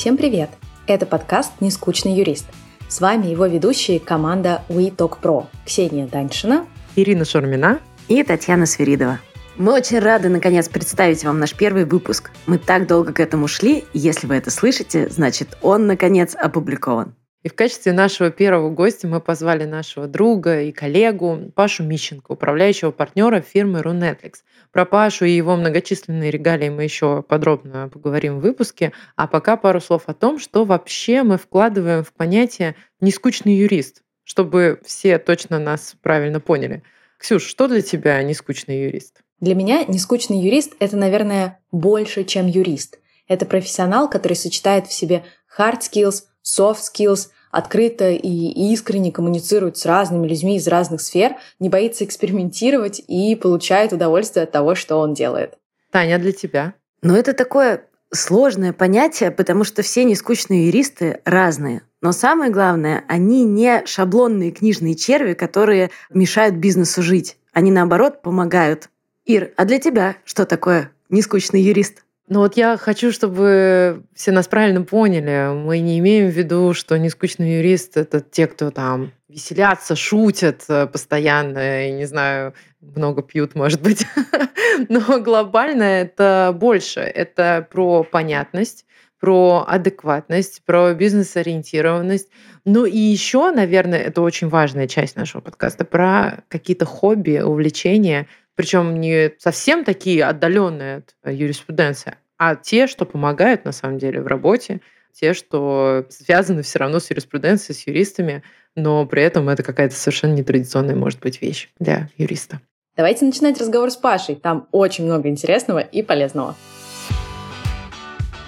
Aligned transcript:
Всем 0.00 0.16
привет! 0.16 0.48
Это 0.86 1.04
подкаст 1.04 1.52
«Нескучный 1.60 2.14
юрист». 2.14 2.46
С 2.88 3.02
вами 3.02 3.26
его 3.26 3.44
ведущие 3.44 4.00
команда 4.00 4.62
We 4.70 4.90
Talk 4.96 5.18
Pro 5.20 5.44
Ксения 5.66 6.06
Даньшина, 6.06 6.64
Ирина 6.96 7.26
Шурмина 7.26 7.80
и 8.08 8.22
Татьяна 8.22 8.64
Свиридова. 8.64 9.20
Мы 9.58 9.74
очень 9.74 9.98
рады, 9.98 10.30
наконец, 10.30 10.70
представить 10.70 11.22
вам 11.22 11.38
наш 11.38 11.54
первый 11.54 11.84
выпуск. 11.84 12.30
Мы 12.46 12.56
так 12.56 12.86
долго 12.86 13.12
к 13.12 13.20
этому 13.20 13.46
шли, 13.46 13.84
и 13.92 13.98
если 13.98 14.26
вы 14.26 14.36
это 14.36 14.50
слышите, 14.50 15.06
значит, 15.10 15.58
он, 15.60 15.86
наконец, 15.86 16.34
опубликован. 16.34 17.14
И 17.42 17.48
в 17.48 17.54
качестве 17.54 17.92
нашего 17.92 18.30
первого 18.30 18.68
гостя 18.68 19.08
мы 19.08 19.18
позвали 19.18 19.64
нашего 19.64 20.06
друга 20.06 20.60
и 20.60 20.72
коллегу 20.72 21.50
Пашу 21.54 21.84
Мищенко, 21.84 22.32
управляющего 22.32 22.90
партнера 22.90 23.40
фирмы 23.40 23.80
RuNetflix. 23.80 24.34
Про 24.72 24.84
Пашу 24.84 25.24
и 25.24 25.30
его 25.30 25.56
многочисленные 25.56 26.30
регалии 26.30 26.68
мы 26.68 26.84
еще 26.84 27.22
подробно 27.22 27.88
поговорим 27.88 28.38
в 28.38 28.42
выпуске. 28.42 28.92
А 29.16 29.26
пока 29.26 29.56
пару 29.56 29.80
слов 29.80 30.02
о 30.06 30.12
том, 30.12 30.38
что 30.38 30.66
вообще 30.66 31.22
мы 31.22 31.38
вкладываем 31.38 32.04
в 32.04 32.12
понятие 32.12 32.76
«нескучный 33.00 33.54
юрист», 33.54 34.02
чтобы 34.22 34.78
все 34.84 35.18
точно 35.18 35.58
нас 35.58 35.94
правильно 36.02 36.40
поняли. 36.40 36.82
Ксюш, 37.16 37.44
что 37.44 37.68
для 37.68 37.80
тебя 37.80 38.22
нескучный 38.22 38.84
юрист? 38.84 39.22
Для 39.40 39.54
меня 39.54 39.84
нескучный 39.84 40.38
юрист— 40.38 40.74
это, 40.78 40.98
наверное, 40.98 41.58
больше, 41.72 42.24
чем 42.24 42.46
юрист. 42.46 42.98
Это 43.28 43.46
профессионал, 43.46 44.10
который 44.10 44.34
сочетает 44.34 44.86
в 44.86 44.92
себе 44.92 45.24
hard 45.58 45.80
skills, 45.80 46.24
soft 46.44 46.80
skills, 46.80 47.28
открыто 47.50 48.10
и 48.10 48.72
искренне 48.72 49.12
коммуницирует 49.12 49.76
с 49.76 49.86
разными 49.86 50.26
людьми 50.26 50.56
из 50.56 50.68
разных 50.68 51.00
сфер, 51.00 51.36
не 51.58 51.68
боится 51.68 52.04
экспериментировать 52.04 53.02
и 53.06 53.34
получает 53.34 53.92
удовольствие 53.92 54.44
от 54.44 54.52
того, 54.52 54.74
что 54.74 54.96
он 54.96 55.14
делает. 55.14 55.58
Таня, 55.90 56.18
для 56.18 56.32
тебя? 56.32 56.74
Ну, 57.02 57.14
это 57.14 57.32
такое 57.32 57.86
сложное 58.12 58.72
понятие, 58.72 59.30
потому 59.30 59.64
что 59.64 59.82
все 59.82 60.04
нескучные 60.04 60.66
юристы 60.66 61.20
разные. 61.24 61.82
Но 62.00 62.12
самое 62.12 62.50
главное, 62.50 63.04
они 63.08 63.44
не 63.44 63.84
шаблонные 63.86 64.52
книжные 64.52 64.94
черви, 64.94 65.34
которые 65.34 65.90
мешают 66.10 66.56
бизнесу 66.56 67.02
жить. 67.02 67.36
Они, 67.52 67.70
наоборот, 67.70 68.22
помогают. 68.22 68.88
Ир, 69.24 69.52
а 69.56 69.64
для 69.64 69.78
тебя 69.78 70.16
что 70.24 70.46
такое 70.46 70.92
нескучный 71.08 71.60
юрист? 71.60 72.04
Ну 72.30 72.38
вот 72.38 72.56
я 72.56 72.76
хочу, 72.76 73.10
чтобы 73.10 74.04
все 74.14 74.30
нас 74.30 74.46
правильно 74.46 74.82
поняли. 74.82 75.52
Мы 75.52 75.80
не 75.80 75.98
имеем 75.98 76.30
в 76.30 76.32
виду, 76.32 76.74
что 76.74 76.96
нескучный 76.96 77.56
юрист— 77.56 77.96
это 77.96 78.20
те, 78.20 78.46
кто 78.46 78.70
там 78.70 79.10
веселятся, 79.28 79.96
шутят 79.96 80.62
э, 80.68 80.86
постоянно, 80.86 81.88
и, 81.88 81.90
не 81.90 82.04
знаю, 82.04 82.54
много 82.80 83.22
пьют, 83.22 83.56
может 83.56 83.82
быть. 83.82 84.06
Но 84.88 85.20
глобально 85.20 85.82
это 85.82 86.56
больше. 86.56 87.00
Это 87.00 87.66
про 87.68 88.04
понятность, 88.04 88.86
про 89.18 89.64
адекватность, 89.66 90.62
про 90.64 90.94
бизнес-ориентированность. 90.94 92.28
Ну 92.64 92.84
и 92.84 92.96
еще, 92.96 93.50
наверное, 93.50 93.98
это 93.98 94.22
очень 94.22 94.48
важная 94.48 94.86
часть 94.86 95.16
нашего 95.16 95.40
подкаста, 95.40 95.84
про 95.84 96.44
какие-то 96.46 96.84
хобби, 96.84 97.40
увлечения, 97.40 98.28
причем 98.60 99.00
не 99.00 99.32
совсем 99.38 99.86
такие 99.86 100.22
отдаленные 100.22 100.98
от 100.98 101.14
юриспруденции, 101.32 102.16
а 102.36 102.56
те, 102.56 102.86
что 102.88 103.06
помогают 103.06 103.64
на 103.64 103.72
самом 103.72 103.96
деле 103.96 104.20
в 104.20 104.26
работе, 104.26 104.82
те, 105.14 105.32
что 105.32 106.04
связаны 106.10 106.60
все 106.60 106.78
равно 106.78 107.00
с 107.00 107.08
юриспруденцией, 107.08 107.74
с 107.74 107.86
юристами, 107.86 108.42
но 108.76 109.06
при 109.06 109.22
этом 109.22 109.48
это 109.48 109.62
какая-то 109.62 109.94
совершенно 109.94 110.34
нетрадиционная, 110.34 110.94
может 110.94 111.20
быть, 111.20 111.40
вещь 111.40 111.70
для 111.78 112.10
юриста. 112.18 112.60
Давайте 112.98 113.24
начинать 113.24 113.58
разговор 113.58 113.90
с 113.90 113.96
Пашей. 113.96 114.34
Там 114.34 114.68
очень 114.72 115.06
много 115.06 115.30
интересного 115.30 115.78
и 115.78 116.02
полезного. 116.02 116.54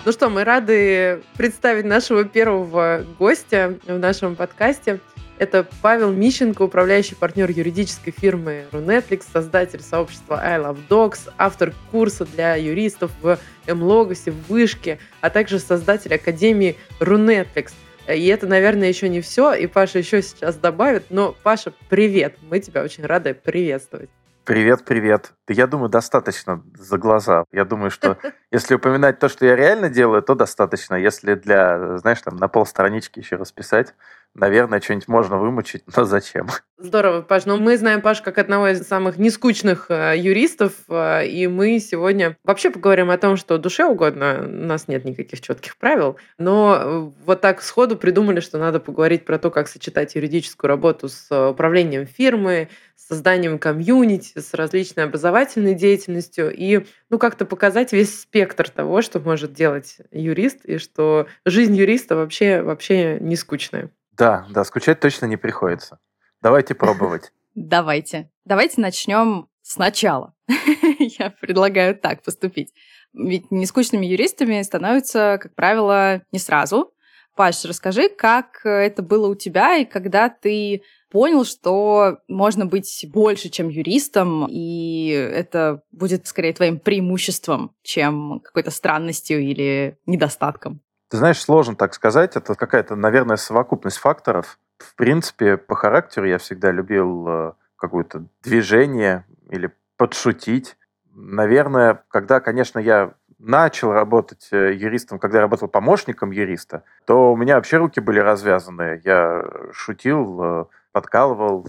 Ну 0.04 0.12
что, 0.12 0.28
мы 0.28 0.44
рады 0.44 1.22
представить 1.38 1.86
нашего 1.86 2.25
первого 2.25 3.06
гостя 3.19 3.78
в 3.86 3.98
нашем 3.98 4.36
подкасте. 4.36 5.00
Это 5.42 5.66
Павел 5.82 6.12
Мищенко, 6.12 6.62
управляющий 6.62 7.16
партнер 7.16 7.50
юридической 7.50 8.12
фирмы 8.12 8.66
RuNetflix, 8.70 9.25
создатель 9.32 9.80
сообщества 9.80 10.41
I 10.41 10.60
Love 10.60 10.78
Dogs, 10.88 11.32
автор 11.36 11.75
курса 11.91 12.25
для 12.25 12.54
юристов 12.54 13.10
в 13.20 13.36
МЛОГОСе, 13.66 14.30
в 14.30 14.48
Вышке, 14.48 15.00
а 15.20 15.30
также 15.30 15.58
создатель 15.58 16.14
Академии 16.14 16.76
RuNetflix. 17.00 17.72
И 18.06 18.25
это, 18.28 18.47
наверное, 18.47 18.86
еще 18.86 19.08
не 19.08 19.20
все, 19.20 19.53
и 19.53 19.66
Паша 19.66 19.98
еще 19.98 20.22
сейчас 20.22 20.54
добавит. 20.54 21.06
Но, 21.10 21.34
Паша, 21.42 21.72
привет! 21.88 22.36
Мы 22.48 22.60
тебя 22.60 22.84
очень 22.84 23.04
рады 23.04 23.34
приветствовать. 23.34 24.10
Привет, 24.44 24.84
привет. 24.84 25.34
Я 25.48 25.69
думаю, 25.69 25.88
достаточно 25.88 26.64
за 26.74 26.98
глаза. 26.98 27.44
Я 27.53 27.64
думаю, 27.64 27.92
что 27.92 28.19
если 28.50 28.74
упоминать 28.74 29.20
то, 29.20 29.28
что 29.28 29.47
я 29.47 29.54
реально 29.54 29.88
делаю, 29.88 30.20
то 30.20 30.34
достаточно. 30.34 30.97
Если 30.97 31.34
для, 31.34 31.98
знаешь, 31.98 32.20
там 32.22 32.36
на 32.36 32.48
полстранички 32.48 33.20
еще 33.20 33.36
расписать, 33.36 33.94
наверное, 34.34 34.81
что-нибудь 34.81 35.09
можно 35.09 35.38
вымучить, 35.38 35.84
но 35.97 36.04
зачем? 36.04 36.48
Здорово, 36.78 37.22
Паш. 37.22 37.44
Ну, 37.47 37.59
мы 37.59 37.78
знаем 37.78 38.00
Паш 38.00 38.22
как 38.22 38.38
одного 38.38 38.69
из 38.69 38.82
самых 38.82 39.16
нескучных 39.16 39.87
э, 39.88 40.15
юристов, 40.16 40.72
э, 40.88 41.28
и 41.28 41.47
мы 41.47 41.78
сегодня 41.78 42.37
вообще 42.42 42.71
поговорим 42.71 43.10
о 43.10 43.19
том, 43.19 43.37
что 43.37 43.56
душе 43.56 43.84
угодно. 43.84 44.41
У 44.44 44.66
нас 44.66 44.88
нет 44.88 45.04
никаких 45.04 45.41
четких 45.41 45.76
правил, 45.76 46.16
но 46.38 46.76
э, 46.76 47.10
вот 47.25 47.41
так 47.41 47.62
сходу 47.62 47.97
придумали, 47.97 48.41
что 48.41 48.59
надо 48.59 48.81
поговорить 48.81 49.25
про 49.25 49.38
то, 49.38 49.50
как 49.50 49.69
сочетать 49.69 50.16
юридическую 50.16 50.69
работу 50.69 51.09
с 51.09 51.50
управлением 51.50 52.06
фирмы, 52.06 52.69
с 52.97 53.09
созданием 53.09 53.60
комьюнити, 53.60 54.41
с 54.41 54.53
различной 54.53 55.04
образовательной 55.04 55.75
деятельностью 55.75 56.53
и 56.53 56.84
ну, 57.10 57.19
как-то 57.21 57.44
показать 57.44 57.92
весь 57.92 58.22
спектр 58.22 58.69
того, 58.69 59.03
что 59.03 59.21
может 59.21 59.53
делать 59.53 59.98
юрист, 60.10 60.65
и 60.65 60.78
что 60.78 61.28
жизнь 61.44 61.76
юриста 61.76 62.16
вообще, 62.16 62.62
вообще 62.62 63.19
не 63.21 63.37
скучная. 63.37 63.91
Да, 64.16 64.46
да, 64.50 64.64
скучать 64.64 65.00
точно 65.00 65.26
не 65.26 65.36
приходится. 65.36 65.98
Давайте 66.40 66.74
пробовать. 66.74 67.32
Давайте. 67.54 68.30
Давайте 68.44 68.80
начнем 68.80 69.48
сначала. 69.62 70.34
Я 70.98 71.30
предлагаю 71.30 71.96
так 71.96 72.22
поступить. 72.22 72.72
Ведь 73.12 73.50
нескучными 73.50 74.06
юристами 74.06 74.62
становятся, 74.62 75.38
как 75.40 75.54
правило, 75.54 76.22
не 76.32 76.38
сразу. 76.38 76.92
Паш, 77.36 77.64
расскажи, 77.64 78.08
как 78.10 78.60
это 78.64 79.02
было 79.02 79.28
у 79.28 79.34
тебя 79.34 79.76
и 79.76 79.84
когда 79.86 80.28
ты 80.28 80.82
понял, 81.10 81.44
что 81.44 82.18
можно 82.28 82.66
быть 82.66 83.06
больше, 83.10 83.48
чем 83.48 83.68
юристом, 83.68 84.46
и 84.50 85.08
это 85.08 85.82
будет 85.92 86.26
скорее 86.26 86.52
твоим 86.52 86.78
преимуществом, 86.78 87.74
чем 87.82 88.40
какой-то 88.40 88.70
странностью 88.70 89.40
или 89.40 89.98
недостатком. 90.06 90.80
Ты 91.12 91.18
знаешь, 91.18 91.42
сложно 91.42 91.76
так 91.76 91.92
сказать. 91.92 92.36
Это 92.36 92.54
какая-то, 92.54 92.96
наверное, 92.96 93.36
совокупность 93.36 93.98
факторов. 93.98 94.58
В 94.78 94.94
принципе, 94.94 95.58
по 95.58 95.74
характеру 95.74 96.26
я 96.26 96.38
всегда 96.38 96.70
любил 96.70 97.28
э, 97.28 97.52
какое-то 97.76 98.24
движение 98.42 99.26
или 99.50 99.70
подшутить. 99.98 100.78
Наверное, 101.14 102.02
когда, 102.08 102.40
конечно, 102.40 102.78
я 102.78 103.12
начал 103.38 103.92
работать 103.92 104.48
э, 104.52 104.72
юристом, 104.72 105.18
когда 105.18 105.36
я 105.36 105.42
работал 105.42 105.68
помощником 105.68 106.30
юриста, 106.30 106.82
то 107.04 107.34
у 107.34 107.36
меня 107.36 107.56
вообще 107.56 107.76
руки 107.76 108.00
были 108.00 108.18
развязаны. 108.18 109.02
Я 109.04 109.44
шутил, 109.70 110.42
э, 110.42 110.64
подкалывал. 110.92 111.68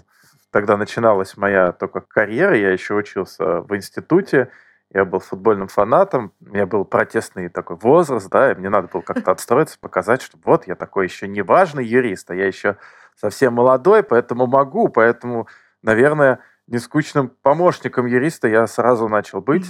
Тогда 0.52 0.78
начиналась 0.78 1.36
моя 1.36 1.74
только 1.74 2.00
карьера, 2.00 2.56
я 2.56 2.72
еще 2.72 2.94
учился 2.94 3.60
в 3.60 3.76
институте, 3.76 4.48
я 4.94 5.06
был 5.06 5.20
футбольным 5.20 5.68
фанатом, 5.68 6.34
у 6.40 6.50
меня 6.50 6.68
был 6.68 6.86
протестный 6.86 7.50
такой 7.50 7.78
возраст, 7.78 8.30
да, 8.30 8.52
и 8.52 8.56
мне 8.56 8.70
надо 8.70 8.88
было 8.88 9.02
как-то 9.02 9.32
отстроиться, 9.32 9.80
показать, 9.80 10.22
что 10.22 10.38
вот 10.44 10.68
я 10.68 10.76
такой 10.76 11.06
еще 11.06 11.28
не 11.28 11.42
важный 11.42 11.86
юрист, 11.86 12.30
а 12.30 12.36
я 12.36 12.46
еще 12.46 12.78
совсем 13.16 13.54
молодой, 13.54 14.04
поэтому 14.04 14.46
могу, 14.46 14.90
поэтому, 14.90 15.48
наверное, 15.82 16.40
нескучным 16.68 17.30
помощником 17.30 18.06
юриста 18.06 18.48
я 18.48 18.68
сразу 18.68 19.08
начал 19.10 19.42
быть, 19.42 19.70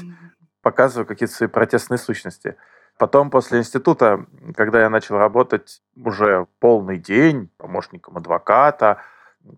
показываю 0.62 1.06
какие-то 1.06 1.34
свои 1.34 1.50
протестные 1.50 1.98
сущности. 1.98 2.58
Потом 2.98 3.30
после 3.30 3.60
института, 3.60 4.26
когда 4.56 4.82
я 4.82 4.90
начал 4.90 5.18
работать 5.18 5.82
уже 5.96 6.48
полный 6.60 6.98
день 6.98 7.50
помощником 7.58 8.18
адвоката, 8.18 9.02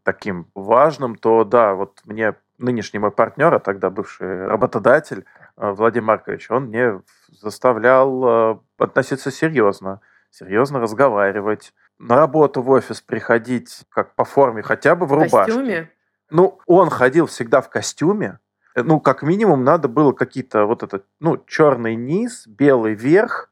таким 0.03 0.47
важным, 0.55 1.15
то 1.15 1.43
да, 1.43 1.73
вот 1.73 2.01
мне 2.05 2.35
нынешний 2.57 2.99
мой 2.99 3.11
партнер, 3.11 3.53
а 3.53 3.59
тогда 3.59 3.89
бывший 3.89 4.47
работодатель, 4.47 5.25
Владимир 5.57 6.05
Маркович, 6.05 6.51
он 6.51 6.65
мне 6.65 7.01
заставлял 7.29 8.23
э, 8.25 8.57
относиться 8.77 9.31
серьезно, 9.31 10.01
серьезно 10.29 10.79
разговаривать, 10.79 11.73
на 11.97 12.17
работу 12.17 12.61
в 12.61 12.69
офис 12.69 13.01
приходить 13.01 13.83
как 13.89 14.15
по 14.15 14.25
форме, 14.25 14.61
хотя 14.61 14.95
бы 14.95 15.05
в, 15.05 15.09
в 15.09 15.13
рубашке. 15.13 15.53
Костюме? 15.53 15.91
Ну, 16.29 16.59
он 16.65 16.89
ходил 16.89 17.27
всегда 17.27 17.61
в 17.61 17.69
костюме. 17.69 18.39
Э, 18.75 18.83
ну, 18.83 18.99
как 18.99 19.23
минимум, 19.23 19.63
надо 19.63 19.87
было 19.87 20.11
какие-то 20.11 20.65
вот 20.65 20.83
этот, 20.83 21.05
ну, 21.19 21.41
черный 21.47 21.95
низ, 21.95 22.45
белый 22.47 22.93
верх, 22.93 23.49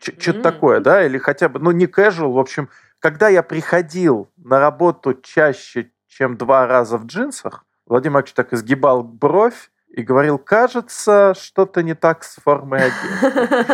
что-то 0.00 0.42
такое, 0.42 0.80
да, 0.80 1.04
или 1.04 1.18
хотя 1.18 1.48
бы, 1.48 1.58
ну, 1.58 1.72
не 1.72 1.86
casual, 1.86 2.32
в 2.32 2.38
общем, 2.38 2.68
когда 3.00 3.28
я 3.28 3.42
приходил 3.42 4.30
на 4.36 4.60
работу 4.60 5.14
чаще, 5.14 5.90
чем 6.06 6.36
два 6.36 6.68
раза 6.68 6.98
в 6.98 7.06
джинсах, 7.06 7.64
Владимир 7.86 8.14
Маркович 8.14 8.34
так 8.34 8.52
изгибал 8.52 9.02
бровь, 9.02 9.71
и 9.92 10.02
говорил, 10.02 10.38
кажется, 10.38 11.34
что-то 11.38 11.82
не 11.82 11.94
так 11.94 12.24
с 12.24 12.36
формой 12.36 12.90
одежды. 12.90 13.66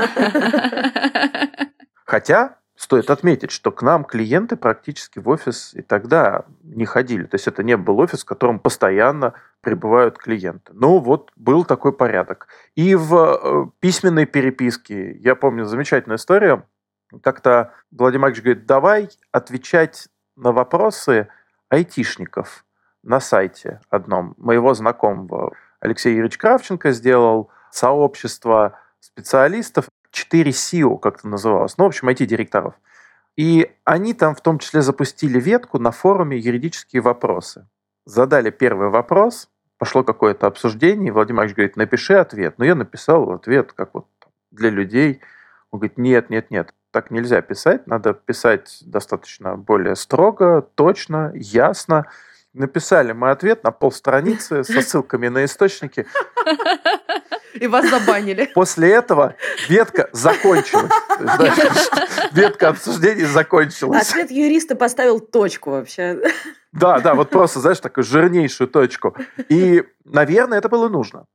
Хотя 2.04 2.56
стоит 2.74 3.10
отметить, 3.10 3.50
что 3.50 3.70
к 3.70 3.82
нам 3.82 4.04
клиенты 4.04 4.56
практически 4.56 5.18
в 5.18 5.28
офис 5.28 5.74
и 5.74 5.82
тогда 5.82 6.44
не 6.62 6.86
ходили. 6.86 7.24
То 7.24 7.36
есть 7.36 7.48
это 7.48 7.62
не 7.62 7.76
был 7.76 7.98
офис, 7.98 8.22
в 8.22 8.24
котором 8.24 8.58
постоянно 8.58 9.34
прибывают 9.60 10.18
клиенты. 10.18 10.72
Ну 10.74 10.98
вот 10.98 11.30
был 11.36 11.64
такой 11.64 11.92
порядок. 11.92 12.48
И 12.74 12.94
в 12.94 13.14
э, 13.14 13.66
письменной 13.80 14.26
переписке, 14.26 15.12
я 15.18 15.34
помню 15.34 15.64
замечательную 15.64 16.18
историю, 16.18 16.64
как-то 17.22 17.72
Владимир 17.90 18.22
Маркович 18.22 18.42
говорит, 18.42 18.66
давай 18.66 19.08
отвечать 19.32 20.08
на 20.36 20.52
вопросы 20.52 21.28
айтишников 21.68 22.64
на 23.02 23.20
сайте 23.20 23.80
одном 23.90 24.34
моего 24.36 24.74
знакомого. 24.74 25.52
Алексей 25.80 26.10
Юрьевич 26.10 26.38
Кравченко 26.38 26.92
сделал 26.92 27.50
сообщество 27.70 28.78
специалистов, 29.00 29.88
4 30.10 30.50
SEO 30.50 30.98
как-то 30.98 31.28
называлось, 31.28 31.76
ну, 31.78 31.84
в 31.84 31.88
общем, 31.88 32.08
IT-директоров. 32.08 32.74
И 33.36 33.70
они 33.84 34.14
там 34.14 34.34
в 34.34 34.40
том 34.40 34.58
числе 34.58 34.82
запустили 34.82 35.38
ветку 35.38 35.78
на 35.78 35.92
форуме 35.92 36.36
«Юридические 36.36 37.02
вопросы». 37.02 37.68
Задали 38.04 38.50
первый 38.50 38.88
вопрос, 38.88 39.48
пошло 39.76 40.02
какое-то 40.02 40.46
обсуждение, 40.46 41.08
и 41.08 41.10
Владимир 41.12 41.42
Ильич 41.42 41.54
говорит, 41.54 41.76
напиши 41.76 42.14
ответ. 42.14 42.54
Ну, 42.58 42.64
я 42.64 42.74
написал 42.74 43.30
ответ, 43.30 43.72
как 43.72 43.94
вот 43.94 44.06
для 44.50 44.70
людей. 44.70 45.20
Он 45.70 45.78
говорит, 45.78 45.98
нет, 45.98 46.30
нет, 46.30 46.50
нет, 46.50 46.74
так 46.90 47.10
нельзя 47.10 47.42
писать, 47.42 47.86
надо 47.86 48.14
писать 48.14 48.78
достаточно 48.80 49.56
более 49.56 49.94
строго, 49.94 50.62
точно, 50.74 51.30
ясно. 51.34 52.06
Написали 52.58 53.12
мы 53.12 53.30
ответ 53.30 53.62
на 53.62 53.70
полстраницы 53.70 54.64
со 54.64 54.82
ссылками 54.82 55.28
на 55.28 55.44
источники. 55.44 56.06
И 57.54 57.68
вас 57.68 57.88
забанили. 57.88 58.50
После 58.52 58.92
этого 58.92 59.36
ветка 59.68 60.10
закончилась. 60.12 60.90
Ветка 62.32 62.70
обсуждений 62.70 63.26
закончилась. 63.26 64.10
Ответ 64.10 64.32
юриста 64.32 64.74
поставил 64.74 65.20
точку 65.20 65.70
вообще. 65.70 66.20
Да, 66.72 66.98
да, 66.98 67.14
вот 67.14 67.30
просто, 67.30 67.60
знаешь, 67.60 67.78
такую 67.78 68.02
жирнейшую 68.02 68.66
точку. 68.66 69.16
И, 69.48 69.84
наверное, 70.04 70.58
это 70.58 70.68
было 70.68 70.88
нужно. 70.88 71.26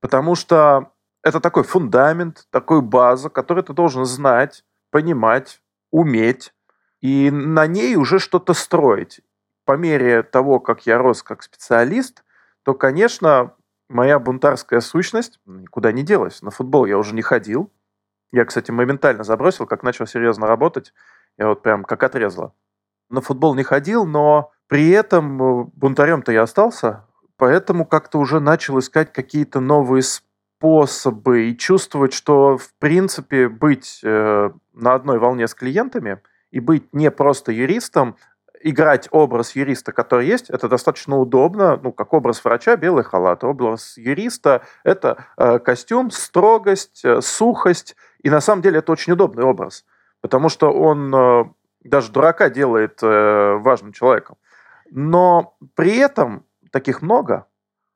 Потому 0.00 0.34
что 0.34 0.92
это 1.22 1.40
такой 1.40 1.64
фундамент, 1.64 2.46
такой 2.50 2.80
база, 2.80 3.28
который 3.28 3.62
ты 3.62 3.74
должен 3.74 4.06
знать, 4.06 4.64
понимать, 4.90 5.60
уметь, 5.90 6.54
и 7.02 7.30
на 7.30 7.66
ней 7.66 7.96
уже 7.96 8.18
что-то 8.18 8.54
строить. 8.54 9.20
По 9.70 9.76
мере 9.76 10.24
того, 10.24 10.58
как 10.58 10.84
я 10.84 10.98
рос 10.98 11.22
как 11.22 11.44
специалист, 11.44 12.24
то, 12.64 12.74
конечно, 12.74 13.54
моя 13.88 14.18
бунтарская 14.18 14.80
сущность 14.80 15.38
никуда 15.46 15.92
не 15.92 16.02
делась. 16.02 16.42
На 16.42 16.50
футбол 16.50 16.86
я 16.86 16.98
уже 16.98 17.14
не 17.14 17.22
ходил. 17.22 17.70
Я, 18.32 18.46
кстати, 18.46 18.72
моментально 18.72 19.22
забросил, 19.22 19.68
как 19.68 19.84
начал 19.84 20.08
серьезно 20.08 20.48
работать. 20.48 20.92
Я 21.38 21.46
вот 21.46 21.62
прям 21.62 21.84
как 21.84 22.02
отрезала. 22.02 22.52
На 23.10 23.20
футбол 23.20 23.54
не 23.54 23.62
ходил, 23.62 24.06
но 24.06 24.50
при 24.66 24.90
этом 24.90 25.40
э, 25.40 25.64
бунтарем-то 25.76 26.32
я 26.32 26.42
остался, 26.42 27.06
поэтому 27.36 27.86
как-то 27.86 28.18
уже 28.18 28.40
начал 28.40 28.76
искать 28.80 29.12
какие-то 29.12 29.60
новые 29.60 30.02
способы 30.02 31.48
и 31.48 31.56
чувствовать, 31.56 32.12
что, 32.12 32.58
в 32.58 32.74
принципе, 32.80 33.48
быть 33.48 34.00
э, 34.02 34.50
на 34.72 34.94
одной 34.94 35.20
волне 35.20 35.46
с 35.46 35.54
клиентами 35.54 36.20
и 36.50 36.58
быть 36.58 36.92
не 36.92 37.12
просто 37.12 37.52
юристом, 37.52 38.16
играть 38.62 39.08
образ 39.10 39.56
юриста, 39.56 39.92
который 39.92 40.26
есть, 40.26 40.50
это 40.50 40.68
достаточно 40.68 41.18
удобно, 41.18 41.78
ну, 41.82 41.92
как 41.92 42.12
образ 42.12 42.44
врача, 42.44 42.76
белый 42.76 43.04
халат. 43.04 43.42
Образ 43.44 43.96
юриста– 43.96 44.62
это 44.84 45.24
э, 45.36 45.58
костюм, 45.58 46.10
строгость, 46.10 47.04
э, 47.04 47.20
сухость. 47.20 47.96
И 48.22 48.30
на 48.30 48.40
самом 48.40 48.62
деле 48.62 48.78
это 48.78 48.92
очень 48.92 49.12
удобный 49.12 49.44
образ, 49.44 49.84
потому 50.20 50.48
что 50.48 50.70
он 50.72 51.14
э, 51.14 51.44
даже 51.82 52.12
дурака 52.12 52.50
делает 52.50 52.98
э, 53.02 53.54
важным 53.60 53.92
человеком. 53.92 54.36
Но 54.90 55.56
при 55.74 55.96
этом 55.96 56.44
таких 56.70 57.02
много, 57.02 57.46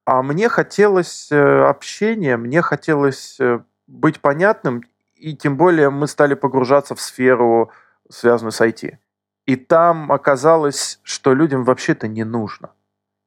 а 0.06 0.22
мне 0.22 0.48
хотелось 0.48 1.30
э, 1.30 1.64
общения, 1.64 2.36
мне 2.36 2.62
хотелось 2.62 3.38
э, 3.40 3.60
быть 3.86 4.20
понятным, 4.20 4.82
и 5.14 5.36
тем 5.36 5.56
более 5.56 5.90
мы 5.90 6.06
стали 6.06 6.34
погружаться 6.34 6.94
в 6.94 7.00
сферу, 7.00 7.70
связанную 8.10 8.52
с 8.52 8.60
IT. 8.60 8.98
И 9.46 9.56
там 9.56 10.10
оказалось, 10.10 11.00
что 11.02 11.34
людям 11.34 11.64
вообще-то 11.64 12.08
не 12.08 12.24
нужно. 12.24 12.70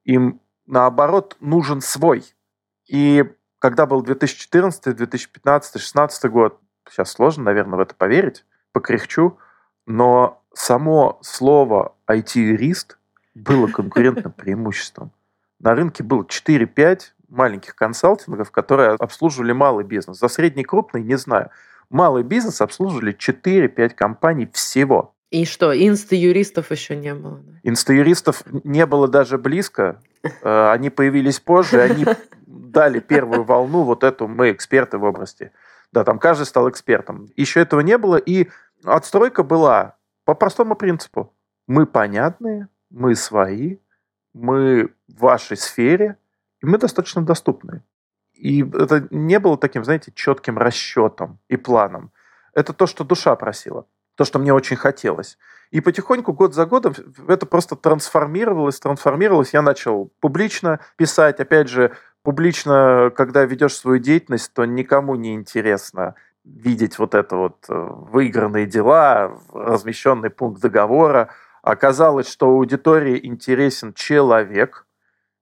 Им, 0.03 0.41
наоборот, 0.65 1.37
нужен 1.39 1.81
свой. 1.81 2.23
И 2.87 3.23
когда 3.59 3.85
был 3.85 4.01
2014, 4.01 4.95
2015, 4.95 5.73
2016 5.73 6.31
год, 6.31 6.59
сейчас 6.89 7.11
сложно, 7.11 7.43
наверное, 7.43 7.77
в 7.77 7.81
это 7.81 7.93
поверить, 7.93 8.45
покряхчу, 8.71 9.37
но 9.85 10.43
само 10.53 11.19
слово 11.21 11.95
IT-юрист 12.07 12.97
было 13.35 13.67
конкурентным 13.67 14.31
преимуществом 14.37 15.11
на 15.59 15.75
рынке 15.75 16.03
было 16.03 16.23
4-5 16.23 16.99
маленьких 17.29 17.75
консалтингов, 17.75 18.51
которые 18.51 18.91
обслуживали 18.91 19.51
малый 19.51 19.83
бизнес. 19.83 20.19
За 20.19 20.27
средний 20.27 20.63
крупный 20.63 21.03
не 21.03 21.17
знаю. 21.17 21.49
Малый 21.89 22.23
бизнес 22.23 22.61
обслуживали 22.61 23.15
4-5 23.15 23.89
компаний 23.89 24.49
всего. 24.53 25.15
И 25.29 25.45
что, 25.45 25.73
инста-юристов 25.73 26.71
еще 26.71 26.95
не 26.95 27.13
было? 27.13 27.43
Инста-юристов 27.63 28.43
не 28.63 28.85
было 28.85 29.07
даже 29.07 29.37
близко. 29.37 30.01
Э, 30.41 30.71
они 30.71 30.89
появились 30.89 31.39
позже, 31.39 31.81
они 31.81 32.05
дали 32.45 32.99
первую 32.99 33.43
волну, 33.43 33.83
вот 33.83 34.03
эту 34.03 34.27
мы 34.27 34.51
эксперты 34.51 34.97
в 34.97 35.03
области. 35.03 35.51
Да, 35.91 36.03
там 36.03 36.19
каждый 36.19 36.45
стал 36.45 36.69
экспертом. 36.69 37.27
Еще 37.35 37.61
этого 37.61 37.81
не 37.81 37.97
было, 37.97 38.15
и 38.15 38.49
отстройка 38.83 39.43
была 39.43 39.97
по 40.25 40.33
простому 40.33 40.75
принципу. 40.75 41.33
Мы 41.67 41.85
понятные, 41.85 42.69
мы 42.89 43.15
свои, 43.15 43.77
мы 44.33 44.93
в 45.07 45.19
вашей 45.19 45.57
сфере, 45.57 46.17
и 46.61 46.65
мы 46.65 46.77
достаточно 46.77 47.21
доступны. 47.21 47.83
И 48.33 48.61
это 48.61 49.07
не 49.09 49.39
было 49.39 49.57
таким, 49.57 49.83
знаете, 49.83 50.11
четким 50.13 50.57
расчетом 50.57 51.39
и 51.49 51.57
планом. 51.57 52.11
Это 52.53 52.73
то, 52.73 52.87
что 52.87 53.03
душа 53.03 53.35
просила, 53.35 53.85
то, 54.17 54.25
что 54.25 54.39
мне 54.39 54.53
очень 54.53 54.75
хотелось. 54.75 55.37
И 55.71 55.79
потихоньку, 55.79 56.33
год 56.33 56.53
за 56.53 56.65
годом, 56.65 56.93
это 57.27 57.45
просто 57.45 57.75
трансформировалось, 57.75 58.79
трансформировалось. 58.79 59.53
Я 59.53 59.61
начал 59.61 60.11
публично 60.19 60.81
писать. 60.97 61.39
Опять 61.39 61.69
же, 61.69 61.95
публично, 62.23 63.11
когда 63.15 63.45
ведешь 63.45 63.75
свою 63.75 63.99
деятельность, 63.99 64.51
то 64.53 64.65
никому 64.65 65.15
не 65.15 65.33
интересно 65.35 66.15
видеть 66.43 66.99
вот 66.99 67.15
это 67.15 67.35
вот 67.35 67.65
э, 67.69 67.73
выигранные 67.73 68.65
дела, 68.65 69.39
размещенный 69.53 70.29
пункт 70.29 70.61
договора– 70.61 71.29
Оказалось, 71.67 72.29
что 72.29 72.47
аудитории 72.47 73.19
интересен 73.25 73.93
человек, 73.93 74.87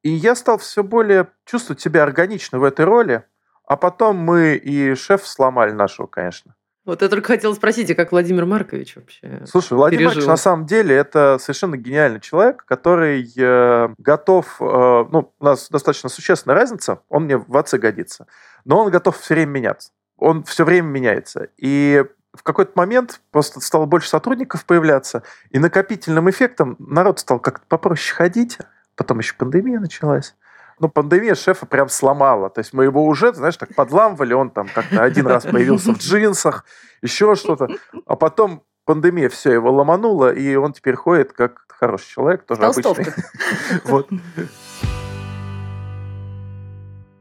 и 0.01 0.09
я 0.09 0.33
стал 0.33 0.57
все 0.57 0.81
более 0.81 1.27
чувствовать 1.45 1.81
себя 1.81 2.01
органично 2.01 2.57
в 2.57 2.63
этой 2.63 2.83
роли, 2.83 3.23
а 3.63 3.77
потом 3.77 4.17
мы 4.17 4.55
и 4.55 4.95
шеф 4.95 5.27
сломали 5.27 5.71
нашего, 5.71 6.07
конечно. 6.07 6.55
Вот 6.85 7.01
я 7.01 7.09
только 7.09 7.27
хотела 7.27 7.53
спросить, 7.55 7.89
а 7.89 7.95
как 7.95 8.11
Владимир 8.11 8.45
Маркович 8.45 8.95
вообще 8.95 9.41
Слушай, 9.45 9.73
Владимир 9.73 10.01
пережил? 10.01 10.21
Маркович 10.21 10.27
на 10.27 10.37
самом 10.37 10.65
деле 10.67 10.95
это 10.95 11.37
совершенно 11.39 11.77
гениальный 11.77 12.19
человек, 12.19 12.63
который 12.65 13.27
э, 13.35 13.89
готов, 13.97 14.57
э, 14.59 14.63
ну, 14.63 15.33
у 15.39 15.43
нас 15.43 15.67
достаточно 15.69 16.09
существенная 16.09 16.55
разница, 16.55 16.99
он 17.09 17.23
мне 17.23 17.37
в 17.37 17.57
отцы 17.57 17.79
годится, 17.79 18.27
но 18.65 18.83
он 18.83 18.91
готов 18.91 19.17
все 19.19 19.33
время 19.33 19.49
меняться. 19.49 19.91
Он 20.17 20.43
все 20.43 20.63
время 20.63 20.87
меняется. 20.87 21.49
И 21.57 22.05
в 22.33 22.43
какой-то 22.43 22.73
момент 22.75 23.21
просто 23.31 23.59
стало 23.61 23.85
больше 23.85 24.09
сотрудников 24.09 24.65
появляться, 24.65 25.23
и 25.49 25.57
накопительным 25.57 26.29
эффектом 26.29 26.75
народ 26.77 27.19
стал 27.19 27.39
как-то 27.39 27.65
попроще 27.67 28.15
ходить. 28.15 28.59
Потом 28.95 29.19
еще 29.19 29.33
пандемия 29.35 29.79
началась. 29.79 30.35
Ну, 30.79 30.89
пандемия 30.89 31.35
шефа 31.35 31.65
прям 31.65 31.89
сломала. 31.89 32.49
То 32.49 32.59
есть 32.59 32.73
мы 32.73 32.83
его 32.83 33.05
уже, 33.05 33.33
знаешь, 33.33 33.57
так 33.57 33.73
подламывали, 33.75 34.33
он 34.33 34.49
там 34.49 34.67
как-то 34.73 35.03
один 35.03 35.27
раз 35.27 35.43
появился 35.43 35.93
в 35.93 35.97
джинсах, 35.97 36.65
еще 37.01 37.35
что-то. 37.35 37.67
А 38.05 38.15
потом 38.15 38.63
пандемия 38.85 39.29
все 39.29 39.53
его 39.53 39.71
ломанула, 39.71 40.33
и 40.33 40.55
он 40.55 40.73
теперь 40.73 40.95
ходит 40.95 41.33
как 41.33 41.65
хороший 41.67 42.09
человек, 42.09 42.43
тоже 42.43 42.61
Толстовка. 42.61 43.01
обычный. 43.01 43.23
Вот. 43.85 44.09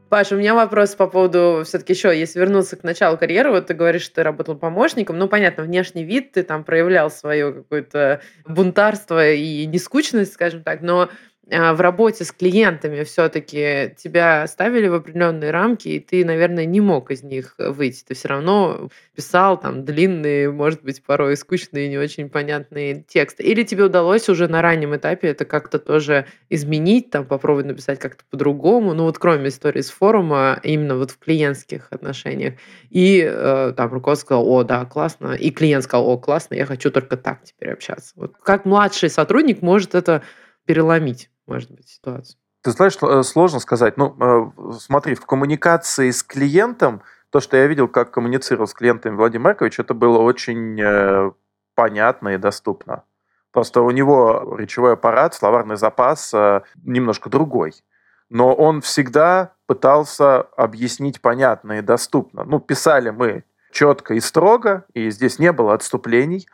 Паша, 0.09 0.35
у 0.35 0.37
меня 0.37 0.53
вопрос 0.53 0.95
по 0.95 1.07
поводу 1.07 1.63
все-таки 1.65 1.93
еще, 1.93 2.17
если 2.17 2.39
вернуться 2.39 2.75
к 2.75 2.83
началу 2.83 3.17
карьеры, 3.17 3.49
вот 3.49 3.67
ты 3.67 3.73
говоришь, 3.73 4.03
что 4.03 4.15
ты 4.15 4.23
работал 4.23 4.55
помощником, 4.55 5.17
ну, 5.17 5.27
понятно, 5.27 5.63
внешний 5.63 6.03
вид, 6.03 6.31
ты 6.31 6.43
там 6.43 6.63
проявлял 6.63 7.09
свое 7.09 7.51
какое-то 7.51 8.21
бунтарство 8.47 9.31
и 9.31 9.65
нескучность, 9.65 10.33
скажем 10.33 10.63
так, 10.63 10.81
но 10.81 11.09
в 11.47 11.79
работе 11.79 12.25
с 12.25 12.31
клиентами 12.31 13.03
все-таки 13.03 13.93
тебя 13.97 14.47
ставили 14.47 14.87
в 14.87 14.95
определенные 14.95 15.51
рамки, 15.51 15.89
и 15.89 15.99
ты, 15.99 16.25
наверное, 16.25 16.65
не 16.65 16.81
мог 16.81 17.11
из 17.11 17.21
них 17.21 17.53
выйти. 17.59 18.03
Ты 18.07 18.15
все 18.15 18.29
равно 18.29 18.89
писал 19.15 19.59
там 19.59 19.85
длинные, 19.85 20.51
может 20.51 20.81
быть, 20.83 21.03
порой 21.03 21.37
скучные, 21.37 21.87
не 21.87 21.99
очень 21.99 22.29
понятные 22.29 23.03
тексты. 23.07 23.43
Или 23.43 23.61
тебе 23.61 23.83
удалось 23.83 24.27
уже 24.27 24.47
на 24.47 24.63
раннем 24.63 24.95
этапе 24.95 25.27
это 25.27 25.45
как-то 25.45 25.77
тоже 25.77 26.25
изменить, 26.49 27.11
там 27.11 27.25
попробовать 27.25 27.67
написать 27.67 27.99
как-то 27.99 28.23
по-другому, 28.31 28.95
ну 28.95 29.03
вот 29.03 29.19
кроме 29.19 29.49
истории 29.49 29.81
с 29.81 29.91
форума, 29.91 30.59
именно 30.63 30.95
вот 30.95 31.11
в 31.11 31.19
клиентских 31.19 31.87
отношениях. 31.91 32.55
И 32.89 33.23
э, 33.23 33.73
там 33.77 33.93
руководство 33.93 34.25
сказал, 34.25 34.49
о, 34.49 34.63
да, 34.63 34.85
классно, 34.85 35.33
и 35.33 35.51
клиент 35.51 35.83
сказал, 35.83 36.09
о, 36.09 36.17
классно, 36.17 36.55
я 36.55 36.65
хочу 36.65 36.89
только 36.89 37.17
так 37.17 37.43
теперь 37.43 37.71
общаться. 37.71 38.13
Вот 38.15 38.33
как 38.41 38.65
младший 38.65 39.11
сотрудник 39.11 39.61
может 39.61 39.93
это 39.93 40.23
переломить? 40.65 41.29
Может 41.47 41.71
быть, 41.71 41.89
ситуацию? 41.89 42.37
Ты 42.65 42.71
знаешь, 42.71 42.97
э, 42.99 43.21
сложно 43.21 43.59
сказать. 43.59 43.95
Ну, 43.95 44.15
э, 44.19 44.71
смотри, 44.79 45.13
в 45.13 45.25
коммуникации 45.27 46.09
с 46.09 46.23
клиентом, 46.23 47.03
то, 47.29 47.39
что 47.39 47.57
я 47.57 47.67
видел, 47.67 47.87
как 47.87 48.09
коммуницировал 48.09 48.65
с 48.65 48.73
клиентами 48.73 49.15
Владимир 49.15 49.43
Маркович, 49.43 49.79
это 49.79 49.93
было 49.93 50.17
очень 50.17 50.81
э, 50.81 51.31
понятно 51.75 52.29
и 52.29 52.37
доступно. 52.37 53.03
Просто 53.51 53.81
у 53.81 53.91
него 53.91 54.55
речевой 54.57 54.93
аппарат, 54.93 55.35
словарный 55.35 55.77
запас 55.77 56.33
немножко 56.83 57.29
другой. 57.29 57.73
Но 58.29 58.53
он 58.53 58.81
всегда 58.81 59.53
пытался 59.67 60.41
объяснить 60.41 61.21
понятно 61.21 61.73
и 61.73 61.81
доступно. 61.81 62.43
Ну, 62.43 62.59
писали 62.59 63.11
мы 63.11 63.43
четко 63.71 64.15
и 64.15 64.19
строго, 64.19 64.85
и 64.93 65.11
здесь 65.11 65.37
не 65.37 65.51
было 65.51 65.73
отступлений. 65.73 66.47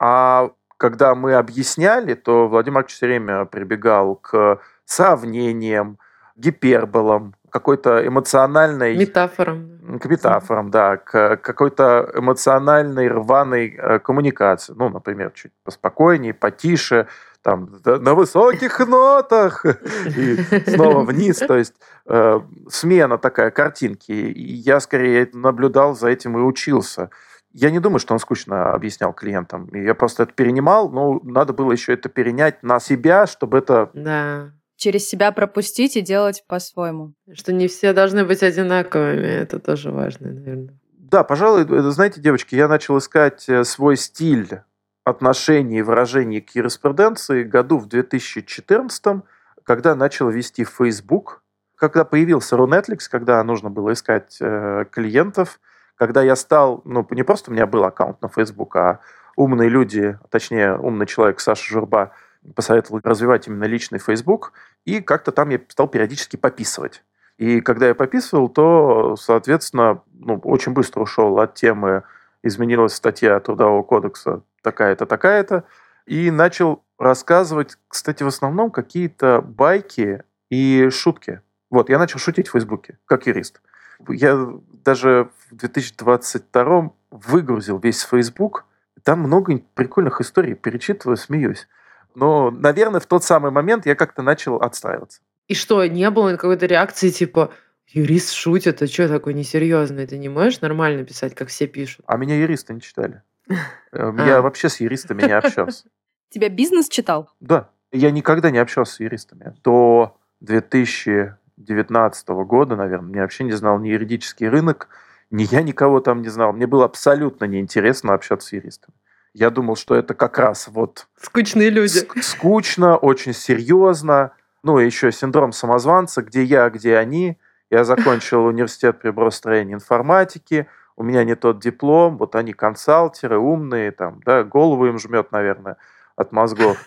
А 0.00 0.50
когда 0.80 1.14
мы 1.14 1.34
объясняли, 1.34 2.14
то 2.14 2.48
Владимир 2.48 2.76
Маркович 2.76 2.96
все 2.96 3.06
время 3.06 3.44
прибегал 3.44 4.16
к 4.16 4.60
сравнениям, 4.86 5.98
гиперболам, 6.36 7.34
какой-то 7.50 8.06
эмоциональной... 8.06 8.96
Метафорам. 8.96 9.98
К 10.00 10.06
метафорам, 10.06 10.70
да, 10.70 10.96
к 10.96 11.36
какой-то 11.36 12.10
эмоциональной 12.14 13.08
рваной 13.08 13.76
э, 13.76 13.98
коммуникации. 13.98 14.72
Ну, 14.74 14.88
например, 14.88 15.32
чуть 15.34 15.52
поспокойнее, 15.64 16.32
потише, 16.32 17.08
там, 17.42 17.68
на 17.84 18.14
высоких 18.14 18.78
нотах, 18.78 19.66
и 20.16 20.36
снова 20.66 21.04
вниз. 21.04 21.38
То 21.38 21.58
есть 21.58 21.74
э, 22.06 22.40
смена 22.70 23.18
такая 23.18 23.50
картинки. 23.50 24.12
И 24.12 24.54
я 24.54 24.80
скорее 24.80 25.28
наблюдал 25.34 25.94
за 25.94 26.08
этим 26.08 26.38
и 26.38 26.40
учился. 26.40 27.10
Я 27.52 27.70
не 27.70 27.80
думаю, 27.80 27.98
что 27.98 28.14
он 28.14 28.20
скучно 28.20 28.72
объяснял 28.72 29.12
клиентам. 29.12 29.68
Я 29.74 29.94
просто 29.94 30.22
это 30.22 30.32
перенимал, 30.32 30.88
но 30.88 31.20
надо 31.24 31.52
было 31.52 31.72
еще 31.72 31.92
это 31.92 32.08
перенять 32.08 32.62
на 32.62 32.78
себя, 32.78 33.26
чтобы 33.26 33.58
это... 33.58 33.90
Да. 33.92 34.52
Через 34.76 35.08
себя 35.08 35.32
пропустить 35.32 35.96
и 35.96 36.00
делать 36.00 36.44
по-своему. 36.46 37.12
Что 37.34 37.52
не 37.52 37.68
все 37.68 37.92
должны 37.92 38.24
быть 38.24 38.42
одинаковыми, 38.42 39.26
это 39.26 39.58
тоже 39.58 39.90
важно, 39.90 40.32
наверное. 40.32 40.78
Да, 40.92 41.24
пожалуй, 41.24 41.66
знаете, 41.90 42.20
девочки, 42.20 42.54
я 42.54 42.68
начал 42.68 42.96
искать 42.96 43.46
э, 43.48 43.64
свой 43.64 43.96
стиль 43.96 44.60
отношений 45.04 45.80
и 45.80 45.82
выражений 45.82 46.40
к 46.40 46.54
юриспруденции 46.54 47.42
году 47.42 47.78
в 47.78 47.88
2014, 47.88 49.22
когда 49.64 49.94
начал 49.96 50.30
вести 50.30 50.64
Facebook, 50.64 51.42
когда 51.74 52.04
появился 52.04 52.56
Runetflix, 52.56 53.00
когда 53.10 53.42
нужно 53.42 53.70
было 53.70 53.92
искать 53.92 54.38
э, 54.40 54.84
клиентов– 54.92 55.58
когда 56.00 56.22
я 56.22 56.34
стал, 56.34 56.80
ну, 56.86 57.06
не 57.10 57.22
просто 57.24 57.50
у 57.50 57.52
меня 57.52 57.66
был 57.66 57.84
аккаунт 57.84 58.22
на 58.22 58.28
Facebook, 58.28 58.74
а 58.74 59.00
умные 59.36 59.68
люди, 59.68 60.18
точнее, 60.30 60.78
умный 60.78 61.04
человек 61.04 61.40
Саша 61.40 61.62
Журба 61.62 62.12
посоветовал 62.54 63.02
развивать 63.04 63.48
именно 63.48 63.64
личный 63.64 63.98
Facebook, 63.98 64.54
и 64.86 65.02
как-то 65.02 65.30
там 65.30 65.50
я 65.50 65.60
стал 65.68 65.88
периодически 65.88 66.36
пописывать. 66.36 67.04
И 67.36 67.60
когда 67.60 67.88
я 67.88 67.94
пописывал, 67.94 68.48
то, 68.48 69.14
соответственно, 69.16 70.00
ну, 70.14 70.38
очень 70.44 70.72
быстро 70.72 71.02
ушел 71.02 71.38
от 71.38 71.52
темы 71.52 72.02
изменилась 72.42 72.94
статья 72.94 73.38
Трудового 73.38 73.82
кодекса 73.82 74.40
такая-то, 74.62 75.04
такая-то, 75.04 75.64
и 76.06 76.30
начал 76.30 76.82
рассказывать, 76.98 77.76
кстати, 77.88 78.22
в 78.22 78.28
основном 78.28 78.70
какие-то 78.70 79.42
байки 79.42 80.22
и 80.48 80.88
шутки. 80.88 81.42
Вот, 81.68 81.90
я 81.90 81.98
начал 81.98 82.18
шутить 82.18 82.48
в 82.48 82.52
Фейсбуке, 82.52 82.98
как 83.04 83.26
юрист. 83.26 83.60
Я 84.08 84.48
даже 84.84 85.30
в 85.50 85.56
2022 85.56 86.92
выгрузил 87.10 87.78
весь 87.78 88.02
Facebook. 88.02 88.64
Там 89.02 89.20
много 89.20 89.60
прикольных 89.74 90.20
историй. 90.20 90.54
Перечитываю, 90.54 91.16
смеюсь. 91.16 91.68
Но, 92.14 92.50
наверное, 92.50 93.00
в 93.00 93.06
тот 93.06 93.24
самый 93.24 93.50
момент 93.50 93.86
я 93.86 93.94
как-то 93.94 94.22
начал 94.22 94.56
отстраиваться. 94.56 95.20
И 95.48 95.54
что, 95.54 95.84
не 95.86 96.08
было 96.10 96.36
какой-то 96.36 96.66
реакции 96.66 97.10
типа 97.10 97.52
юрист 97.88 98.32
шутит, 98.32 98.82
а 98.82 98.86
что 98.86 99.08
такое 99.08 99.34
несерьезное? 99.34 100.06
Ты 100.06 100.18
не 100.18 100.28
можешь 100.28 100.60
нормально 100.60 101.04
писать, 101.04 101.34
как 101.34 101.48
все 101.48 101.66
пишут? 101.66 102.04
А 102.06 102.16
меня 102.16 102.36
юристы 102.36 102.74
не 102.74 102.80
читали. 102.80 103.22
Я 103.92 104.38
а. 104.38 104.42
вообще 104.42 104.68
с 104.68 104.80
юристами 104.80 105.22
не 105.22 105.32
общался. 105.32 105.88
Тебя 106.28 106.48
бизнес 106.48 106.88
читал? 106.88 107.30
Да. 107.40 107.70
Я 107.92 108.12
никогда 108.12 108.50
не 108.50 108.58
общался 108.58 108.94
с 108.94 109.00
юристами. 109.00 109.54
До 109.64 110.16
2000 110.40 111.34
2019 111.64 112.28
года, 112.28 112.76
наверное, 112.76 113.08
мне 113.08 113.20
вообще 113.20 113.44
не 113.44 113.52
знал 113.52 113.78
ни 113.78 113.88
юридический 113.88 114.48
рынок, 114.48 114.88
ни 115.30 115.44
я 115.44 115.62
никого 115.62 116.00
там 116.00 116.22
не 116.22 116.28
знал. 116.28 116.52
Мне 116.52 116.66
было 116.66 116.84
абсолютно 116.84 117.44
неинтересно 117.44 118.14
общаться 118.14 118.48
с 118.48 118.52
юристами. 118.52 118.94
Я 119.32 119.50
думал, 119.50 119.76
что 119.76 119.94
это 119.94 120.14
как 120.14 120.38
раз 120.38 120.68
вот... 120.68 121.06
Скучные 121.20 121.70
люди. 121.70 122.00
Скучно, 122.20 122.96
очень 122.96 123.32
серьезно. 123.32 124.32
Ну, 124.62 124.80
и 124.80 124.86
еще 124.86 125.12
синдром 125.12 125.52
самозванца, 125.52 126.22
где 126.22 126.42
я, 126.42 126.68
где 126.68 126.96
они. 126.96 127.38
Я 127.70 127.84
закончил 127.84 128.44
университет 128.46 129.00
приборостроения 129.00 129.74
информатики, 129.74 130.66
у 130.96 131.04
меня 131.04 131.22
не 131.24 131.36
тот 131.36 131.60
диплом, 131.60 132.18
вот 132.18 132.34
они 132.34 132.52
консалтеры, 132.52 133.38
умные, 133.38 133.92
там, 133.92 134.20
да, 134.26 134.42
голову 134.42 134.86
им 134.86 134.98
жмет, 134.98 135.30
наверное, 135.30 135.76
от 136.16 136.32
мозгов. 136.32 136.84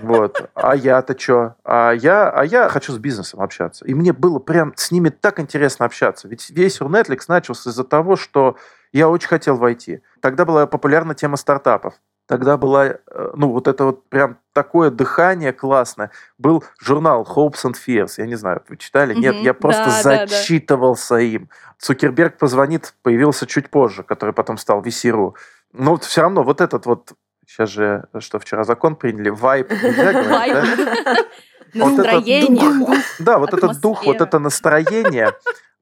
Вот. 0.00 0.50
А 0.54 0.74
я-то 0.74 1.18
что? 1.18 1.56
А 1.64 1.92
я, 1.92 2.30
а 2.30 2.44
я 2.44 2.68
хочу 2.68 2.92
с 2.92 2.98
бизнесом 2.98 3.40
общаться. 3.40 3.84
И 3.84 3.94
мне 3.94 4.12
было 4.12 4.38
прям 4.38 4.72
с 4.76 4.90
ними 4.90 5.10
так 5.10 5.40
интересно 5.40 5.86
общаться. 5.86 6.28
Ведь 6.28 6.50
весь 6.50 6.80
Netflix 6.80 7.24
начался 7.28 7.70
из-за 7.70 7.84
того, 7.84 8.16
что 8.16 8.56
я 8.92 9.08
очень 9.08 9.28
хотел 9.28 9.56
войти. 9.56 10.02
Тогда 10.20 10.44
была 10.44 10.66
популярна 10.66 11.14
тема 11.14 11.36
стартапов. 11.36 11.94
Тогда 12.26 12.56
была, 12.56 12.86
э, 12.86 12.96
ну, 13.34 13.50
вот 13.50 13.66
это 13.66 13.84
вот 13.84 14.08
прям 14.08 14.38
такое 14.52 14.90
дыхание 14.90 15.52
классное. 15.52 16.10
Был 16.38 16.64
журнал 16.80 17.26
Hopes 17.28 17.64
and 17.64 17.74
Fears. 17.74 18.14
Я 18.18 18.26
не 18.26 18.36
знаю, 18.36 18.62
вы 18.68 18.76
читали? 18.76 19.12
Нет, 19.14 19.36
я 19.36 19.54
просто 19.54 19.86
да, 19.86 20.26
зачитывался 20.26 21.14
да, 21.14 21.20
да. 21.20 21.22
им. 21.22 21.50
Цукерберг 21.78 22.38
позвонит, 22.38 22.94
появился 23.02 23.46
чуть 23.46 23.70
позже, 23.70 24.02
который 24.02 24.32
потом 24.32 24.56
стал 24.56 24.82
VC.ru. 24.82 25.34
Но 25.72 25.92
вот 25.92 26.04
все 26.04 26.20
равно 26.22 26.42
вот 26.42 26.60
этот 26.60 26.86
вот 26.86 27.12
Сейчас 27.46 27.70
же, 27.70 28.04
что 28.20 28.38
вчера 28.38 28.64
закон 28.64 28.96
приняли, 28.96 29.28
вайп 29.28 29.70
нельзя 29.70 30.12
говорить, 30.12 30.76
да? 30.76 31.16
Настроение. 31.74 32.96
Да, 33.18 33.38
вот 33.38 33.54
этот 33.54 33.80
дух, 33.80 34.04
вот 34.04 34.20
это 34.20 34.38
настроение, 34.38 35.32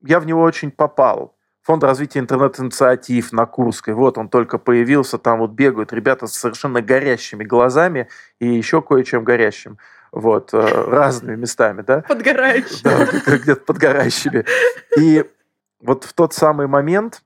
я 0.02 0.20
в 0.20 0.26
него 0.26 0.42
очень 0.42 0.70
попал. 0.70 1.34
Фонд 1.62 1.84
развития 1.84 2.20
интернет-инициатив 2.20 3.32
на 3.32 3.44
Курской. 3.44 3.92
Вот 3.92 4.16
он 4.16 4.28
только 4.28 4.58
появился, 4.58 5.18
там 5.18 5.40
вот 5.40 5.50
бегают 5.50 5.92
ребята 5.92 6.26
с 6.26 6.32
совершенно 6.32 6.80
горящими 6.80 7.44
глазами 7.44 8.08
и 8.38 8.48
еще 8.48 8.80
кое-чем 8.80 9.24
горящим. 9.24 9.78
Вот, 10.10 10.54
э, 10.54 10.58
разными 10.58 11.36
местами, 11.36 11.82
да? 11.82 12.00
Подгорающими. 12.00 12.80
Да, 12.82 13.36
где-то 13.36 13.60
подгорающими. 13.60 14.44
И 14.98 15.24
вот 15.80 16.04
в 16.04 16.12
тот 16.14 16.34
самый 16.34 16.66
момент 16.66 17.22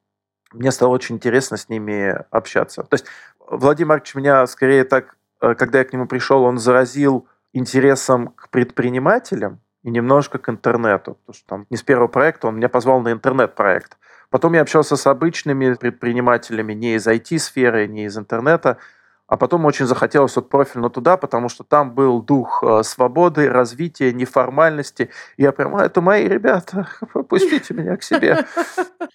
мне 0.55 0.71
стало 0.71 0.91
очень 0.91 1.17
интересно 1.17 1.57
с 1.57 1.69
ними 1.69 2.25
общаться. 2.31 2.83
То 2.83 2.95
есть 2.95 3.07
Владимир 3.47 3.91
Маркович 3.91 4.15
меня 4.15 4.47
скорее 4.47 4.85
так, 4.85 5.17
э, 5.41 5.55
когда 5.55 5.81
я 5.81 5.85
к 5.85 5.93
нему 5.93 6.07
пришел, 6.07 6.43
он 6.43 6.59
заразил 6.59 7.29
интересом 7.53 8.29
к 8.29 8.49
предпринимателям 8.51 9.61
и 9.83 9.91
немножко 9.91 10.39
к 10.39 10.49
интернету. 10.49 11.19
Потому 11.27 11.35
что 11.35 11.47
там 11.47 11.67
не 11.71 11.77
с 11.77 11.83
первого 11.83 12.09
проекта 12.09 12.49
он 12.49 12.57
меня 12.57 12.69
позвал 12.69 13.01
на 13.01 13.13
интернет-проект. 13.13 13.99
Потом 14.31 14.55
я 14.55 14.63
общался 14.63 14.97
с 14.97 15.07
обычными 15.07 15.75
предпринимателями 15.75 16.73
не 16.73 16.95
из 16.95 17.07
IT-сферы, 17.07 17.87
не 17.87 18.07
из 18.07 18.19
интернета, 18.19 18.79
а 19.27 19.37
потом 19.37 19.65
очень 19.65 19.87
захотелось 19.87 20.37
вот 20.37 20.49
профильно 20.49 20.91
туда, 20.91 21.17
потому 21.17 21.49
что 21.49 21.65
там 21.65 21.95
был 21.95 22.23
дух 22.23 22.63
э, 22.63 22.83
свободы, 22.83 23.49
развития, 23.49 24.13
неформальности. 24.13 25.11
Я 25.37 25.53
прям, 25.53 25.77
а, 25.77 25.85
это 25.85 26.01
мои 26.01 26.29
ребята, 26.29 26.89
пустите 27.29 27.73
меня 27.73 27.97
к 27.97 28.03
себе. 28.03 28.45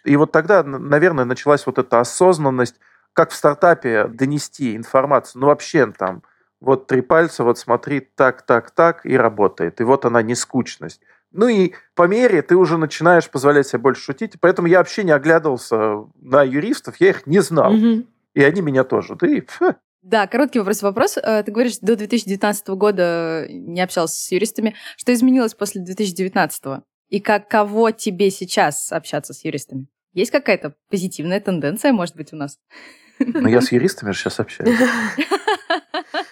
И 0.03 0.15
вот 0.15 0.31
тогда, 0.31 0.63
наверное, 0.63 1.25
началась 1.25 1.65
вот 1.65 1.77
эта 1.77 1.99
осознанность, 1.99 2.79
как 3.13 3.31
в 3.31 3.35
стартапе 3.35 4.05
донести 4.07 4.75
информацию, 4.75 5.41
ну 5.41 5.47
вообще 5.47 5.87
там, 5.87 6.23
вот 6.59 6.87
три 6.87 7.01
пальца, 7.01 7.43
вот 7.43 7.57
смотри, 7.59 7.99
так, 7.99 8.41
так, 8.41 8.71
так, 8.71 9.05
и 9.05 9.15
работает. 9.15 9.79
И 9.79 9.83
вот 9.83 10.05
она 10.05 10.21
не 10.21 10.35
скучность. 10.35 11.01
Ну 11.31 11.47
и 11.47 11.73
по 11.95 12.07
мере 12.07 12.41
ты 12.41 12.55
уже 12.55 12.77
начинаешь 12.77 13.29
позволять 13.29 13.67
себе 13.67 13.79
больше 13.79 14.01
шутить. 14.01 14.33
Поэтому 14.39 14.67
я 14.67 14.79
вообще 14.79 15.03
не 15.03 15.11
оглядывался 15.11 16.05
на 16.19 16.43
юристов, 16.43 16.95
я 16.97 17.09
их 17.09 17.27
не 17.27 17.39
знал. 17.39 17.73
Угу. 17.73 18.05
И 18.33 18.43
они 18.43 18.61
меня 18.61 18.83
тоже. 18.83 19.15
Да 19.15 19.27
и, 19.27 19.41
Да, 20.01 20.27
короткий 20.27 20.59
вопрос-вопрос. 20.59 21.17
Э, 21.17 21.43
ты 21.43 21.51
говоришь, 21.51 21.79
до 21.79 21.95
2019 21.95 22.69
года 22.69 23.45
не 23.49 23.81
общался 23.81 24.15
с 24.15 24.31
юристами. 24.31 24.75
Что 24.97 25.13
изменилось 25.13 25.53
после 25.53 25.81
2019? 25.81 26.83
И 27.09 27.19
каково 27.19 27.91
тебе 27.91 28.29
сейчас 28.29 28.91
общаться 28.91 29.33
с 29.33 29.43
юристами? 29.43 29.87
Есть 30.13 30.31
какая-то 30.31 30.75
позитивная 30.89 31.39
тенденция, 31.39 31.91
может 31.91 32.15
быть, 32.15 32.33
у 32.33 32.35
нас? 32.35 32.57
Ну, 33.19 33.47
я 33.47 33.61
с 33.61 33.71
юристами 33.71 34.11
же 34.11 34.19
сейчас 34.19 34.39
общаюсь. 34.39 34.77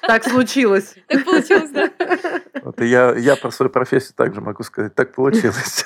Так 0.01 0.23
случилось. 0.23 0.95
Так 1.07 1.25
получилось, 1.25 1.71
да. 1.71 1.91
Вот, 2.63 2.81
и 2.81 2.85
я, 2.85 3.13
я 3.15 3.35
про 3.35 3.51
свою 3.51 3.69
профессию 3.69 4.13
также 4.15 4.41
могу 4.41 4.63
сказать. 4.63 4.95
Так 4.95 5.13
получилось. 5.13 5.85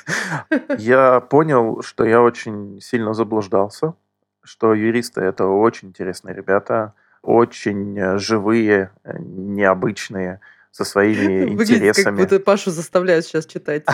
Я 0.77 1.19
понял, 1.21 1.81
что 1.81 2.05
я 2.05 2.21
очень 2.21 2.79
сильно 2.81 3.13
заблуждался, 3.13 3.95
что 4.43 4.73
юристы– 4.73 5.21
это 5.21 5.47
очень 5.47 5.89
интересные 5.89 6.35
ребята, 6.35 6.93
очень 7.22 7.98
э, 7.98 8.18
живые, 8.18 8.92
э, 9.04 9.13
необычные, 9.20 10.40
со 10.72 10.86
своими 10.86 11.50
Выглядит, 11.50 11.78
интересами. 11.78 12.18
как 12.18 12.30
будто 12.30 12.40
Пашу 12.40 12.72
заставляют 12.72 13.25
сейчас 13.25 13.46
читать. 13.46 13.84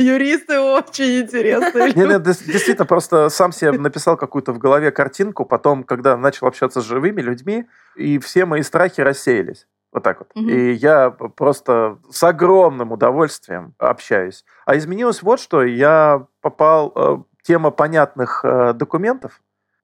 Юристы 0.00 0.58
очень 0.58 1.20
интересные. 1.20 1.92
Не, 1.94 2.02
не, 2.02 2.18
действительно, 2.18 2.84
просто 2.84 3.28
сам 3.28 3.52
себе 3.52 3.70
написал 3.72 4.16
какую-то 4.16 4.52
в 4.52 4.58
голове 4.58 4.90
картинку, 4.90 5.44
потом, 5.44 5.84
когда 5.84 6.16
начал 6.16 6.48
общаться 6.48 6.80
с 6.80 6.84
живыми 6.84 7.20
людьми, 7.20 7.66
и 7.94 8.18
все 8.18 8.44
мои 8.44 8.62
страхи 8.62 9.00
рассеялись. 9.02 9.68
Вот 9.92 10.02
так 10.02 10.18
вот. 10.18 10.30
Угу. 10.34 10.48
И 10.48 10.72
я 10.72 11.10
просто 11.10 11.98
с 12.10 12.24
огромным 12.24 12.90
удовольствием 12.90 13.74
общаюсь. 13.78 14.44
А 14.66 14.76
изменилось 14.76 15.22
вот 15.22 15.38
что. 15.38 15.62
Я 15.62 16.26
попал... 16.40 16.92
Э, 16.96 17.18
тема 17.42 17.70
понятных 17.70 18.44
э, 18.44 18.72
документов, 18.72 19.40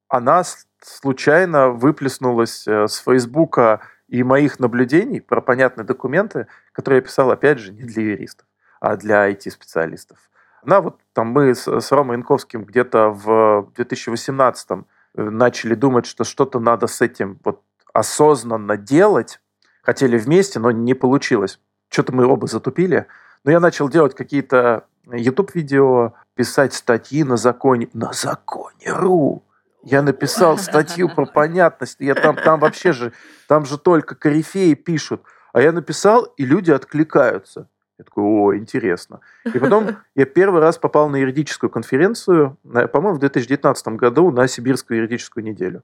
она 0.08 0.42
случайно 0.80 1.70
выплеснулась 1.70 2.66
э, 2.66 2.88
с 2.88 2.96
Фейсбука 2.98 3.80
и 4.08 4.22
моих 4.22 4.58
наблюдений 4.58 5.20
про 5.20 5.40
понятные 5.40 5.84
документы, 5.84 6.46
которые 6.72 6.98
я 6.98 7.02
писал, 7.02 7.30
опять 7.30 7.58
же, 7.58 7.72
не 7.72 7.82
для 7.82 8.02
юристов, 8.02 8.46
а 8.80 8.96
для 8.96 9.30
IT-специалистов. 9.30 10.18
На 10.64 10.80
вот 10.80 11.00
там 11.12 11.28
мы 11.28 11.54
с, 11.54 11.68
с 11.68 11.92
Ромой 11.92 12.16
Янковским 12.16 12.64
где-то 12.64 13.10
в 13.10 13.70
2018 13.74 14.70
э, 14.70 14.76
начали 15.22 15.74
думать, 15.74 16.06
что 16.06 16.24
что-то 16.24 16.58
надо 16.58 16.86
с 16.86 17.00
этим 17.00 17.38
вот 17.44 17.62
осознанно 17.92 18.76
делать. 18.76 19.40
Хотели 19.82 20.18
вместе, 20.18 20.58
но 20.58 20.70
не 20.70 20.94
получилось. 20.94 21.60
Что-то 21.88 22.12
мы 22.12 22.26
оба 22.26 22.46
затупили. 22.46 23.06
Но 23.44 23.50
я 23.50 23.60
начал 23.60 23.88
делать 23.88 24.14
какие-то 24.14 24.86
YouTube-видео, 25.10 26.12
писать 26.34 26.74
статьи 26.74 27.24
на 27.24 27.36
законе. 27.36 27.88
На 27.92 28.12
законе.ру. 28.12 29.42
Я 29.82 30.02
написал 30.02 30.58
статью 30.58 31.08
про 31.08 31.26
понятность. 31.26 31.96
Я 32.00 32.14
там, 32.14 32.36
там 32.36 32.60
вообще 32.60 32.92
же, 32.92 33.12
там 33.46 33.64
же 33.64 33.78
только 33.78 34.14
корифеи 34.14 34.74
пишут. 34.74 35.22
А 35.52 35.60
я 35.60 35.72
написал, 35.72 36.24
и 36.36 36.44
люди 36.44 36.70
откликаются. 36.70 37.68
Я 37.98 38.04
такой, 38.04 38.24
о, 38.24 38.56
интересно. 38.56 39.20
И 39.44 39.58
потом 39.58 39.96
я 40.14 40.24
первый 40.24 40.60
раз 40.60 40.78
попал 40.78 41.08
на 41.08 41.16
юридическую 41.16 41.68
конференцию, 41.68 42.56
по-моему, 42.62 43.14
в 43.14 43.18
2019 43.18 43.88
году 43.88 44.30
на 44.30 44.46
Сибирскую 44.46 44.98
юридическую 44.98 45.44
неделю. 45.44 45.82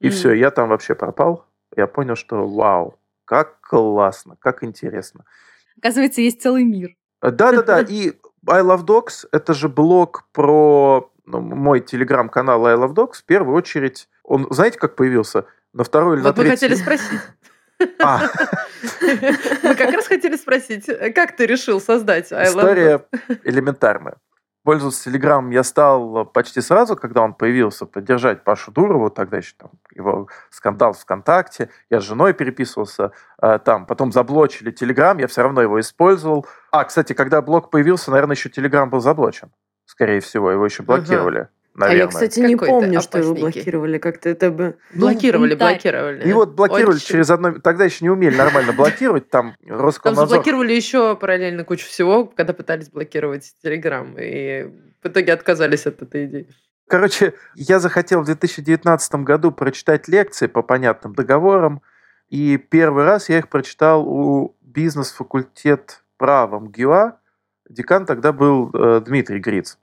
И 0.00 0.08
mm. 0.08 0.10
все, 0.10 0.32
я 0.32 0.50
там 0.50 0.68
вообще 0.68 0.94
пропал. 0.94 1.46
Я 1.76 1.86
понял, 1.86 2.16
что 2.16 2.48
вау, 2.48 2.98
как 3.24 3.60
классно, 3.60 4.36
как 4.40 4.64
интересно. 4.64 5.24
Оказывается, 5.78 6.20
есть 6.20 6.42
целый 6.42 6.64
мир. 6.64 6.96
Да-да-да, 7.22 7.80
и 7.80 8.12
I 8.48 8.62
Love 8.62 8.84
Dogs– 8.84 9.26
это 9.32 9.54
же 9.54 9.68
блог 9.68 10.24
про 10.32 11.10
мой 11.26 11.80
телеграм-канал 11.80 12.66
I 12.66 12.76
Love 12.76 12.94
Dogs. 12.94 13.14
В 13.14 13.24
первую 13.24 13.56
очередь, 13.56 14.08
он, 14.22 14.46
знаете, 14.50 14.78
как 14.78 14.96
появился? 14.96 15.44
На 15.72 15.84
второй 15.84 16.16
или 16.16 16.22
вот 16.22 16.36
на 16.36 16.42
третий... 16.42 16.48
мы 16.48 16.56
хотели 16.56 16.74
спросить. 16.74 17.20
А. 18.02 18.20
Мы 19.62 19.74
как 19.74 19.92
раз 19.92 20.06
хотели 20.06 20.36
спросить, 20.36 20.86
как 21.14 21.36
ты 21.36 21.46
решил 21.46 21.80
создать 21.80 22.32
I 22.32 22.46
История 22.46 23.04
элементарная. 23.44 24.16
Пользоваться 24.66 25.04
Телеграмом 25.04 25.52
я 25.52 25.62
стал 25.62 26.24
почти 26.24 26.60
сразу, 26.60 26.96
когда 26.96 27.22
он 27.22 27.34
появился, 27.34 27.86
поддержать 27.86 28.42
Пашу 28.42 28.72
Дурову, 28.72 29.10
тогда 29.10 29.36
еще 29.36 29.54
там 29.56 29.70
его 29.94 30.28
скандал 30.50 30.92
в 30.92 30.98
ВКонтакте, 30.98 31.70
я 31.88 32.00
с 32.00 32.04
женой 32.04 32.32
переписывался 32.32 33.12
э, 33.40 33.60
там, 33.64 33.86
потом 33.86 34.10
заблочили 34.10 34.72
Телеграм, 34.72 35.18
я 35.18 35.28
все 35.28 35.42
равно 35.42 35.62
его 35.62 35.78
использовал. 35.78 36.46
А, 36.72 36.82
кстати, 36.82 37.12
когда 37.12 37.42
блог 37.42 37.70
появился, 37.70 38.10
наверное, 38.10 38.34
еще 38.34 38.48
Телеграм 38.48 38.90
был 38.90 38.98
заблочен, 38.98 39.52
скорее 39.86 40.20
всего, 40.20 40.50
его 40.50 40.64
еще 40.64 40.82
блокировали. 40.82 41.38
Ага. 41.38 41.50
Наверное. 41.76 42.02
А 42.02 42.04
я, 42.04 42.08
кстати, 42.08 42.40
не 42.40 42.56
помню, 42.56 43.02
что 43.02 43.18
его 43.18 43.34
блокировали. 43.34 43.98
Как-то 43.98 44.30
это 44.30 44.50
бы... 44.50 44.78
Блокировали, 44.94 45.52
ну, 45.52 45.58
блокировали. 45.58 46.26
И 46.26 46.32
вот 46.32 46.54
блокировали 46.54 46.96
Очень... 46.96 47.06
через 47.06 47.28
одно... 47.28 47.52
Тогда 47.58 47.84
еще 47.84 47.98
не 48.02 48.08
умели 48.08 48.34
нормально 48.34 48.72
блокировать, 48.72 49.28
там 49.28 49.54
Роскомнадзор... 49.66 50.02
Там 50.02 50.28
заблокировали 50.28 50.72
еще 50.72 51.16
параллельно 51.16 51.64
кучу 51.64 51.86
всего, 51.86 52.24
когда 52.24 52.54
пытались 52.54 52.88
блокировать 52.88 53.54
Телеграм, 53.62 54.16
и 54.18 54.70
в 55.02 55.06
итоге 55.06 55.34
отказались 55.34 55.86
от 55.86 56.00
этой 56.00 56.24
идеи. 56.24 56.48
Короче, 56.88 57.34
я 57.54 57.78
захотел 57.78 58.22
в 58.22 58.24
2019 58.24 59.14
году 59.16 59.52
прочитать 59.52 60.08
лекции 60.08 60.46
по 60.46 60.62
понятным 60.62 61.14
договорам, 61.14 61.82
и 62.30 62.56
первый 62.56 63.04
раз 63.04 63.28
я 63.28 63.38
их 63.38 63.48
прочитал 63.48 64.08
у 64.08 64.56
бизнес-факультет 64.62 66.02
права 66.16 66.58
МГУА. 66.58 67.18
Декан 67.68 68.06
тогда 68.06 68.32
был 68.32 68.70
э, 68.72 69.00
Дмитрий 69.00 69.38
Гриц. 69.38 69.78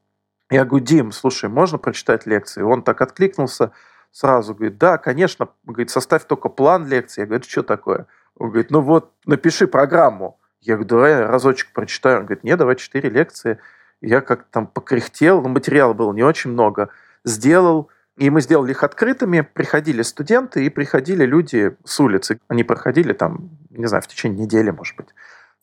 Я 0.49 0.65
говорю, 0.65 0.85
Дим, 0.85 1.11
слушай, 1.11 1.49
можно 1.49 1.77
прочитать 1.77 2.25
лекции? 2.25 2.61
Он 2.61 2.83
так 2.83 3.01
откликнулся 3.01 3.71
сразу, 4.11 4.53
говорит, 4.53 4.77
да, 4.77 4.97
конечно, 4.97 5.49
говорит, 5.65 5.89
составь 5.89 6.25
только 6.25 6.49
план 6.49 6.87
лекции. 6.87 7.21
Я 7.21 7.27
говорю, 7.27 7.43
что 7.43 7.63
такое? 7.63 8.05
Он 8.37 8.49
говорит, 8.49 8.71
ну 8.71 8.81
вот, 8.81 9.11
напиши 9.25 9.67
программу. 9.67 10.39
Я 10.61 10.75
говорю, 10.75 10.89
давай 10.89 11.11
я 11.11 11.27
разочек 11.27 11.73
прочитаю. 11.73 12.19
Он 12.19 12.25
говорит, 12.25 12.43
нет, 12.43 12.57
давай 12.57 12.75
четыре 12.75 13.09
лекции. 13.09 13.59
Я 14.01 14.21
как-то 14.21 14.47
там 14.51 14.67
покряхтел, 14.67 15.41
но 15.41 15.49
материала 15.49 15.93
было 15.93 16.13
не 16.13 16.23
очень 16.23 16.51
много. 16.51 16.89
Сделал, 17.25 17.89
и 18.17 18.29
мы 18.29 18.41
сделали 18.41 18.71
их 18.71 18.83
открытыми. 18.83 19.41
Приходили 19.41 20.01
студенты 20.03 20.65
и 20.65 20.69
приходили 20.69 21.25
люди 21.25 21.75
с 21.83 21.99
улицы. 21.99 22.39
Они 22.47 22.63
проходили 22.63 23.13
там, 23.13 23.49
не 23.71 23.87
знаю, 23.87 24.03
в 24.03 24.07
течение 24.07 24.45
недели, 24.45 24.69
может 24.69 24.95
быть. 24.95 25.09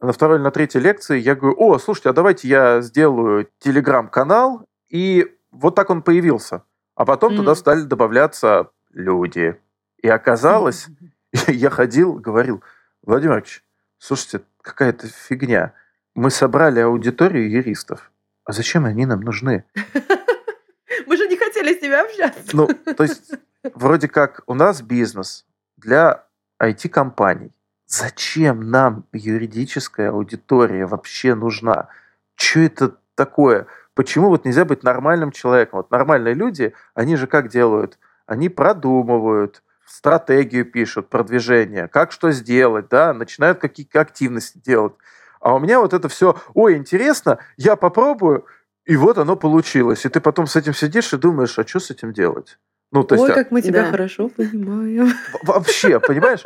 На 0.01 0.13
второй 0.13 0.37
или 0.37 0.43
на 0.43 0.51
третьей 0.51 0.81
лекции 0.81 1.19
я 1.19 1.35
говорю, 1.35 1.57
о, 1.59 1.79
слушайте, 1.79 2.09
а 2.09 2.13
давайте 2.13 2.49
я 2.49 2.81
сделаю 2.81 3.49
телеграм-канал, 3.59 4.67
и 4.89 5.37
вот 5.51 5.75
так 5.75 5.91
он 5.91 6.03
появился. 6.03 6.63
А 6.95 7.05
потом 7.05 7.33
mm-hmm. 7.33 7.37
туда 7.37 7.55
стали 7.55 7.83
добавляться 7.83 8.71
люди. 8.93 9.61
И 10.03 10.09
оказалось, 10.09 10.89
mm-hmm. 10.89 11.11
я 11.53 11.71
ходил, 11.71 12.15
говорил, 12.15 12.63
Владимир 13.03 13.37
Ильич, 13.37 13.63
слушайте, 13.99 14.43
какая-то 14.63 15.09
фигня. 15.09 15.75
Мы 16.15 16.31
собрали 16.31 16.81
аудиторию 16.81 17.51
юристов. 17.51 18.11
А 18.45 18.53
зачем 18.53 18.85
они 18.85 19.07
нам 19.07 19.21
нужны? 19.21 19.65
Мы 21.07 21.17
же 21.17 21.29
не 21.29 21.37
хотели 21.37 21.79
с 21.79 21.83
ними 21.83 21.95
общаться. 21.95 22.57
Ну, 22.57 22.69
то 22.69 23.05
есть, 23.05 23.33
вроде 23.75 24.09
как 24.09 24.43
у 24.47 24.55
нас 24.55 24.83
бизнес 24.83 25.47
для 25.77 26.25
IT-компаний. 26.61 27.53
Зачем 27.91 28.71
нам 28.71 29.05
юридическая 29.13 30.11
аудитория 30.11 30.87
вообще 30.87 31.35
нужна? 31.35 31.89
Что 32.37 32.61
это 32.61 32.97
такое? 33.17 33.67
Почему 33.95 34.29
вот 34.29 34.45
нельзя 34.45 34.65
быть 34.65 34.85
нормальным 34.85 35.33
человеком? 35.33 35.79
Вот 35.79 35.91
нормальные 35.91 36.35
люди, 36.35 36.73
они 36.95 37.17
же 37.17 37.27
как 37.27 37.49
делают? 37.49 37.99
Они 38.27 38.49
продумывают, 38.49 39.65
стратегию 39.85 40.65
пишут, 40.65 41.09
продвижение, 41.09 41.89
как 41.89 42.13
что 42.13 42.31
сделать, 42.31 42.89
да, 42.89 43.13
начинают 43.13 43.59
какие-то 43.59 44.01
активности 44.01 44.59
делать. 44.59 44.95
А 45.41 45.57
у 45.57 45.59
меня 45.59 45.81
вот 45.81 45.93
это 45.93 46.09
все, 46.09 46.37
ой, 46.55 46.77
интересно, 46.77 47.39
я 47.57 47.75
попробую, 47.75 48.47
и 48.85 48.95
вот 48.95 49.19
оно 49.19 49.35
получилось. 49.35 50.07
И 50.07 50.09
ты 50.09 50.21
потом 50.21 50.47
с 50.47 50.55
этим 50.55 50.75
сидишь 50.75 51.13
и 51.13 51.17
думаешь, 51.17 51.59
а 51.59 51.67
что 51.67 51.81
с 51.81 51.91
этим 51.91 52.13
делать? 52.13 52.57
Ну, 52.93 53.03
то 53.03 53.17
Ой, 53.17 53.23
есть, 53.23 53.35
как 53.35 53.51
мы 53.51 53.63
тебя 53.63 53.83
да. 53.83 53.91
хорошо 53.91 54.29
понимаем. 54.29 55.13
Вообще, 55.43 55.99
понимаешь? 55.99 56.43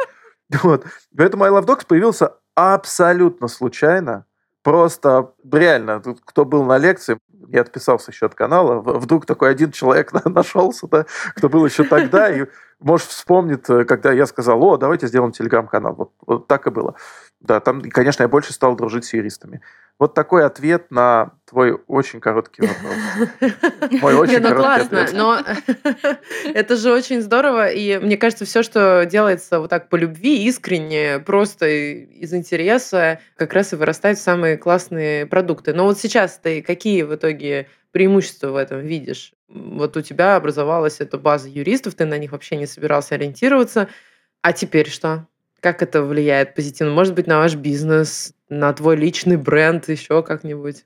Вот. 0.62 0.85
Поэтому 1.17 1.45
I 1.45 1.51
Love 1.51 1.67
Dogs 1.67 1.87
появился 1.87 2.35
абсолютно 2.55 3.49
случайно. 3.49 4.27
Просто 4.62 5.33
реально, 5.51 6.01
тут 6.01 6.21
кто 6.25 6.47
был 6.47 6.64
на 6.64 6.79
лекции, 6.79 7.19
я 7.49 7.61
отписался 7.61 8.11
еще 8.11 8.27
от 8.27 8.35
канала, 8.35 8.81
вдруг 8.81 9.27
такой 9.27 9.51
один 9.51 9.73
человек 9.73 10.12
нашелся, 10.25 10.87
да, 10.87 11.05
кто 11.37 11.51
был 11.51 11.67
еще 11.67 11.85
тогда, 11.85 12.31
и, 12.31 12.47
может, 12.81 13.09
вспомнит, 13.09 13.69
э, 13.69 13.85
когда 13.85 14.11
я 14.12 14.25
сказал, 14.25 14.62
о, 14.62 14.79
давайте 14.79 15.07
сделаем 15.07 15.33
телеграм-канал. 15.33 15.95
Вот, 15.95 16.12
вот 16.27 16.47
так 16.47 16.67
и 16.67 16.71
было. 16.71 16.95
Да, 17.40 17.61
там, 17.61 17.83
конечно, 17.83 18.23
я 18.23 18.29
больше 18.29 18.55
стал 18.55 18.75
дружить 18.75 19.05
с 19.05 19.12
юристами. 19.12 19.61
Вот 20.00 20.12
такой 20.12 20.44
ответ 20.44 20.90
на 20.90 21.35
твой 21.48 21.78
очень 21.87 22.20
короткий 22.20 22.62
вопрос. 22.62 23.92
Мой 24.02 24.14
очень 24.14 24.40
ну 24.40 24.48
короткий 24.48 24.88
классно, 24.88 25.02
ответ. 25.02 25.16
но 25.16 25.40
это 26.52 26.76
же 26.76 26.92
очень 26.92 27.22
здорово, 27.22 27.68
и 27.68 27.98
мне 27.98 28.16
кажется, 28.16 28.44
все, 28.44 28.64
что 28.64 29.07
делается 29.07 29.61
вот 29.61 29.70
так 29.70 29.88
по 29.88 29.94
любви, 29.94 30.46
искренне, 30.46 31.20
просто 31.20 31.68
из 31.68 32.35
интереса, 32.35 33.20
как 33.37 33.52
раз 33.52 33.72
и 33.72 33.76
вырастает 33.76 34.18
в 34.18 34.22
самые 34.22 34.57
классные 34.57 35.26
продукты. 35.26 35.72
Но 35.72 35.85
вот 35.85 35.98
сейчас 35.98 36.38
ты 36.38 36.61
какие 36.61 37.02
в 37.02 37.14
итоге 37.14 37.68
преимущества 37.92 38.48
в 38.48 38.57
этом 38.57 38.80
видишь? 38.80 39.33
Вот 39.46 39.96
у 39.96 40.00
тебя 40.00 40.35
образовалась 40.35 41.00
эта 41.00 41.18
база 41.18 41.48
юристов, 41.48 41.94
ты 41.94 42.04
на 42.04 42.18
них 42.18 42.33
вообще 42.33 42.57
не 42.57 42.66
собирался 42.66 43.14
ориентироваться, 43.14 43.88
а 44.42 44.52
теперь 44.52 44.90
что? 44.90 45.28
Как 45.64 45.81
это 45.81 46.03
влияет 46.03 46.55
позитивно? 46.55 46.92
Может 46.92 47.14
быть, 47.14 47.27
на 47.27 47.38
ваш 47.38 47.55
бизнес, 47.55 48.35
на 48.50 48.70
твой 48.74 48.96
личный 48.96 49.38
бренд, 49.38 49.88
еще 49.88 50.22
как-нибудь? 50.22 50.85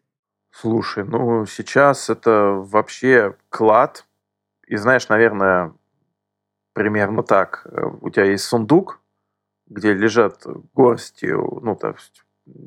Слушай, 0.53 1.03
ну 1.03 1.47
сейчас 1.47 2.09
это 2.09 2.53
вообще 2.65 3.35
клад. 3.49 4.07
И 4.69 4.77
знаешь, 4.77 5.09
наверное, 5.09 5.73
примерно 6.75 7.25
так. 7.25 7.67
Э, 7.67 7.87
у 8.01 8.09
тебя 8.11 8.27
есть 8.27 8.45
сундук, 8.45 9.01
где 9.67 9.95
лежат 9.95 10.47
горсти, 10.75 11.27
ну, 11.27 11.75
то 11.75 11.89
есть 11.89 12.23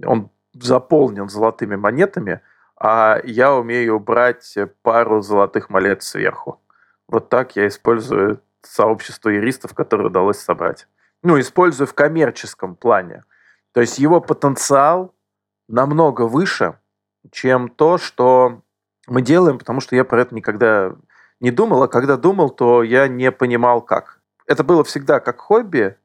он 0.06 0.32
заполнен 0.54 1.30
золотыми 1.30 1.78
монетами, 1.78 2.42
а 2.76 3.22
я 3.24 3.56
умею 3.56 4.02
брать 4.02 4.58
пару 4.82 5.22
золотых 5.22 5.70
монет 5.70 6.04
сверху. 6.04 6.62
Вот 7.08 7.30
так 7.30 7.56
я 7.56 7.70
использую 7.70 8.42
сообщество 8.64 9.30
юристов, 9.30 9.74
которое 9.74 10.08
удалось 10.08 10.40
собрать 10.40 10.88
ну, 11.24 11.40
использую 11.40 11.88
в 11.88 11.94
коммерческом 11.94 12.76
плане. 12.76 13.24
То 13.74 13.82
есть 13.82 14.00
его 14.00 14.22
потенциал 14.22 15.14
намного 15.68 16.24
выше, 16.24 16.78
чем 17.32 17.70
то, 17.70 17.98
что 17.98 18.62
мы 19.08 19.22
делаем, 19.22 19.58
потому 19.58 19.80
что 19.82 19.96
я 19.96 20.04
про 20.04 20.22
это 20.22 20.36
никогда 20.36 20.96
не 21.40 21.52
думал, 21.52 21.84
а 21.84 21.88
когда 21.88 22.18
думал, 22.18 22.50
то 22.50 22.84
я 22.84 23.08
не 23.08 23.32
понимал, 23.32 23.82
как. 23.82 24.20
Это 24.48 24.64
было 24.64 24.84
всегда 24.84 25.20
как 25.20 25.40
хобби. 25.40 25.96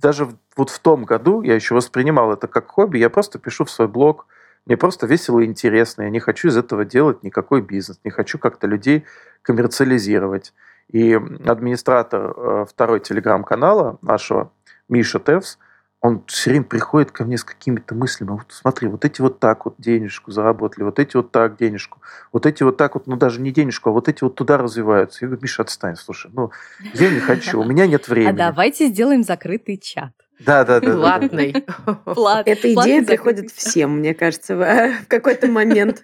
Даже 0.00 0.28
вот 0.56 0.70
в 0.70 0.78
том 0.78 1.04
году 1.04 1.42
я 1.42 1.54
еще 1.54 1.74
воспринимал 1.74 2.32
это 2.32 2.46
как 2.46 2.68
хобби. 2.68 2.98
Я 2.98 3.10
просто 3.10 3.38
пишу 3.38 3.64
в 3.64 3.70
свой 3.70 3.88
блог. 3.88 4.26
Мне 4.66 4.76
просто 4.76 5.06
весело 5.06 5.40
и 5.40 5.46
интересно. 5.46 6.02
Я 6.02 6.10
не 6.10 6.20
хочу 6.20 6.48
из 6.48 6.56
этого 6.56 6.84
делать 6.84 7.22
никакой 7.22 7.62
бизнес. 7.62 8.00
Не 8.04 8.10
хочу 8.10 8.38
как-то 8.38 8.66
людей 8.66 9.04
коммерциализировать. 9.42 10.52
И 10.88 11.14
администратор 11.14 12.34
э, 12.36 12.66
второй 12.68 13.00
телеграм-канала 13.00 13.98
нашего, 14.02 14.52
Миша 14.88 15.18
Тевс, 15.20 15.58
он 16.00 16.24
все 16.26 16.50
время 16.50 16.64
приходит 16.64 17.12
ко 17.12 17.24
мне 17.24 17.38
с 17.38 17.44
какими-то 17.44 17.94
мыслями. 17.94 18.30
Вот 18.30 18.46
смотри, 18.48 18.88
вот 18.88 19.04
эти 19.04 19.20
вот 19.20 19.38
так 19.38 19.64
вот 19.66 19.76
денежку 19.78 20.32
заработали, 20.32 20.82
вот 20.82 20.98
эти 20.98 21.16
вот 21.16 21.30
так 21.30 21.56
денежку, 21.56 22.00
вот 22.32 22.44
эти 22.44 22.64
вот 22.64 22.76
так 22.76 22.94
вот, 22.94 23.06
ну 23.06 23.16
даже 23.16 23.40
не 23.40 23.52
денежку, 23.52 23.90
а 23.90 23.92
вот 23.92 24.08
эти 24.08 24.24
вот 24.24 24.34
туда 24.34 24.58
развиваются. 24.58 25.18
Я 25.24 25.28
говорю, 25.28 25.42
Миша, 25.42 25.62
отстань, 25.62 25.94
слушай, 25.96 26.30
ну 26.34 26.50
я 26.94 27.08
не 27.10 27.20
хочу, 27.20 27.60
у 27.60 27.64
меня 27.64 27.86
нет 27.86 28.04
А 28.08 28.10
времени. 28.10 28.36
давайте 28.36 28.88
сделаем 28.88 29.22
закрытый 29.22 29.78
чат. 29.78 30.12
Да, 30.40 30.64
да, 30.64 30.80
да. 30.80 30.92
Платный. 30.96 31.52
Плат- 32.04 32.48
Эта 32.48 32.72
платный 32.74 32.74
идея 32.74 33.04
приходит 33.04 33.52
всем, 33.52 33.98
мне 33.98 34.12
кажется, 34.12 34.56
в 34.56 34.58
в 35.04 35.06
какой-то 35.06 35.46
момент. 35.46 36.02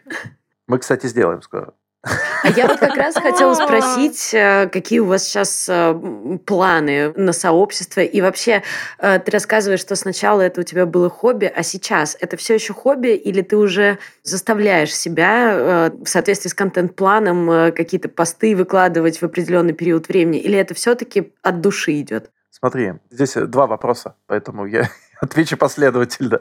Мы, 0.69 0.79
кстати, 0.79 1.07
сделаем 1.09 1.43
скоро. 1.43 1.75
А 2.05 2.49
я 2.51 2.69
вот 2.69 2.79
как 2.79 2.97
раз 2.97 3.17
хотела 3.17 3.55
спросить, 3.55 4.33
э, 4.33 4.69
какие 4.69 5.01
у 5.01 5.07
вас 5.07 5.25
сейчас 5.25 5.69
э, 5.69 6.39
планы 6.47 7.13
на 7.17 7.33
сообщество? 7.33 8.01
И 8.01 8.21
вообще, 8.21 8.63
э, 8.99 9.19
ты 9.19 9.31
рассказываешь, 9.33 9.81
что 9.81 9.97
сначала 9.97 10.43
это 10.43 10.61
у 10.61 10.65
тебя 10.65 10.87
было 10.87 11.11
хобби, 11.11 11.53
а 11.53 11.63
сейчас 11.65 12.17
это 12.21 12.37
все 12.37 12.55
еще 12.55 12.73
хобби, 12.73 13.09
или 13.09 13.43
ты 13.43 13.57
уже 13.57 13.99
заставляешь 14.23 14.95
себя 14.95 15.91
в 16.01 16.07
соответствии 16.07 16.49
с 16.49 16.55
контент-планом 16.55 17.73
какие-то 17.73 18.09
посты 18.09 18.55
выкладывать 18.55 19.21
в 19.21 19.25
определенный 19.25 19.73
период 19.73 20.09
времени? 20.09 20.39
Или 20.39 20.57
это 20.57 20.75
все-таки 20.75 21.33
от 21.43 21.61
души 21.61 22.01
идет? 22.01 22.31
Смотри, 22.51 22.95
здесь 23.11 23.35
два 23.35 23.67
вопроса, 23.67 24.15
поэтому 24.27 24.67
я 24.67 24.89
отвечу 25.21 25.57
последовательно. 25.57 26.39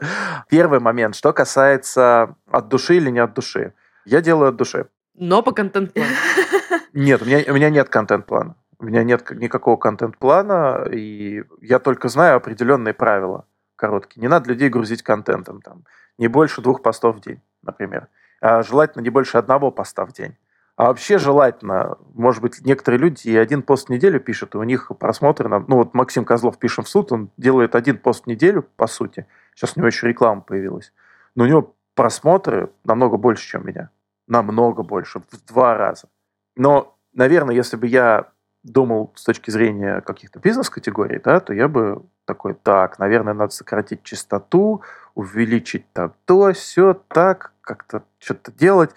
Первый 0.48 0.78
момент, 0.78 1.16
что 1.16 1.32
касается 1.32 2.36
от 2.50 2.68
души 2.68 2.96
или 2.96 3.10
не 3.10 3.18
от 3.18 3.34
души. 3.34 3.72
Я 4.04 4.20
делаю 4.20 4.50
от 4.50 4.56
души. 4.56 4.86
Но 5.20 5.42
по 5.42 5.52
контент-плану. 5.52 6.08
Нет, 6.92 7.22
у 7.22 7.24
меня, 7.24 7.42
у 7.48 7.54
меня 7.54 7.70
нет 7.70 7.88
контент-плана. 7.88 8.54
У 8.78 8.84
меня 8.84 9.02
нет 9.02 9.28
никакого 9.32 9.76
контент-плана, 9.76 10.86
и 10.92 11.42
я 11.60 11.80
только 11.80 12.08
знаю 12.08 12.36
определенные 12.36 12.94
правила 12.94 13.44
короткие. 13.76 14.20
Не 14.20 14.28
надо 14.28 14.48
людей 14.50 14.68
грузить 14.68 15.02
контентом. 15.02 15.60
Там, 15.60 15.84
не 16.16 16.28
больше 16.28 16.62
двух 16.62 16.82
постов 16.82 17.16
в 17.16 17.20
день, 17.20 17.40
например. 17.62 18.08
А 18.40 18.62
желательно 18.62 19.02
не 19.02 19.10
больше 19.10 19.36
одного 19.38 19.72
поста 19.72 20.06
в 20.06 20.12
день. 20.12 20.36
А 20.76 20.86
вообще 20.86 21.18
желательно, 21.18 21.98
может 22.14 22.40
быть, 22.40 22.64
некоторые 22.64 23.00
люди 23.00 23.26
и 23.26 23.36
один 23.36 23.62
пост 23.62 23.88
в 23.88 23.90
неделю 23.90 24.20
пишут, 24.20 24.54
и 24.54 24.58
у 24.58 24.62
них 24.62 24.92
просмотры, 25.00 25.48
на- 25.48 25.58
ну 25.58 25.76
вот 25.76 25.92
Максим 25.92 26.24
Козлов 26.24 26.56
пишем 26.58 26.84
в 26.84 26.88
суд, 26.88 27.10
он 27.10 27.30
делает 27.36 27.74
один 27.74 27.98
пост 27.98 28.24
в 28.24 28.26
неделю, 28.28 28.64
по 28.76 28.86
сути. 28.86 29.26
Сейчас 29.56 29.72
у 29.76 29.80
него 29.80 29.88
еще 29.88 30.06
реклама 30.06 30.40
появилась. 30.40 30.92
Но 31.34 31.42
у 31.44 31.46
него 31.48 31.74
просмотры 31.96 32.70
намного 32.84 33.16
больше, 33.16 33.44
чем 33.48 33.62
у 33.62 33.64
меня. 33.64 33.90
Намного 34.28 34.82
больше, 34.82 35.20
в 35.20 35.46
два 35.46 35.76
раза. 35.76 36.08
Но, 36.54 36.96
наверное, 37.12 37.54
если 37.54 37.76
бы 37.76 37.86
я 37.86 38.30
думал 38.62 39.12
с 39.16 39.24
точки 39.24 39.50
зрения 39.50 40.00
каких-то 40.02 40.38
бизнес-категорий, 40.38 41.20
да, 41.22 41.40
то 41.40 41.52
я 41.52 41.66
бы 41.66 42.04
такой, 42.24 42.54
так, 42.54 42.98
наверное, 42.98 43.34
надо 43.34 43.52
сократить 43.52 44.02
частоту, 44.02 44.82
увеличить 45.14 45.90
там 45.92 46.14
то, 46.26 46.52
все, 46.52 46.94
так, 47.08 47.52
как-то 47.62 48.04
что-то 48.18 48.52
делать. 48.52 48.90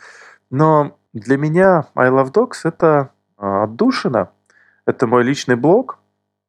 Но 0.49 0.97
для 1.13 1.37
меня 1.37 1.87
I 1.95 2.09
Love 2.09 2.33
Dogs— 2.33 2.59
это 2.65 3.11
а, 3.37 3.63
отдушина, 3.63 4.31
это 4.85 5.07
мой 5.07 5.23
личный 5.23 5.55
блог. 5.55 5.99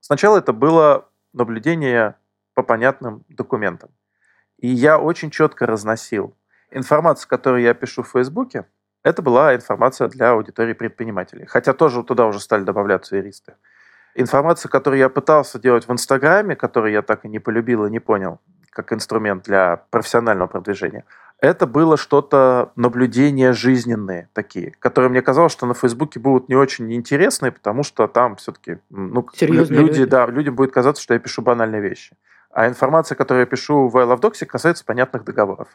Сначала 0.00 0.38
это 0.38 0.52
было 0.52 1.08
наблюдение 1.32 2.16
по 2.54 2.62
понятным 2.62 3.24
документам. 3.28 3.90
И 4.58 4.68
я 4.68 4.98
очень 4.98 5.30
четко 5.30 5.66
разносил. 5.66 6.36
Информацию, 6.74 7.28
которую 7.28 7.62
я 7.62 7.74
пишу 7.74 8.02
в 8.02 8.08
Фейсбуке, 8.08 8.64
это 9.04 9.20
была 9.20 9.54
информация 9.54 10.08
для 10.08 10.30
аудитории 10.30 10.72
предпринимателей. 10.72 11.46
Хотя 11.46 11.72
тоже 11.72 12.02
туда 12.02 12.26
уже 12.26 12.40
стали 12.40 12.62
добавляться 12.62 13.16
юристы. 13.16 13.54
Информация, 14.14 14.68
которую 14.68 15.00
я 15.00 15.08
пытался 15.08 15.58
делать 15.58 15.88
в 15.88 15.92
Инстаграме, 15.92 16.54
которую 16.56 16.92
я 16.92 17.02
так 17.02 17.24
и 17.24 17.28
не 17.28 17.38
полюбил 17.38 17.86
и 17.86 17.90
не 17.90 17.98
понял, 17.98 18.40
как 18.70 18.92
инструмент 18.92 19.44
для 19.44 19.84
профессионального 19.90 20.48
продвижения, 20.48 21.04
это 21.40 21.66
было 21.66 21.96
что-то 21.96 22.72
наблюдения 22.76 23.52
жизненные 23.52 24.28
такие, 24.32 24.72
которые 24.78 25.10
мне 25.10 25.22
казалось, 25.22 25.52
что 25.52 25.66
на 25.66 25.74
Фейсбуке 25.74 26.20
будут 26.20 26.48
не 26.48 26.54
очень 26.54 26.92
интересные, 26.94 27.50
потому 27.52 27.82
что 27.82 28.06
там 28.06 28.36
все-таки 28.36 28.78
ну, 28.90 29.26
Серьезные 29.34 29.80
люди, 29.80 29.98
люди. 29.98 30.04
да, 30.04 30.26
людям 30.26 30.54
будет 30.54 30.72
казаться, 30.72 31.02
что 31.02 31.14
я 31.14 31.20
пишу 31.20 31.42
банальные 31.42 31.80
вещи. 31.80 32.16
А 32.52 32.68
информация, 32.68 33.16
которую 33.16 33.40
я 33.40 33.46
пишу 33.46 33.88
в 33.88 33.96
I 33.96 34.04
Love 34.04 34.20
Docs, 34.20 34.46
касается 34.46 34.84
понятных 34.84 35.24
договоров. 35.24 35.68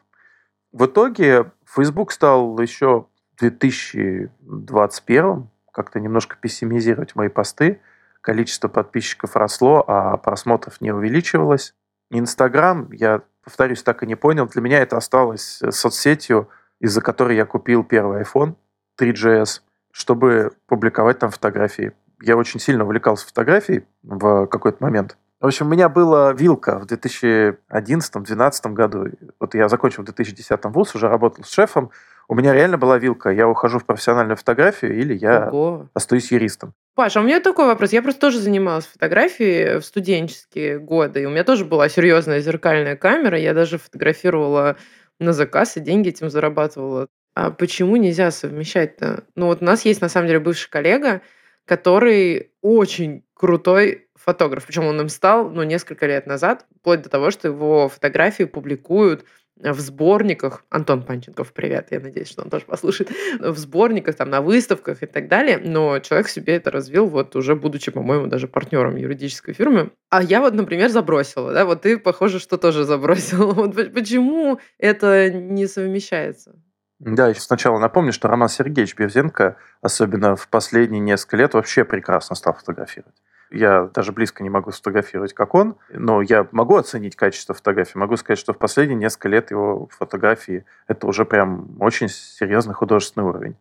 В 0.78 0.86
итоге 0.86 1.52
Facebook 1.66 2.12
стал 2.12 2.60
еще 2.60 3.08
в 3.36 3.40
2021 3.40 5.50
как-то 5.72 6.00
немножко 6.00 6.38
пессимизировать 6.40 7.16
мои 7.16 7.30
посты. 7.30 7.82
Количество 8.22 8.68
подписчиков 8.68 9.36
росло, 9.36 9.84
а 9.88 10.18
просмотров 10.18 10.80
не 10.80 10.92
увеличивалось. 10.92 11.74
Инстаграм, 12.12 12.92
я, 12.92 13.24
повторюсь, 13.44 13.82
так 13.82 14.04
и 14.04 14.06
не 14.06 14.14
понял. 14.14 14.46
Для 14.46 14.62
меня 14.62 14.78
это 14.78 14.98
осталось 14.98 15.64
соцсетью, 15.72 16.48
из-за 16.80 17.02
которой 17.02 17.36
я 17.36 17.46
купил 17.46 17.84
первый 17.84 18.22
iPhone 18.22 18.54
3GS, 19.02 19.62
чтобы 19.92 20.52
публиковать 20.68 21.18
там 21.18 21.32
фотографии. 21.32 21.94
Я 22.22 22.38
очень 22.38 22.60
сильно 22.60 22.84
увлекался 22.84 23.26
фотографией 23.26 23.88
в 24.04 24.46
какой-то 24.46 24.84
момент. 24.84 25.18
В 25.40 25.46
общем, 25.46 25.68
у 25.68 25.70
меня 25.70 25.88
была 25.88 26.34
вилка 26.34 26.80
в 26.80 26.86
2011-2012 26.88 28.74
году. 28.74 29.06
Вот 29.40 29.54
я 29.54 29.70
закончил 29.70 30.02
в 30.02 30.06
2010 30.06 30.60
вуз, 30.66 30.96
уже 30.96 31.08
работал 31.08 31.44
с 31.44 31.52
шефом. 31.52 31.92
У 32.28 32.34
меня 32.34 32.54
реально 32.54 32.80
была 32.80 32.98
вилка. 32.98 33.30
Я 33.30 33.48
ухожу 33.48 33.78
в 33.78 33.86
профессиональную 33.86 34.36
фотографию 34.36 34.98
или 34.98 35.14
я 35.14 35.50
Ого. 35.50 35.90
остаюсь 35.94 36.32
юристом. 36.32 36.74
Паша, 36.96 37.20
у 37.20 37.24
меня 37.24 37.40
такой 37.40 37.68
вопрос. 37.68 37.94
Я 37.94 38.02
просто 38.02 38.20
тоже 38.20 38.40
занималась 38.40 38.88
фотографией 38.88 39.80
в 39.80 39.86
студенческие 39.86 40.80
годы. 40.80 41.22
И 41.22 41.26
у 41.28 41.30
меня 41.30 41.44
тоже 41.44 41.66
была 41.66 41.88
серьезная 41.88 42.40
зеркальная 42.40 42.96
камера. 42.96 43.38
Я 43.38 43.54
даже 43.54 43.78
фотографировала 43.78 44.76
на 45.20 45.34
заказ 45.34 45.78
и 45.78 45.82
деньги 45.82 46.10
этим 46.10 46.32
зарабатывала. 46.32 47.08
А 47.36 47.52
почему 47.52 47.98
нельзя 47.98 48.32
совмещать-то? 48.32 49.26
Ну 49.36 49.46
вот 49.46 49.62
у 49.62 49.66
нас 49.66 49.86
есть 49.86 50.02
на 50.02 50.10
самом 50.10 50.28
деле 50.28 50.40
бывший 50.40 50.72
коллега, 50.72 51.22
который 51.66 52.52
очень 52.64 53.24
крутой 53.36 54.07
фотограф. 54.28 54.66
Причем 54.66 54.86
он 54.86 55.00
им 55.00 55.08
стал 55.08 55.50
ну, 55.50 55.64
несколько 55.64 56.06
лет 56.06 56.28
назад, 56.28 56.66
вплоть 56.82 57.02
до 57.02 57.08
того, 57.08 57.32
что 57.32 57.48
его 57.48 57.88
фотографии 57.88 58.44
публикуют 58.44 59.24
в 59.56 59.80
сборниках, 59.80 60.66
Антон 60.70 61.02
Панченков, 61.02 61.54
привет, 61.54 61.88
я 61.92 62.02
надеюсь, 62.02 62.28
что 62.28 62.44
он 62.44 62.50
тоже 62.50 62.66
послушает, 62.66 63.10
в 63.40 63.58
сборниках, 63.58 64.16
там, 64.16 64.30
на 64.30 64.42
выставках 64.42 65.02
и 65.02 65.06
так 65.06 65.30
далее, 65.30 65.58
но 65.58 66.00
человек 66.00 66.28
себе 66.28 66.56
это 66.56 66.72
развил, 66.72 67.08
вот 67.08 67.36
уже 67.38 67.56
будучи, 67.56 67.90
по-моему, 67.90 68.28
даже 68.28 68.48
партнером 68.50 68.98
юридической 68.98 69.54
фирмы. 69.54 69.92
А 70.10 70.22
я 70.22 70.42
вот, 70.42 70.54
например, 70.54 70.90
забросила, 70.90 71.54
да, 71.54 71.66
вот 71.66 71.84
ты, 71.84 71.98
похоже, 71.98 72.40
что 72.40 72.58
тоже 72.58 72.84
забросила. 72.84 73.54
Вот 73.58 73.76
почему 73.94 74.60
это 74.78 75.32
не 75.32 75.68
совмещается? 75.68 76.54
Да, 77.00 77.30
еще 77.30 77.42
сначала 77.42 77.80
напомню, 77.80 78.12
что 78.12 78.28
Роман 78.28 78.50
Сергеевич 78.50 78.96
Бевзенко, 78.96 79.56
особенно 79.82 80.36
в 80.36 80.48
последние 80.50 81.00
несколько 81.00 81.38
лет, 81.38 81.54
вообще 81.54 81.86
прекрасно 81.86 82.36
стал 82.36 82.54
фотографировать. 82.54 83.16
Я 83.50 83.84
даже 83.94 84.12
близко 84.12 84.44
не 84.44 84.50
могу 84.50 84.72
сфотографировать, 84.72 85.34
как 85.34 85.56
он, 85.56 85.78
но 85.90 86.22
я 86.22 86.48
могу 86.52 86.76
оценить 86.76 87.16
качество 87.16 87.56
фотографии. 87.56 87.98
Могу 87.98 88.18
сказать, 88.18 88.40
что 88.40 88.54
в 88.54 88.58
последние 88.58 88.98
несколько 88.98 89.30
лет 89.30 89.52
его 89.52 89.88
фотографии— 89.88 90.66
это 90.88 91.08
уже 91.08 91.24
прям 91.24 91.82
очень 91.82 92.10
серьезный 92.10 92.74
художественный 92.74 93.26
уровень. 93.26 93.56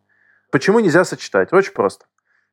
Почему 0.51 0.79
нельзя 0.79 1.05
сочетать? 1.05 1.53
Очень 1.53 1.73
просто. 1.73 2.05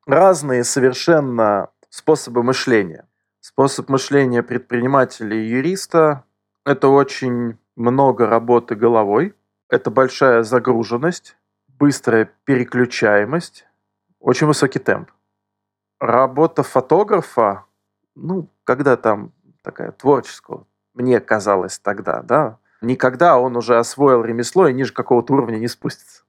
Разные 0.05 0.63
совершенно 0.63 1.69
способы 1.89 2.43
мышления. 2.43 3.05
Способ 3.41 3.89
мышления 3.89 4.41
предпринимателя 4.41 5.35
и 5.35 5.47
юриста— 5.47 6.23
это 6.65 6.87
очень 6.87 7.57
много 7.75 8.27
работы 8.27 8.75
головой, 8.75 9.35
это 9.69 9.91
большая 9.91 10.43
загруженность, 10.43 11.35
быстрая 11.67 12.29
переключаемость, 12.45 13.67
очень 14.19 14.47
высокий 14.47 14.79
темп 14.79 15.09
работа 16.05 16.63
фотографа, 16.63 17.65
ну, 18.15 18.49
когда 18.63 18.97
там 18.97 19.33
такая 19.61 19.91
творческая, 19.91 20.65
мне 20.93 21.19
казалось 21.19 21.79
тогда, 21.79 22.21
да, 22.21 22.59
никогда 22.81 23.37
он 23.37 23.57
уже 23.57 23.77
освоил 23.77 24.23
ремесло 24.23 24.67
и 24.67 24.73
ниже 24.73 24.93
какого-то 24.93 25.33
уровня 25.33 25.57
не 25.57 25.67
спустится. 25.67 26.23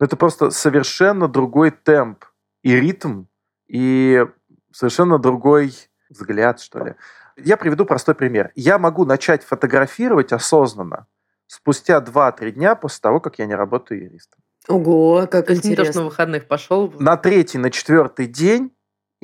Но 0.00 0.06
это 0.06 0.16
просто 0.16 0.50
совершенно 0.50 1.28
другой 1.28 1.70
темп 1.70 2.24
и 2.62 2.74
ритм, 2.74 3.24
и 3.68 4.26
совершенно 4.72 5.18
другой 5.18 5.74
взгляд, 6.10 6.60
что 6.60 6.84
ли. 6.84 6.94
Я 7.36 7.56
приведу 7.56 7.84
простой 7.84 8.14
пример. 8.14 8.52
Я 8.54 8.78
могу 8.78 9.04
начать 9.04 9.44
фотографировать 9.44 10.32
осознанно 10.32 11.06
спустя 11.46 12.00
2-3 12.00 12.52
дня 12.52 12.74
после 12.74 13.00
того, 13.00 13.20
как 13.20 13.38
я 13.38 13.46
не 13.46 13.54
работаю 13.54 14.02
юристом. 14.02 14.40
Ого, 14.68 15.26
как 15.30 15.50
интересно. 15.50 15.68
Не 15.68 15.76
то, 15.76 15.84
что 15.84 15.98
на 16.00 16.04
выходных 16.06 16.48
пошел. 16.48 16.92
На 16.98 17.16
третий, 17.16 17.58
на 17.58 17.70
четвертый 17.70 18.26
день 18.26 18.73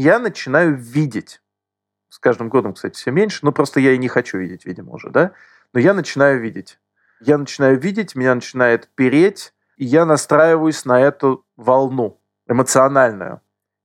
я 0.00 0.18
начинаю 0.18 0.76
видеть. 0.76 1.42
С 2.08 2.18
каждым 2.18 2.48
годом, 2.48 2.72
кстати, 2.72 2.96
все 2.96 3.10
меньше. 3.10 3.40
Ну, 3.42 3.52
просто 3.52 3.80
я 3.80 3.92
и 3.92 3.98
не 3.98 4.08
хочу 4.08 4.38
видеть, 4.38 4.64
видимо, 4.64 4.92
уже, 4.92 5.10
да? 5.10 5.32
Но 5.74 5.80
я 5.80 5.92
начинаю 5.92 6.40
видеть. 6.40 6.78
Я 7.20 7.36
начинаю 7.36 7.78
видеть, 7.78 8.14
меня 8.14 8.34
начинает 8.34 8.88
переть, 8.94 9.52
и 9.76 9.84
я 9.84 10.06
настраиваюсь 10.06 10.86
на 10.86 10.98
эту 11.00 11.44
волну 11.56 12.18
эмоциональную. 12.48 13.42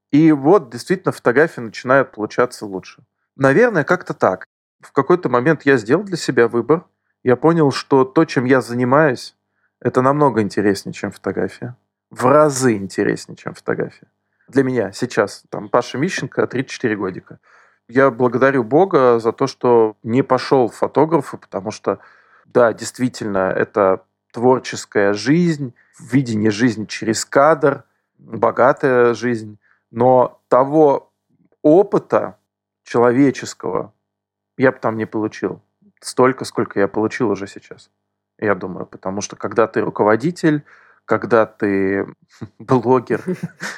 И 0.10 0.32
вот 0.32 0.70
действительно 0.70 1.12
фотографии 1.12 1.60
начинают 1.60 2.14
получаться 2.14 2.66
лучше. 2.66 3.04
Наверное, 3.36 3.84
как-то 3.84 4.14
так. 4.14 4.46
В 4.80 4.94
какой-то 4.94 5.28
момент 5.28 5.64
я 5.64 5.76
сделал 5.76 6.04
для 6.04 6.18
себя 6.18 6.48
выбор. 6.48 6.86
Я 7.24 7.36
понял, 7.36 7.72
что 7.72 8.06
то, 8.06 8.24
чем 8.24 8.46
я 8.46 8.62
занимаюсь, 8.62 9.36
это 9.82 10.02
намного 10.02 10.42
интереснее, 10.42 10.94
чем 10.94 11.12
фотография. 11.12 11.76
В 12.10 12.26
разы 12.26 12.78
интереснее, 12.78 13.36
чем 13.36 13.54
фотография 13.54 14.08
для 14.48 14.64
меня 14.64 14.92
сейчас, 14.92 15.44
там, 15.50 15.70
Паша 15.70 15.98
Мищенко, 15.98 16.48
34 16.48 16.96
годика. 16.96 17.40
Я 17.88 18.10
благодарю 18.10 18.64
Бога 18.64 19.20
за 19.20 19.32
то, 19.32 19.48
что 19.48 19.96
не 20.04 20.24
пошел 20.24 20.70
в 20.70 20.76
фотографы, 20.76 21.38
потому 21.38 21.72
что, 21.72 22.00
да, 22.46 22.74
действительно, 22.74 23.52
это 23.56 24.04
творческая 24.32 25.14
жизнь, 25.14 25.74
видение 26.00 26.52
жизни 26.52 26.86
через 26.86 27.26
кадр, 27.26 27.84
богатая 28.18 29.14
жизнь, 29.14 29.60
но 29.92 30.42
того 30.48 31.12
опыта 31.62 32.38
человеческого 32.84 33.94
я 34.58 34.72
бы 34.72 34.80
там 34.80 34.98
не 34.98 35.06
получил 35.06 35.62
столько, 36.02 36.46
сколько 36.46 36.80
я 36.80 36.88
получил 36.88 37.30
уже 37.30 37.48
сейчас. 37.48 37.90
Я 38.38 38.56
думаю, 38.56 38.86
потому 38.86 39.22
что 39.22 39.36
когда 39.36 39.68
ты 39.68 39.82
руководитель, 39.82 40.64
когда 41.06 41.46
ты 41.46 42.08
блогер 42.60 43.22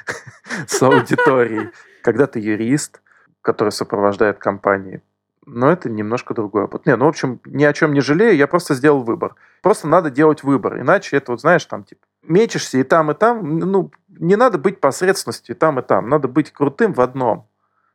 с 0.68 0.82
аудиторией, 0.82 1.72
когда 2.02 2.28
ты 2.28 2.40
юрист, 2.40 3.02
который 3.42 3.70
сопровождает 3.70 4.40
компании. 4.40 5.02
Но 5.46 5.72
это 5.72 5.90
немножко 5.90 6.34
другой 6.34 6.64
опыт. 6.64 6.86
Не, 6.86 6.98
ну, 6.98 7.06
в 7.06 7.10
общем, 7.10 7.40
ни 7.46 7.64
о 7.64 7.72
чем 7.72 7.94
не 7.94 8.02
жалею, 8.02 8.36
я 8.36 8.48
просто 8.48 8.74
сделал 8.74 9.04
выбор. 9.04 9.36
Просто 9.62 9.88
надо 9.88 10.10
делать 10.10 10.44
выбор, 10.44 10.80
иначе 10.80 11.16
это, 11.16 11.32
вот 11.32 11.40
знаешь, 11.40 11.64
там, 11.66 11.86
типа, 11.86 12.06
мечешься 12.22 12.78
и 12.80 12.84
там, 12.84 13.12
и 13.12 13.14
там, 13.14 13.58
ну, 13.58 13.92
не 14.10 14.36
надо 14.36 14.58
быть 14.58 14.82
посредственностью 14.82 15.56
и 15.56 15.58
там, 15.58 15.80
и 15.80 15.84
там, 15.84 16.10
надо 16.10 16.28
быть 16.28 16.52
крутым 16.52 16.92
в 16.92 17.00
одном. 17.00 17.48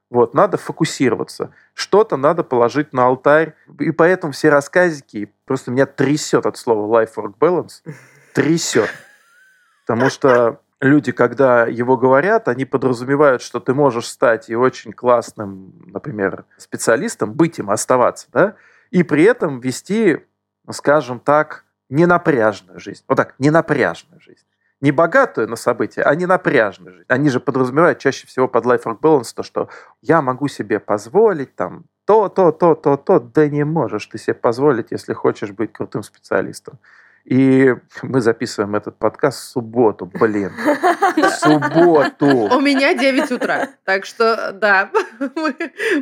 Вот, 0.08 0.34
надо 0.34 0.58
фокусироваться. 0.58 1.54
Что-то 1.72 2.18
надо 2.18 2.42
положить 2.44 2.92
на 2.92 3.06
алтарь. 3.06 3.54
И 3.78 3.92
поэтому 3.92 4.34
все 4.34 4.50
рассказики, 4.50 5.32
просто 5.46 5.70
меня 5.70 5.86
трясет 5.86 6.44
от 6.44 6.58
слова 6.58 7.02
life-work 7.02 7.34
balance, 7.38 7.82
трясет. 8.34 8.90
Потому 9.86 10.10
что 10.10 10.60
люди, 10.80 11.12
когда 11.12 11.66
его 11.66 11.96
говорят, 11.96 12.48
они 12.48 12.64
подразумевают, 12.64 13.42
что 13.42 13.60
ты 13.60 13.74
можешь 13.74 14.06
стать 14.06 14.50
и 14.50 14.56
очень 14.56 14.92
классным, 14.92 15.72
например, 15.86 16.44
специалистом, 16.56 17.32
быть 17.32 17.58
им, 17.58 17.70
оставаться, 17.70 18.26
да, 18.32 18.56
и 18.90 19.02
при 19.02 19.24
этом 19.24 19.60
вести, 19.60 20.20
скажем 20.70 21.20
так, 21.20 21.64
ненапряжную 21.88 22.80
жизнь. 22.80 23.04
Вот 23.08 23.16
так, 23.16 23.34
ненапряжную 23.38 24.20
жизнь. 24.20 24.44
Не 24.80 24.90
богатую 24.90 25.48
на 25.48 25.56
события, 25.56 26.02
а 26.02 26.14
не 26.16 26.26
напряжную 26.26 26.94
жизнь. 26.94 27.06
Они 27.08 27.30
же 27.30 27.38
подразумевают 27.38 28.00
чаще 28.00 28.26
всего 28.26 28.48
под 28.48 28.64
life 28.64 28.82
work 28.84 28.98
balance 29.00 29.32
то, 29.34 29.44
что 29.44 29.68
я 30.00 30.20
могу 30.22 30.48
себе 30.48 30.80
позволить 30.80 31.54
там 31.54 31.84
то, 32.04 32.28
то, 32.28 32.50
то, 32.50 32.74
то, 32.74 32.96
то. 32.96 33.20
Да 33.20 33.48
не 33.48 33.64
можешь 33.64 34.06
ты 34.06 34.18
себе 34.18 34.34
позволить, 34.34 34.90
если 34.90 35.12
хочешь 35.12 35.52
быть 35.52 35.72
крутым 35.72 36.02
специалистом. 36.02 36.80
И 37.24 37.74
мы 38.02 38.20
записываем 38.20 38.74
этот 38.74 38.98
подкаст 38.98 39.40
в 39.40 39.44
субботу, 39.44 40.06
блин. 40.06 40.52
В 41.16 41.30
субботу. 41.30 42.26
У 42.26 42.60
меня 42.60 42.94
9 42.94 43.30
утра. 43.32 43.68
Так 43.84 44.06
что, 44.06 44.52
да, 44.52 44.90
мы, 45.36 45.54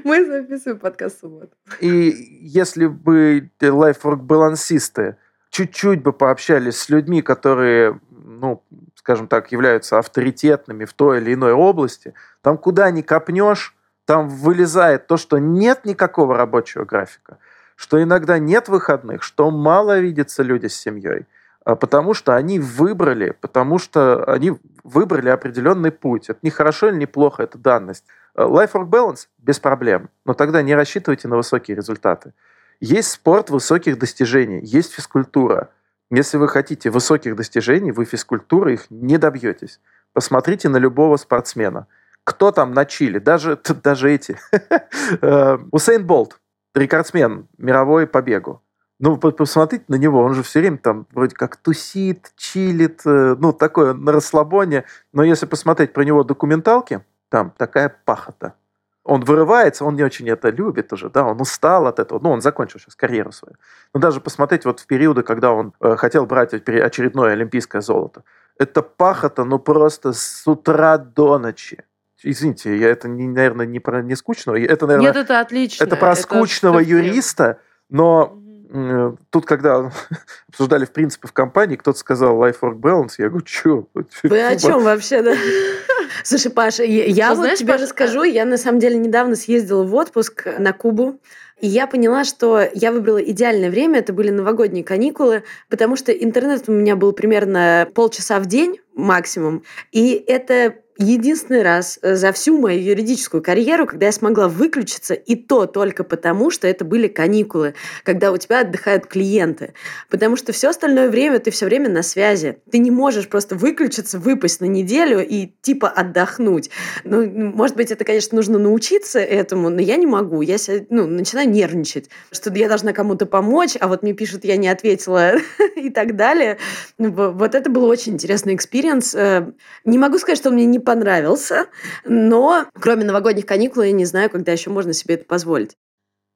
мы 0.05 0.25
записываем 0.25 0.79
подкаст 0.79 1.19
в 1.19 1.21
субботу. 1.21 1.51
И 1.81 2.39
если 2.41 2.87
бы 2.87 3.51
лайфворк-балансисты 3.61 5.17
чуть-чуть 5.51 6.03
бы 6.03 6.13
пообщались 6.13 6.77
с 6.77 6.89
людьми, 6.89 7.23
которые, 7.23 8.01
ну, 8.11 8.63
скажем 8.95 9.29
так, 9.29 9.53
являются 9.53 9.99
авторитетными 9.99 10.85
в 10.85 10.95
той 10.95 11.19
или 11.19 11.35
иной 11.35 11.53
области, 11.53 12.15
там 12.41 12.57
куда 12.57 12.91
ни 12.91 13.03
копнешь, 13.03 13.75
там 14.07 14.29
вылезает 14.29 15.07
то, 15.07 15.17
что 15.17 15.39
нет 15.39 15.85
никакого 15.85 16.37
рабочего 16.37 16.85
графика– 16.85 17.39
что 17.81 18.03
иногда 18.03 18.39
нет 18.39 18.69
выходных, 18.69 19.23
что 19.23 19.51
мало 19.51 20.01
видятся 20.01 20.43
люди 20.43 20.67
с 20.67 20.77
семьей, 20.77 21.27
а 21.65 21.77
потому 21.77 22.13
что 22.13 22.37
они 22.37 22.59
выбрали, 22.59 23.35
потому 23.41 23.79
что 23.79 24.23
они 24.25 24.53
выбрали 24.85 25.31
определенный 25.31 25.91
путь. 25.91 26.29
Это 26.29 26.39
не 26.43 26.51
хорошо 26.51 26.89
или 26.89 26.97
не 26.97 27.07
плохо, 27.07 27.43
это 27.43 27.57
данность. 27.57 28.05
Life-work 28.37 28.87
balance 28.91 29.29
без 29.39 29.61
проблем, 29.61 30.11
но 30.27 30.35
тогда 30.35 30.61
не 30.61 30.75
рассчитывайте 30.75 31.27
на 31.27 31.39
высокие 31.39 31.75
результаты. 31.75 32.35
Есть 32.81 33.13
спорт 33.13 33.49
высоких 33.49 33.99
достижений, 33.99 34.61
есть 34.63 34.93
физкультура. 34.93 35.71
Если 36.11 36.37
вы 36.37 36.49
хотите 36.49 36.91
высоких 36.91 37.35
достижений, 37.35 37.93
вы 37.93 38.05
физкультуры 38.05 38.75
их 38.75 38.91
не 38.91 39.17
добьетесь. 39.17 39.81
Посмотрите 40.13 40.69
на 40.69 40.77
любого 40.77 41.17
спортсмена. 41.17 41.87
Кто 42.25 42.53
там 42.53 42.75
на 42.75 42.85
Чили? 42.85 43.19
Даже, 43.19 43.59
даже 43.83 44.13
эти. 44.13 44.39
Э, 45.23 45.59
Усейн 45.73 46.07
Болт 46.07 46.39
рекордсмен 46.75 47.49
мировой 47.59 48.07
по 48.07 48.23
бегу. 48.23 48.63
Ну, 48.99 49.17
посмотрите 49.17 49.85
на 49.89 49.95
него, 49.95 50.21
он 50.21 50.35
же 50.35 50.43
все 50.43 50.61
время 50.61 50.77
там 50.77 51.07
вроде 51.13 51.35
как 51.35 51.57
тусит, 51.57 52.33
чилит, 52.37 53.01
э, 53.07 53.35
ну, 53.39 53.55
такое 53.55 53.95
на 53.95 54.13
расслабоне. 54.13 54.85
Но 55.15 55.23
если 55.23 55.47
посмотреть 55.47 55.95
про 55.95 56.05
него 56.05 56.23
документалки, 56.23 57.03
там 57.31 57.51
такая 57.57 57.97
пахота. 58.05 58.55
Он 59.03 59.23
вырывается, 59.23 59.87
он 59.87 59.97
не 59.97 60.03
очень 60.03 60.29
это 60.29 60.51
любит 60.51 60.93
уже, 60.93 61.09
да, 61.09 61.25
он 61.25 61.41
устал 61.41 61.87
от 61.87 61.99
этого, 61.99 62.19
ну, 62.23 62.31
он 62.31 62.43
закончил 62.43 62.79
сейчас 62.79 62.95
карьеру 62.95 63.33
свою. 63.33 63.57
Но 63.95 64.01
даже 64.01 64.21
посмотреть 64.21 64.67
вот 64.67 64.81
в 64.81 64.87
периоды, 64.87 65.23
когда 65.23 65.53
он 65.53 65.73
э, 65.81 65.97
хотел 65.97 66.27
брать 66.27 66.53
очередное 66.53 67.33
олимпийское 67.33 67.81
золото, 67.81 68.25
это 68.59 68.83
пахота, 68.83 69.45
ну, 69.45 69.59
просто 69.59 70.13
с 70.13 70.47
утра 70.47 70.99
до 70.99 71.39
ночи. 71.39 71.83
Извините, 72.23 72.77
я 72.77 72.89
это, 72.89 73.09
не, 73.09 73.27
наверное, 73.27 73.67
не 73.67 73.81
про 73.81 74.03
не 74.03 74.15
скучного. 74.15 74.59
Это, 74.59 74.87
наверное, 74.87 75.09
Нет, 75.09 75.17
это 75.17 75.41
отлично. 75.41 75.85
Это 75.85 75.97
про 75.97 76.13
это 76.13 76.21
скучного 76.21 76.79
юриста, 76.79 77.59
но 77.89 78.39
э, 78.71 79.13
тут, 79.31 79.47
когда 79.47 79.91
обсуждали 80.49 80.85
в 80.85 80.93
принципе 80.93 81.29
в 81.29 81.33
компании, 81.33 81.77
кто-то 81.77 81.99
сказал 81.99 82.37
life 82.43 82.59
work 82.61 82.79
balance, 82.81 83.13
я 83.19 83.29
говорю, 83.29 83.47
что? 83.47 83.89
Вы 84.23 84.47
о 84.47 84.57
чем 84.57 84.83
вообще, 84.83 85.23
да? 85.23 85.35
Слушай, 86.25 86.51
Паша, 86.51 86.83
я, 86.83 87.07
я 87.07 87.29
вот 87.31 87.39
знаешь, 87.39 87.59
тебе 87.59 87.73
Паша, 87.73 87.85
расскажу. 87.85 88.23
Я 88.25 88.45
на 88.45 88.59
самом 88.59 88.81
деле 88.81 88.97
недавно 88.97 89.37
съездила 89.37 89.85
в 89.85 89.95
отпуск 89.95 90.47
на 90.59 90.73
Кубу. 90.73 91.21
И 91.61 91.67
я 91.67 91.87
поняла, 91.87 92.25
что 92.25 92.67
я 92.73 92.91
выбрала 92.91 93.23
идеальное 93.23 93.71
время, 93.71 93.99
это 93.99 94.15
были 94.15 94.31
новогодние 94.31 94.83
каникулы, 94.83 95.45
потому 95.69 95.95
что 95.95 96.11
интернет 96.11 96.65
у 96.69 96.73
меня 96.73 96.97
был 96.97 97.13
примерно 97.13 97.87
полчаса 97.95 98.41
в 98.41 98.47
день 98.47 98.81
максимум, 98.95 99.63
и 99.93 100.13
это 100.27 100.77
единственный 101.01 101.63
раз 101.63 101.99
э, 102.03 102.15
за 102.15 102.33
всю 102.33 102.59
мою 102.59 102.81
юридическую 102.83 103.43
карьеру, 103.43 103.87
когда 103.87 104.07
я 104.07 104.13
смогла 104.13 104.49
выключиться, 104.49 105.15
и 105.15 105.35
то 105.35 105.67
только 105.67 106.05
потому, 106.05 106.51
что 106.51 106.69
это 106.69 106.85
были 106.85 107.09
каникулы, 107.09 107.75
когда 108.05 108.31
у 108.33 108.37
тебя 108.37 108.61
отдыхают 108.61 109.07
клиенты. 109.07 109.73
Потому 110.11 110.37
что 110.37 110.53
все 110.53 110.69
остальное 110.69 111.09
время 111.09 111.39
ты 111.39 111.51
все 111.51 111.67
время 111.67 111.89
на 111.89 112.03
связи. 112.03 112.59
Ты 112.71 112.79
не 112.79 112.91
можешь 112.91 113.29
просто 113.29 113.55
выключиться, 113.55 114.19
выпасть 114.19 114.61
на 114.61 114.67
неделю 114.67 115.27
и 115.27 115.51
типа 115.63 115.89
отдохнуть. 115.89 116.71
Ну, 117.05 117.27
может 117.29 117.77
быть, 117.77 117.91
это, 117.91 118.05
конечно, 118.05 118.37
нужно 118.37 118.59
научиться 118.59 119.19
этому, 119.21 119.71
но 119.71 119.81
я 119.81 119.97
не 119.97 120.07
могу. 120.07 120.43
Я 120.43 120.59
себя, 120.59 120.85
ну, 120.91 121.07
начинаю 121.07 121.49
нервничать, 121.49 122.11
что 122.31 122.53
я 122.53 122.69
должна 122.69 122.93
кому-то 122.93 123.27
помочь, 123.27 123.77
а 123.81 123.89
вот 123.89 124.03
мне 124.03 124.13
пишут, 124.13 124.45
я 124.45 124.57
не 124.57 124.69
ответила 124.69 125.33
и 125.77 125.89
так 125.91 126.17
далее. 126.17 126.59
Вот 126.99 127.55
это 127.55 127.71
был 127.71 127.85
очень 127.85 128.15
интересный 128.15 128.55
experience. 128.55 129.15
Э, 129.15 129.53
не 129.85 129.97
могу 129.97 130.19
сказать, 130.19 130.39
что 130.39 130.51
он 130.51 130.57
мне 130.57 130.67
не 130.67 130.79
понравился, 130.91 131.69
но 132.05 132.67
кроме 132.81 133.05
новогодних 133.05 133.47
каникул 133.47 133.85
я 133.85 133.93
не 133.93 134.05
знаю, 134.05 134.29
когда 134.29 134.51
еще 134.51 134.71
можно 134.71 134.93
себе 134.93 135.15
это 135.15 135.25
позволить. 135.25 135.77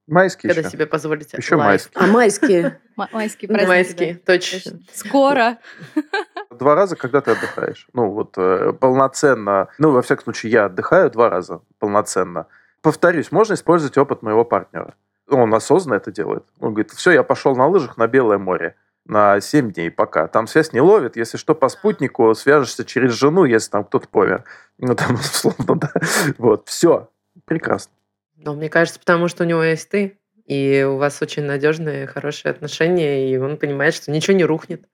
Майские 0.07 0.51
Когда 0.51 0.69
еще. 0.69 0.77
себе 0.77 0.87
позволите. 0.87 1.39
Еще 1.39 1.57
life. 1.57 1.91
майские. 1.95 2.01
А 2.05 2.07
майские? 2.07 2.81
Майские 3.13 3.49
праздники. 3.49 3.69
Майские, 3.69 4.15
да. 4.15 4.21
точно. 4.25 4.81
Скоро. 4.93 5.59
Два 6.53 6.77
раза, 6.77 6.95
когда 6.95 7.21
ты 7.21 7.33
отдыхаешь. 7.33 7.89
Ну, 7.95 8.11
вот 8.11 8.35
э, 8.37 8.75
полноценно. 8.79 9.69
Ну, 9.79 9.91
во 9.91 10.03
всяком 10.03 10.25
случае, 10.25 10.53
я 10.53 10.67
отдыхаю 10.67 11.11
два 11.11 11.31
раза 11.31 11.63
полноценно. 11.81 12.47
Повторюсь, 12.81 13.33
можно 13.33 13.55
использовать 13.55 13.99
опыт 13.99 14.23
моего 14.23 14.45
партнера. 14.45 14.95
Он 15.29 15.53
осознанно 15.53 15.97
это 15.97 16.13
делает. 16.13 16.45
Он 16.61 16.75
говорит, 16.75 16.93
все, 16.93 17.11
я 17.11 17.25
пошел 17.25 17.57
на 17.57 17.67
лыжах 17.67 17.97
на 17.97 18.07
Белое 18.07 18.39
море 18.39 18.77
на 19.07 19.41
7 19.41 19.73
дней 19.73 19.91
пока. 19.91 20.29
Там 20.29 20.47
связь 20.47 20.73
не 20.73 20.81
ловит. 20.81 21.17
Если 21.17 21.37
что, 21.37 21.55
по 21.55 21.69
спутнику 21.69 22.35
свяжешься 22.35 22.85
через 22.85 23.13
жену, 23.13 23.45
если 23.45 23.71
там 23.71 23.85
кто-то 23.85 24.09
помер. 24.09 24.45
Ну, 24.79 24.95
там, 24.95 25.15
условно, 25.15 25.77
да. 25.77 25.93
Вот, 26.39 26.69
все. 26.69 27.11
Прекрасно. 27.45 27.93
Но 28.37 28.55
мне 28.55 28.69
кажется, 28.69 29.01
потому 29.01 29.29
что 29.29 29.45
у 29.45 29.47
него 29.47 29.63
есть 29.63 29.89
ты, 29.89 30.19
и 30.47 30.87
у 30.89 30.97
вас 30.97 31.21
очень 31.23 31.45
надежные, 31.45 32.07
хорошие 32.07 32.51
отношения, 32.51 33.31
и 33.33 33.37
он 33.37 33.57
понимает, 33.57 33.95
что 33.95 34.11
ничего 34.11 34.37
не 34.37 34.45
рухнет. 34.45 34.87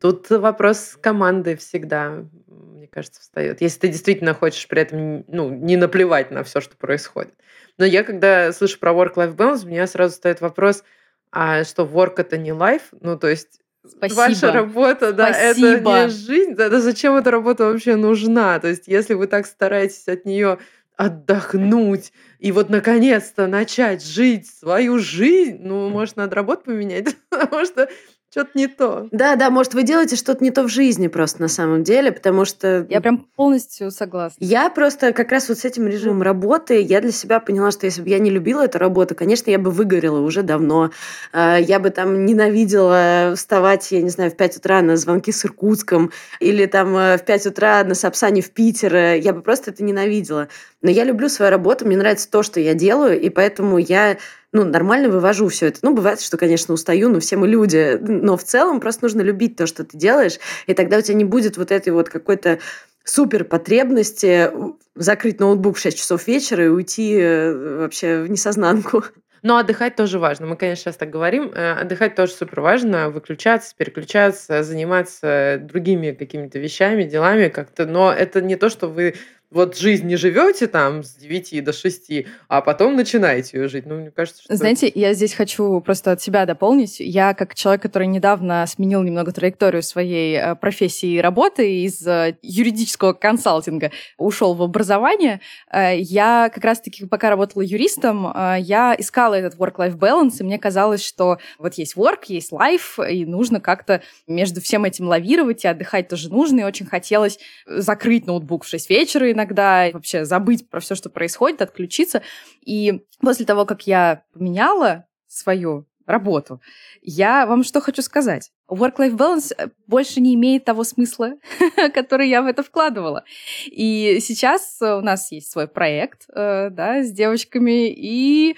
Тут 0.00 0.28
вопрос 0.30 0.98
команды 1.00 1.56
всегда, 1.56 2.24
мне 2.46 2.88
кажется, 2.88 3.20
встает. 3.20 3.60
Если 3.60 3.80
ты 3.80 3.88
действительно 3.88 4.34
хочешь 4.34 4.68
при 4.68 4.82
этом 4.82 5.24
ну, 5.28 5.50
не 5.50 5.76
наплевать 5.76 6.30
на 6.30 6.44
все, 6.44 6.60
что 6.60 6.76
происходит. 6.76 7.34
Но 7.78 7.84
я, 7.84 8.04
когда 8.04 8.52
слышу 8.52 8.78
про 8.78 8.92
work-life 8.92 9.34
balance, 9.34 9.64
у 9.64 9.68
меня 9.68 9.86
сразу 9.86 10.12
встает 10.12 10.40
вопрос, 10.40 10.84
а 11.32 11.64
что 11.64 11.84
work 11.84 12.14
это 12.16 12.36
не 12.36 12.50
life? 12.50 12.82
Ну, 13.00 13.18
то 13.18 13.28
есть 13.28 13.60
Спасибо. 13.86 14.18
Ваша 14.18 14.52
работа, 14.52 15.12
да, 15.12 15.30
это 15.30 15.58
Спасибо. 15.58 15.90
не 15.90 16.08
жизнь. 16.08 16.54
Да, 16.54 16.68
да 16.68 16.80
зачем 16.80 17.14
эта 17.14 17.30
работа 17.30 17.64
вообще 17.64 17.96
нужна? 17.96 18.58
То 18.58 18.68
есть, 18.68 18.86
если 18.86 19.14
вы 19.14 19.26
так 19.26 19.46
стараетесь 19.46 20.06
от 20.08 20.24
нее 20.24 20.58
отдохнуть 20.96 22.12
и 22.40 22.50
вот 22.50 22.70
наконец-то 22.70 23.46
начать 23.46 24.04
жить 24.04 24.48
свою 24.48 24.98
жизнь, 24.98 25.58
ну, 25.60 25.88
может, 25.88 26.16
надо 26.16 26.34
работу 26.34 26.64
поменять, 26.64 27.16
потому 27.30 27.64
что 27.64 27.88
что-то 28.30 28.50
не 28.54 28.66
то. 28.66 29.08
Да, 29.10 29.36
да, 29.36 29.48
может, 29.48 29.72
вы 29.72 29.84
делаете 29.84 30.16
что-то 30.16 30.44
не 30.44 30.50
то 30.50 30.62
в 30.64 30.68
жизни 30.68 31.08
просто 31.08 31.40
на 31.40 31.48
самом 31.48 31.82
деле, 31.82 32.12
потому 32.12 32.44
что... 32.44 32.86
Я 32.90 33.00
прям 33.00 33.26
полностью 33.36 33.90
согласна. 33.90 34.36
Я 34.40 34.68
просто 34.68 35.12
как 35.14 35.32
раз 35.32 35.48
вот 35.48 35.58
с 35.58 35.64
этим 35.64 35.86
режимом 35.86 36.20
работы, 36.22 36.80
я 36.80 37.00
для 37.00 37.10
себя 37.10 37.40
поняла, 37.40 37.70
что 37.70 37.86
если 37.86 38.02
бы 38.02 38.08
я 38.10 38.18
не 38.18 38.30
любила 38.30 38.62
эту 38.64 38.78
работу, 38.78 39.14
конечно, 39.14 39.50
я 39.50 39.58
бы 39.58 39.70
выгорела 39.70 40.20
уже 40.20 40.42
давно. 40.42 40.90
Э, 41.32 41.56
Я 41.60 41.80
бы 41.80 41.88
там 41.90 42.26
ненавидела 42.26 43.32
вставать, 43.34 43.90
я 43.92 44.02
не 44.02 44.10
знаю, 44.10 44.30
в 44.30 44.36
5 44.36 44.58
утра 44.58 44.82
на 44.82 44.96
звонки 44.96 45.32
с 45.32 45.44
Иркутском 45.44 46.12
или 46.38 46.66
там 46.66 46.94
э, 46.96 47.16
в 47.16 47.24
5 47.24 47.46
утра 47.46 47.82
на 47.84 47.94
Сапсане 47.94 48.42
в 48.42 48.50
Питер. 48.50 48.94
Э, 48.94 49.18
Я 49.18 49.32
бы 49.32 49.40
просто 49.40 49.70
это 49.70 49.82
ненавидела. 49.82 50.48
Но 50.82 50.90
я 50.90 51.04
люблю 51.04 51.28
свою 51.28 51.50
работу, 51.50 51.86
мне 51.86 51.96
нравится 51.96 52.30
то, 52.30 52.42
что 52.42 52.60
я 52.60 52.74
делаю, 52.74 53.18
и 53.20 53.30
поэтому 53.30 53.78
я 53.78 54.18
ну, 54.52 54.64
нормально 54.64 55.08
вывожу 55.08 55.48
все 55.48 55.66
это. 55.66 55.80
Ну, 55.82 55.94
бывает, 55.94 56.20
что, 56.20 56.36
конечно, 56.36 56.72
устаю, 56.74 57.08
но 57.08 57.20
все 57.20 57.36
мы 57.36 57.48
люди. 57.48 57.98
Но 58.00 58.36
в 58.36 58.44
целом 58.44 58.80
просто 58.80 59.04
нужно 59.04 59.20
любить 59.20 59.56
то, 59.56 59.66
что 59.66 59.84
ты 59.84 59.96
делаешь, 59.96 60.38
и 60.66 60.74
тогда 60.74 60.98
у 60.98 61.00
тебя 61.02 61.14
не 61.16 61.24
будет 61.24 61.56
вот 61.56 61.70
этой 61.70 61.90
вот 61.90 62.08
какой-то 62.08 62.58
супер 63.04 63.44
потребности 63.44 64.50
закрыть 64.94 65.40
ноутбук 65.40 65.76
в 65.76 65.80
6 65.80 65.96
часов 65.98 66.26
вечера 66.26 66.64
и 66.64 66.68
уйти 66.68 67.16
э, 67.18 67.78
вообще 67.80 68.22
в 68.22 68.30
несознанку. 68.30 69.04
Но 69.42 69.56
отдыхать 69.56 69.94
тоже 69.96 70.18
важно. 70.18 70.46
Мы, 70.46 70.56
конечно, 70.56 70.82
сейчас 70.82 70.96
так 70.96 71.10
говорим. 71.10 71.52
э, 71.54 71.72
Отдыхать 71.72 72.14
тоже 72.14 72.32
супер 72.32 72.60
важно. 72.60 73.10
Выключаться, 73.10 73.74
переключаться, 73.76 74.62
заниматься 74.62 75.60
другими 75.62 76.10
какими-то 76.12 76.58
вещами, 76.58 77.04
делами 77.04 77.48
как-то. 77.48 77.86
Но 77.86 78.12
это 78.12 78.40
не 78.40 78.56
то, 78.56 78.68
что 78.68 78.88
вы 78.88 79.14
вот 79.50 79.78
жизнь 79.78 80.06
не 80.06 80.16
живете 80.16 80.66
там 80.66 81.02
с 81.02 81.14
9 81.14 81.64
до 81.64 81.72
6, 81.72 82.26
а 82.48 82.60
потом 82.60 82.96
начинаете 82.96 83.58
ее 83.58 83.68
жить. 83.68 83.86
Ну, 83.86 83.96
мне 83.96 84.10
кажется, 84.10 84.42
что... 84.42 84.54
Знаете, 84.54 84.90
я 84.94 85.14
здесь 85.14 85.32
хочу 85.32 85.80
просто 85.80 86.12
от 86.12 86.20
себя 86.20 86.44
дополнить. 86.44 87.00
Я, 87.00 87.32
как 87.32 87.54
человек, 87.54 87.80
который 87.80 88.08
недавно 88.08 88.66
сменил 88.66 89.02
немного 89.02 89.32
траекторию 89.32 89.82
своей 89.82 90.36
э, 90.36 90.54
профессии 90.54 91.14
и 91.14 91.20
работы 91.20 91.82
из 91.82 92.06
э, 92.06 92.36
юридического 92.42 93.14
консалтинга, 93.14 93.90
ушел 94.18 94.54
в 94.54 94.62
образование, 94.62 95.40
э, 95.72 95.98
я 95.98 96.50
как 96.52 96.64
раз-таки, 96.64 97.06
пока 97.06 97.30
работала 97.30 97.62
юристом, 97.62 98.32
я 98.58 98.94
искала 98.98 99.34
этот 99.34 99.58
work-life 99.58 99.96
balance, 99.96 100.36
и 100.40 100.42
мне 100.42 100.58
казалось, 100.58 101.04
что 101.04 101.38
вот 101.58 101.74
есть 101.74 101.96
work, 101.96 102.24
есть 102.28 102.52
life, 102.52 103.10
и 103.10 103.24
нужно 103.24 103.60
как-то 103.60 104.02
между 104.26 104.60
всем 104.60 104.84
этим 104.84 105.08
лавировать, 105.08 105.64
и 105.64 105.68
отдыхать 105.68 106.08
тоже 106.08 106.28
нужно, 106.28 106.60
и 106.60 106.64
очень 106.64 106.86
хотелось 106.86 107.38
закрыть 107.66 108.26
ноутбук 108.26 108.64
в 108.64 108.68
6 108.68 108.90
вечера 108.90 109.30
иногда, 109.38 109.88
вообще 109.92 110.24
забыть 110.24 110.68
про 110.68 110.80
все, 110.80 110.94
что 110.94 111.08
происходит, 111.08 111.62
отключиться. 111.62 112.22
И 112.60 113.04
после 113.20 113.46
того, 113.46 113.64
как 113.64 113.86
я 113.86 114.24
поменяла 114.32 115.06
свою 115.28 115.86
работу, 116.06 116.60
я 117.00 117.46
вам 117.46 117.62
что 117.62 117.80
хочу 117.80 118.02
сказать. 118.02 118.50
Work-life 118.68 119.16
balance 119.16 119.52
э, 119.56 119.68
больше 119.86 120.20
не 120.20 120.34
имеет 120.34 120.64
того 120.64 120.84
смысла, 120.84 121.32
который 121.94 122.28
я 122.28 122.42
в 122.42 122.46
это 122.46 122.62
вкладывала. 122.62 123.24
И 123.66 124.18
сейчас 124.20 124.78
э, 124.82 124.94
у 124.96 125.00
нас 125.00 125.32
есть 125.32 125.50
свой 125.50 125.68
проект, 125.68 126.26
э, 126.34 126.68
да, 126.70 127.02
с 127.02 127.10
девочками, 127.10 127.88
и 127.90 128.56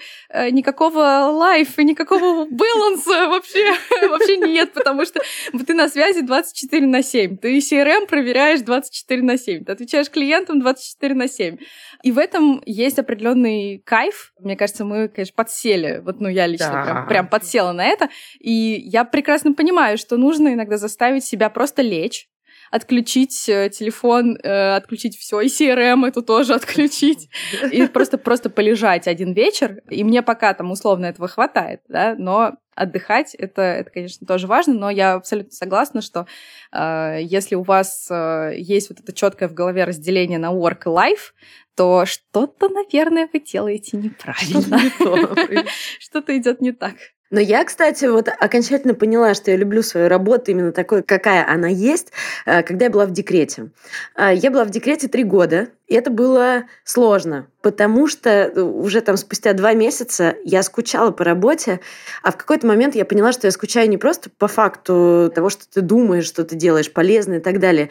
никакого 0.51 0.99
лайфа, 1.31 1.83
никакого 1.83 2.45
баланса 2.45 3.27
вообще, 3.29 3.73
вообще 4.09 4.37
нет, 4.37 4.73
потому 4.73 5.05
что 5.05 5.21
ты 5.65 5.73
на 5.73 5.87
связи 5.87 6.21
24 6.21 6.85
на 6.87 7.03
7, 7.03 7.37
ты 7.37 7.57
CRM 7.59 8.07
проверяешь 8.07 8.61
24 8.61 9.21
на 9.21 9.37
7, 9.37 9.65
ты 9.65 9.71
отвечаешь 9.71 10.09
клиентам 10.09 10.59
24 10.59 11.13
на 11.13 11.27
7. 11.27 11.57
И 12.03 12.11
в 12.11 12.17
этом 12.17 12.61
есть 12.65 12.99
определенный 12.99 13.81
кайф. 13.85 14.33
Мне 14.39 14.55
кажется, 14.55 14.85
мы, 14.85 15.07
конечно, 15.07 15.33
подсели. 15.35 16.01
Вот, 16.03 16.19
ну, 16.19 16.29
я 16.29 16.47
лично 16.47 16.71
Да. 16.71 16.83
прям, 16.83 17.07
прям 17.07 17.27
подсела 17.27 17.71
на 17.73 17.85
это. 17.85 18.09
И 18.39 18.51
я 18.85 19.05
прекрасно 19.05 19.53
понимаю, 19.53 19.97
что 20.01 20.17
нужно 20.17 20.53
иногда 20.53 20.77
заставить 20.77 21.23
себя 21.23 21.49
просто 21.49 21.81
лечь, 21.81 22.27
отключить 22.71 23.47
э, 23.49 23.69
телефон, 23.69 24.37
э, 24.41 24.75
отключить 24.75 25.17
все, 25.17 25.41
и 25.41 25.47
CRM 25.47 26.07
эту 26.07 26.21
тоже 26.21 26.53
отключить, 26.53 27.29
и 27.71 27.85
просто, 27.93 28.17
просто 28.17 28.49
полежать 28.49 29.07
один 29.07 29.33
вечер. 29.33 29.81
И 29.89 30.03
мне 30.03 30.21
пока 30.21 30.53
там 30.53 30.71
условно 30.71 31.05
этого 31.05 31.27
хватает, 31.27 31.81
да, 31.87 32.15
но 32.17 32.53
отдыхать 32.73 33.35
это, 33.35 33.61
это, 33.61 33.91
конечно, 33.91 34.25
тоже 34.25 34.47
важно, 34.47 34.73
но 34.73 34.89
я 34.89 35.13
абсолютно 35.13 35.51
согласна, 35.51 36.01
что 36.01 36.25
э, 36.71 37.19
если 37.21 37.55
у 37.55 37.63
вас 37.63 38.07
э, 38.09 38.53
есть 38.55 38.89
вот 38.89 38.99
это 39.01 39.11
четкое 39.13 39.49
в 39.49 39.53
голове 39.53 39.83
разделение 39.83 40.39
на 40.39 40.51
work 40.51 40.83
и 40.85 40.89
life, 40.89 41.33
то 41.75 42.05
что-то, 42.05 42.69
наверное, 42.69 43.29
вы 43.31 43.39
делаете 43.39 43.97
неправильно. 43.97 44.77
не 44.77 44.89
то. 44.89 45.65
Что-то 45.99 46.37
идет 46.37 46.61
не 46.61 46.71
так. 46.71 46.95
Но 47.31 47.39
я, 47.39 47.63
кстати, 47.63 48.05
вот 48.05 48.27
окончательно 48.27 48.93
поняла, 48.93 49.33
что 49.33 49.51
я 49.51 49.57
люблю 49.57 49.81
свою 49.81 50.09
работу 50.09 50.51
именно 50.51 50.73
такой, 50.73 51.01
какая 51.01 51.47
она 51.47 51.67
есть, 51.69 52.11
э, 52.45 52.61
когда 52.61 52.85
я 52.85 52.91
была 52.91 53.05
в 53.05 53.11
декрете. 53.11 53.69
Э, 54.15 54.35
Я 54.35 54.51
была 54.51 54.65
в 54.65 54.69
декрете 54.69 55.07
три 55.07 55.23
года, 55.23 55.69
и 55.87 55.95
это 55.95 56.11
было 56.11 56.63
сложно, 56.83 57.47
потому 57.61 58.07
что 58.07 58.51
уже 58.63 58.99
там 59.01 59.15
спустя 59.15 59.53
два 59.53 59.73
месяца 59.73 60.35
я 60.43 60.61
скучала 60.61 61.11
по 61.11 61.23
работе, 61.23 61.79
а 62.21 62.31
в 62.31 62.37
какой-то 62.37 62.67
момент 62.67 62.95
я 62.95 63.05
поняла, 63.05 63.31
что 63.31 63.47
я 63.47 63.51
скучаю 63.51 63.89
не 63.89 63.97
просто 63.97 64.29
по 64.37 64.47
факту 64.47 65.31
того, 65.33 65.49
что 65.49 65.63
ты 65.73 65.81
думаешь, 65.81 66.25
что 66.25 66.43
ты 66.43 66.55
делаешь 66.55 66.91
полезно 66.91 67.35
и 67.35 67.39
так 67.39 67.59
далее. 67.59 67.89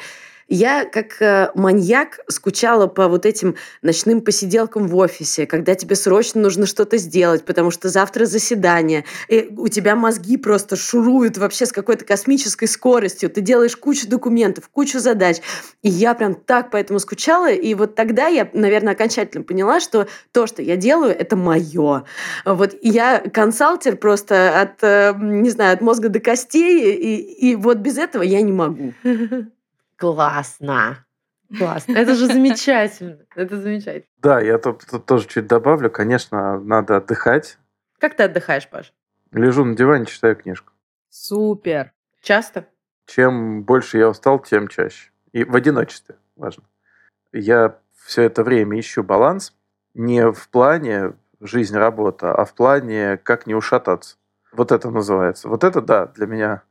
Я 0.53 0.85
как 0.85 1.23
э, 1.23 1.53
маньяк 1.55 2.19
скучала 2.27 2.89
по 2.89 3.07
вот 3.07 3.25
этим 3.25 3.55
ночным 3.83 4.21
посиделкам 4.21 4.89
в 4.89 4.97
офисе, 4.97 5.47
когда 5.47 5.77
тебе 5.77 5.95
срочно 5.95 6.41
нужно 6.41 6.67
что-то 6.67 6.97
сделать, 6.97 7.45
потому 7.45 7.71
что 7.71 7.89
завтра 7.89 8.27
заседание, 8.27 9.05
и 9.29 9.49
у 9.57 9.69
тебя 9.69 9.95
мозги 9.95 10.37
просто 10.37 10.75
шуруют 10.75 11.39
вообще 11.39 11.67
с 11.67 11.73
какой-то 11.73 12.05
космической 12.05 12.67
скоростью, 12.67 13.31
ты 13.31 13.43
делаешь 13.43 13.77
кучу 13.77 14.09
документов, 14.09 14.69
кучу 14.69 14.99
задач. 14.99 15.37
И 15.83 15.89
я 15.89 16.15
прям 16.15 16.35
так 16.35 16.73
поэтому 16.73 16.99
скучала, 16.99 17.49
и 17.49 17.73
вот 17.75 17.95
тогда 17.95 18.27
я, 18.27 18.51
наверное, 18.53 18.95
окончательно 18.95 19.45
поняла, 19.45 19.79
что 19.79 20.09
то, 20.33 20.49
что 20.49 20.63
я 20.63 20.75
делаю, 20.75 21.17
это 21.17 21.37
мое. 21.37 22.03
Вот 22.45 22.75
я 22.83 23.21
консалтер 23.21 23.95
просто 23.95 24.61
от, 24.61 24.83
э, 24.83 25.15
не 25.17 25.51
знаю, 25.51 25.75
от 25.75 25.81
мозга 25.81 26.09
до 26.09 26.19
костей, 26.19 26.93
и, 26.93 27.51
и 27.51 27.55
вот 27.55 27.77
без 27.77 27.99
этого 27.99 28.25
я 28.25 28.43
не 28.43 28.51
могу. 28.51 28.95
Классно. 30.01 31.05
Классно. 31.59 31.93
Это 31.97 32.15
же 32.15 32.27
замечательно. 32.27 33.19
Это 33.37 33.61
замечательно. 33.61 34.07
Да, 34.19 34.41
я 34.41 34.57
тут, 34.57 34.87
тут 34.91 35.05
тоже 35.05 35.29
чуть 35.29 35.47
добавлю. 35.47 35.91
Конечно, 35.91 36.59
надо 36.59 36.97
отдыхать. 36.97 37.59
Как 37.99 38.17
ты 38.17 38.23
отдыхаешь, 38.23 38.69
Паш? 38.69 38.95
Лежу 39.31 39.65
на 39.65 39.77
диване, 39.77 40.07
читаю 40.07 40.37
книжку. 40.37 40.73
Супер. 41.11 41.93
Часто? 42.23 42.67
Чем 43.07 43.63
больше 43.63 43.99
я 43.99 44.09
устал, 44.09 44.39
тем 44.39 44.69
чаще. 44.69 45.11
И 45.33 45.45
в 45.45 45.55
одиночестве, 45.55 46.17
важно. 46.35 46.65
Я 47.33 47.77
все 47.93 48.23
это 48.23 48.43
время 48.43 48.81
ищу 48.81 49.03
баланс 49.03 49.55
не 49.93 50.31
в 50.31 50.49
плане 50.49 51.13
жизнь-работа, 51.41 52.35
а 52.35 52.45
в 52.47 52.55
плане 52.55 53.19
как 53.19 53.47
не 53.47 53.55
ушататься. 53.55 54.17
Вот 54.53 54.73
это 54.73 54.91
называется. 54.91 55.49
Вот 55.49 55.63
это, 55.63 55.83
да, 55.83 56.07
для 56.07 56.27
меня 56.27 56.63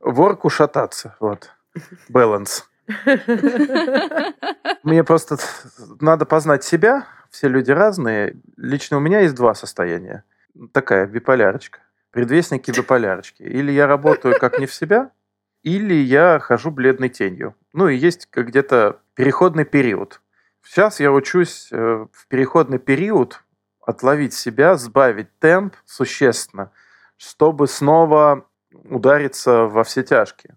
work 0.00 0.40
ушататься. 0.44 1.16
Вот. 1.18 1.50
Баланс. 2.08 2.68
Мне 4.82 5.04
просто 5.04 5.36
надо 6.00 6.24
познать 6.24 6.64
себя. 6.64 7.06
Все 7.30 7.48
люди 7.48 7.70
разные. 7.70 8.36
Лично 8.56 8.98
у 8.98 9.00
меня 9.00 9.20
есть 9.20 9.34
два 9.34 9.54
состояния. 9.54 10.24
Такая 10.72 11.06
биполярочка. 11.06 11.80
Предвестники 12.10 12.70
биполярочки. 12.70 13.42
Или 13.42 13.72
я 13.72 13.86
работаю 13.86 14.38
как 14.38 14.58
не 14.58 14.66
в 14.66 14.74
себя, 14.74 15.10
или 15.62 15.94
я 15.94 16.38
хожу 16.38 16.70
бледной 16.70 17.08
тенью. 17.08 17.54
Ну 17.72 17.88
и 17.88 17.96
есть 17.96 18.28
где-то 18.32 19.00
переходный 19.14 19.64
период. 19.64 20.20
Сейчас 20.62 21.00
я 21.00 21.12
учусь 21.12 21.68
э, 21.72 22.06
в 22.12 22.28
переходный 22.28 22.78
период 22.78 23.42
отловить 23.80 24.34
себя, 24.34 24.76
сбавить 24.76 25.28
темп 25.38 25.74
существенно, 25.84 26.72
чтобы 27.16 27.68
снова 27.68 28.46
удариться 28.72 29.64
во 29.64 29.84
все 29.84 30.02
тяжкие. 30.02 30.56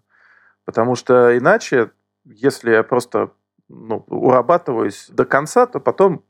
Потому 0.64 0.94
что 0.96 1.36
иначе 1.36 1.90
если 2.34 2.70
я 2.70 2.82
просто 2.82 3.32
ну, 3.68 4.04
урабатываюсь 4.08 5.08
до 5.10 5.24
конца, 5.24 5.66
то 5.66 5.80
потом 5.80 6.24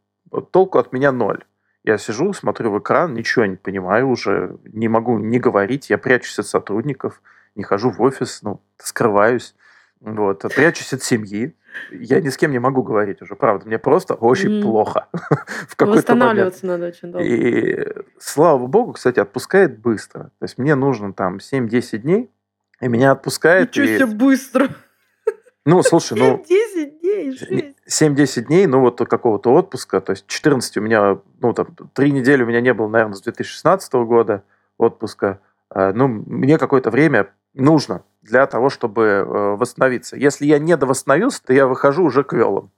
толку 0.51 0.78
от 0.78 0.92
меня 0.92 1.12
ноль. 1.12 1.44
Я 1.82 1.96
сижу, 1.96 2.32
смотрю 2.32 2.70
в 2.72 2.78
экран, 2.78 3.14
ничего 3.14 3.46
не 3.46 3.57
понимаю 3.57 4.09
уже, 4.09 4.59
не 4.64 4.88
могу 4.88 5.18
не 5.18 5.38
говорить, 5.38 5.88
я 5.88 5.96
прячусь 5.96 6.38
от 6.38 6.46
сотрудников, 6.46 7.22
не 7.55 7.62
хожу 7.62 7.90
в 7.90 8.01
офис, 8.03 8.42
ну, 8.42 8.61
скрываюсь, 8.76 9.55
вот, 10.01 10.42
прячусь 10.55 10.92
от 10.92 11.03
семьи. 11.03 11.57
Я 11.92 12.20
ни 12.20 12.28
с 12.28 12.36
кем 12.36 12.51
не 12.51 12.59
могу 12.59 12.82
говорить 12.82 13.22
уже, 13.22 13.36
правда, 13.36 13.66
мне 13.66 13.78
просто 13.78 14.14
очень 14.14 14.59
mm. 14.59 14.62
плохо. 14.62 15.07
в 15.12 15.76
Восстанавливаться 15.78 16.66
момент. 16.66 16.80
надо 16.80 16.92
очень 16.92 17.12
долго. 17.12 17.26
И 17.26 17.86
слава 18.18 18.66
богу, 18.66 18.92
кстати, 18.94 19.20
отпускает 19.20 19.78
быстро. 19.78 20.32
То 20.38 20.44
есть 20.44 20.59
мне 20.59 20.74
нужно 20.74 21.12
там 21.12 21.36
7-10 21.36 21.98
дней, 21.98 22.30
и 22.80 22.88
меня 22.88 23.12
отпускает. 23.12 23.70
Ничего 23.70 23.86
и... 23.86 23.96
себе 23.96 24.07
быстро. 24.07 24.68
Ну, 25.67 25.83
слушай, 25.83 26.19
ну... 26.19 26.43
10 26.49 27.01
дней, 27.01 27.75
7-10 27.89 28.43
дней, 28.43 28.67
ну, 28.67 28.81
вот 28.81 28.99
какого-то 28.99 29.53
отпуска. 29.53 30.01
То 30.01 30.13
есть 30.13 30.27
14 30.27 30.77
у 30.79 30.81
меня, 30.81 31.19
ну, 31.41 31.53
там, 31.53 31.69
3 31.95 32.13
недели 32.13 32.43
у 32.43 32.47
меня 32.47 32.61
не 32.61 32.73
было, 32.73 32.89
наверное, 32.89 33.15
с 33.15 33.23
2016 33.23 33.93
года 33.95 34.43
отпуска. 34.79 35.41
А, 35.69 35.93
ну, 35.93 36.09
мне 36.09 36.57
какое-то 36.59 36.91
время 36.91 37.31
нужно 37.55 38.05
для 38.23 38.47
того, 38.47 38.71
чтобы 38.71 39.03
э, 39.05 39.25
восстановиться. 39.25 40.17
Если 40.17 40.47
я 40.47 40.59
не 40.59 40.77
довосстановился, 40.77 41.43
то 41.45 41.53
я 41.53 41.67
выхожу 41.67 42.05
уже 42.05 42.25
квелом. 42.25 42.71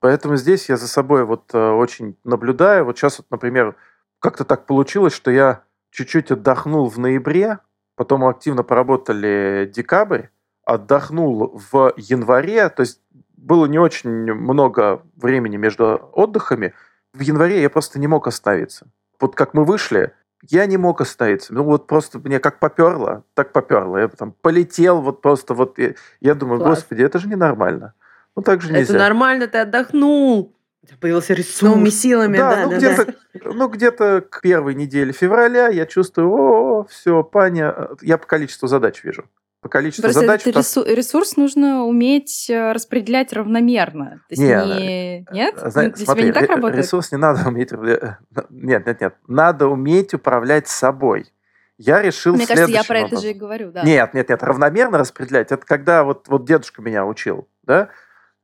Поэтому 0.00 0.36
здесь 0.36 0.68
я 0.68 0.76
за 0.76 0.86
собой 0.86 1.24
вот 1.24 1.52
э, 1.54 1.70
очень 1.70 2.16
наблюдаю. 2.24 2.84
Вот 2.84 2.96
сейчас, 2.96 3.18
вот, 3.18 3.26
например, 3.30 3.74
как-то 4.20 4.44
так 4.44 4.66
получилось, 4.66 5.12
что 5.12 5.30
я 5.30 5.62
чуть-чуть 5.90 6.30
отдохнул 6.30 6.88
в 6.88 6.98
ноябре, 6.98 7.58
потом 7.96 8.24
активно 8.24 8.62
поработали 8.62 9.70
декабрь, 9.72 10.26
отдохнул 10.68 11.58
в 11.72 11.94
январе, 11.96 12.68
то 12.68 12.82
есть 12.82 13.00
было 13.36 13.64
не 13.64 13.78
очень 13.78 14.10
много 14.10 15.02
времени 15.16 15.56
между 15.56 16.10
отдыхами. 16.12 16.74
В 17.14 17.20
январе 17.20 17.62
я 17.62 17.70
просто 17.70 17.98
не 17.98 18.06
мог 18.06 18.26
остановиться. 18.26 18.86
Вот 19.18 19.34
как 19.34 19.54
мы 19.54 19.64
вышли, 19.64 20.12
я 20.42 20.66
не 20.66 20.76
мог 20.76 21.00
остановиться. 21.00 21.54
Ну 21.54 21.64
вот 21.64 21.86
просто 21.86 22.18
мне 22.18 22.38
как 22.38 22.58
поперло, 22.58 23.24
так 23.32 23.52
поперло. 23.52 23.96
Я 23.96 24.08
там 24.08 24.32
полетел 24.42 25.00
вот 25.00 25.22
просто 25.22 25.54
вот. 25.54 25.78
Я, 25.78 25.94
я 26.20 26.34
думаю, 26.34 26.60
Класс. 26.60 26.80
господи, 26.80 27.02
это 27.02 27.18
же 27.18 27.28
ненормально. 27.28 27.94
Ну 28.36 28.42
так 28.42 28.60
же 28.60 28.70
нельзя. 28.70 28.94
Это 28.94 29.04
нормально, 29.04 29.46
ты 29.46 29.58
отдохнул. 29.58 30.54
Появился 31.00 31.32
ресурс. 31.32 31.62
Новыми 31.62 31.88
силами, 31.88 32.36
да, 32.36 32.50
да, 32.50 32.64
ну, 32.64 32.70
да, 32.70 32.76
где-то, 32.76 33.06
да. 33.06 33.52
Ну, 33.52 33.68
где-то 33.68 34.24
к 34.28 34.40
первой 34.42 34.74
неделе 34.74 35.12
февраля 35.12 35.68
я 35.68 35.86
чувствую, 35.86 36.30
о, 36.30 36.84
все, 36.88 37.22
паня, 37.22 37.88
я 38.00 38.16
по 38.16 38.26
количеству 38.26 38.68
задач 38.68 39.02
вижу 39.02 39.28
по 39.60 39.68
количеству 39.68 40.02
Просто 40.02 40.20
задач. 40.20 40.42
Этот 40.42 40.56
ресурс, 40.56 40.88
ресурс 40.88 41.36
нужно 41.36 41.84
уметь 41.84 42.48
э, 42.48 42.72
распределять 42.72 43.32
равномерно. 43.32 44.22
То 44.28 44.34
есть 44.34 44.42
не, 44.42 44.48
не... 44.48 45.26
Нет? 45.32 45.54
Знаешь, 45.56 45.94
Для 45.94 46.04
смотри, 46.04 46.22
тебя 46.22 46.40
не 46.40 46.46
так 46.46 46.56
работает? 46.56 46.84
ресурс 46.84 47.12
не 47.12 47.18
надо 47.18 47.48
уметь... 47.48 47.72
Э, 47.72 48.18
нет, 48.50 48.86
нет, 48.86 49.00
нет. 49.00 49.14
Надо 49.26 49.66
уметь 49.66 50.14
управлять 50.14 50.68
собой. 50.68 51.32
Я 51.76 52.02
решил 52.02 52.34
Мне 52.34 52.46
кажется, 52.46 52.70
я 52.70 52.84
про 52.84 52.98
образом. 52.98 53.18
это 53.18 53.26
же 53.26 53.30
и 53.30 53.34
говорю, 53.34 53.70
да. 53.70 53.82
Нет, 53.82 54.14
нет, 54.14 54.28
нет. 54.28 54.42
Равномерно 54.42 54.98
распределять. 54.98 55.52
Это 55.52 55.64
когда 55.64 56.04
вот, 56.04 56.28
вот 56.28 56.44
дедушка 56.44 56.82
меня 56.82 57.04
учил, 57.04 57.48
да? 57.62 57.90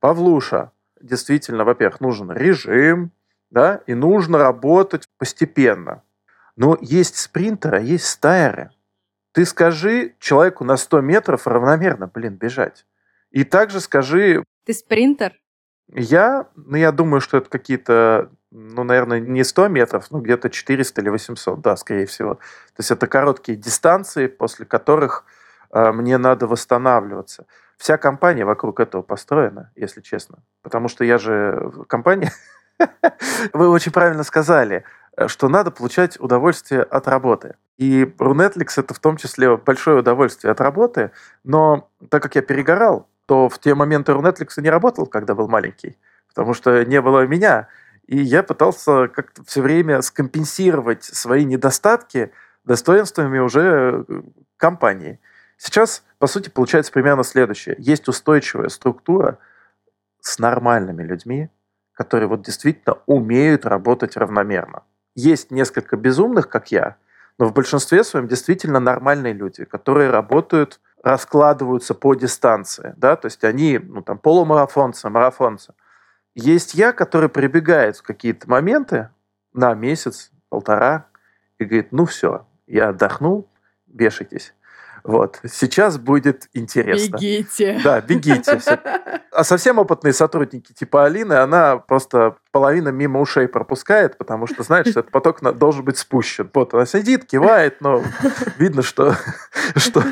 Павлуша, 0.01 0.71
действительно, 1.01 1.65
во-первых, 1.65 2.01
нужен 2.01 2.31
режим, 2.31 3.13
да, 3.51 3.81
и 3.87 3.95
нужно 3.95 4.39
работать 4.39 5.09
постепенно. 5.19 6.03
Но 6.57 6.77
есть 6.81 7.17
спринтеры, 7.17 7.79
а 7.79 7.81
есть 7.81 8.07
стайеры. 8.07 8.71
Ты 9.35 9.45
скажи 9.47 10.15
человеку 10.21 10.65
на 10.65 10.77
100 10.77 11.01
метров 11.01 11.49
равномерно, 11.49 12.07
блин, 12.07 12.37
бежать. 12.37 12.87
И 13.33 13.43
также 13.43 13.81
скажи... 13.81 14.45
Ты 14.65 14.73
спринтер? 14.73 15.33
Я, 15.93 16.47
ну, 16.55 16.77
я 16.77 16.93
думаю, 16.93 17.21
что 17.21 17.39
это 17.39 17.51
какие-то, 17.51 18.31
ну, 18.53 18.85
наверное, 18.85 19.19
не 19.19 19.43
100 19.43 19.69
метров, 19.69 20.11
но 20.13 20.21
где-то 20.21 20.51
400 20.51 21.01
или 21.01 21.09
800, 21.09 21.61
да, 21.61 21.77
скорее 21.77 22.07
всего. 22.07 22.35
То 22.35 22.79
есть 22.79 22.93
это 22.93 23.09
короткие 23.09 23.59
дистанции, 23.59 24.29
после 24.29 24.67
которых 24.67 25.25
э, 25.73 25.91
мне 25.91 26.17
надо 26.17 26.47
восстанавливаться. 26.47 27.47
Вся 27.77 27.99
компания 27.99 28.45
вокруг 28.45 28.79
этого 28.79 29.03
построена, 29.03 29.73
если 29.75 30.01
честно. 30.01 30.45
Потому 30.63 30.87
что 30.87 31.03
я 31.03 31.19
же 31.19 31.73
компания... 31.89 32.31
Вы 33.53 33.69
очень 33.69 33.91
правильно 33.91 34.23
сказали. 34.23 34.85
Э, 35.17 35.27
что 35.27 35.49
надо 35.49 35.73
получать 35.73 36.21
удовольствие 36.21 36.83
от 36.85 37.09
работы. 37.09 37.57
И 37.77 38.05
Runetflix 38.05 38.69
это 38.77 38.95
в 38.95 39.01
том 39.01 39.17
числе 39.17 39.57
большое 39.57 39.99
удовольствие 39.99 40.53
от 40.53 40.61
работы, 40.61 41.11
но 41.43 41.91
так 42.09 42.23
как 42.23 42.37
я 42.37 42.43
перегорал, 42.43 43.09
то 43.27 43.49
в 43.49 43.59
те 43.59 43.75
моменты 43.75 44.13
Runetflix 44.13 44.61
не 44.61 44.71
работал, 44.71 45.07
когда 45.07 45.35
был 45.35 45.49
маленький, 45.49 45.99
потому 46.29 46.55
что 46.55 46.85
не 46.85 47.01
было 47.01 47.27
меня. 47.27 47.69
И 48.07 48.19
я 48.19 48.43
пытался 48.43 49.09
как-то 49.09 49.43
все 49.45 49.63
время 49.63 50.03
скомпенсировать 50.03 51.05
свои 51.05 51.45
недостатки 51.45 52.33
достоинствами 52.65 53.39
уже 53.39 54.05
э, 54.07 54.23
компании. 54.57 55.21
Сейчас, 55.57 56.05
по 56.19 56.27
сути, 56.27 56.51
получается 56.51 56.93
примерно 56.93 57.25
следующее. 57.25 57.77
Есть 57.79 58.09
устойчивая 58.09 58.69
структура 58.69 59.39
с 60.21 60.39
нормальными 60.39 61.03
людьми, 61.03 61.51
которые 61.93 62.29
вот 62.29 62.43
действительно 62.43 62.99
умеют 63.07 63.65
работать 63.65 64.17
равномерно 64.17 64.83
есть 65.15 65.51
несколько 65.51 65.97
безумных, 65.97 66.49
как 66.49 66.71
я, 66.73 66.97
но 67.39 67.47
в 67.47 67.53
большинстве 67.53 68.05
своем 68.05 68.29
действительно 68.29 68.81
нормальные 68.81 69.33
люди, 69.33 69.65
которые 69.65 70.11
работают, 70.11 70.81
раскладываются 71.03 71.95
по 71.95 72.15
дистанции, 72.15 72.95
да, 72.97 73.17
то 73.17 73.27
есть 73.27 73.45
они, 73.45 73.79
ну, 73.79 74.03
там, 74.03 74.19
полумарафонцы, 74.19 75.11
марафонцы. 75.11 75.75
Есть 76.35 76.75
я, 76.75 76.93
который 76.93 77.29
прибегает 77.29 77.97
в 77.97 78.03
какие-то 78.03 78.49
моменты 78.49 79.11
на 79.53 79.75
месяц, 79.75 80.33
полтора, 80.49 81.07
и 81.59 81.65
говорит, 81.65 81.93
ну 81.93 82.07
все, 82.07 82.47
я 82.67 82.89
отдохнул, 82.89 83.49
вешайтесь. 83.87 84.55
Вот. 85.05 85.39
Сейчас 85.47 85.99
будет 85.99 86.49
интересно. 86.55 87.19
Бегите. 87.19 87.79
Да, 87.85 88.01
бегите. 88.01 88.59
А 89.31 89.45
совсем 89.45 89.79
опытные 89.79 90.15
сотрудники 90.15 90.73
типа 90.73 91.05
Алины, 91.05 91.35
она 91.35 91.77
просто 91.77 92.37
половина 92.53 92.89
мимо 92.89 93.21
ушей 93.21 93.49
пропускает, 93.49 94.17
потому 94.17 94.47
что 94.47 94.63
знает, 94.63 94.89
что 94.89 95.01
этот 95.01 95.13
поток 95.13 95.43
должен 95.59 95.85
быть 95.85 95.99
спущен. 95.99 96.49
Вот 96.55 96.73
она 96.73 96.87
сидит, 96.87 97.27
кивает, 97.27 97.81
но 97.81 98.03
видно, 98.59 98.83
что, 98.83 99.15
что 99.77 100.03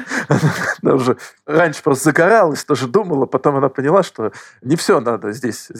она 0.83 0.95
уже 0.95 1.17
раньше 1.47 1.83
просто 1.83 2.05
загоралась, 2.05 2.65
тоже 2.65 2.87
думала, 2.87 3.25
потом 3.25 3.57
она 3.57 3.71
поняла, 3.71 4.03
что 4.03 4.33
не 4.61 4.77
все 4.77 5.01
надо 5.01 5.33
здесь. 5.33 5.71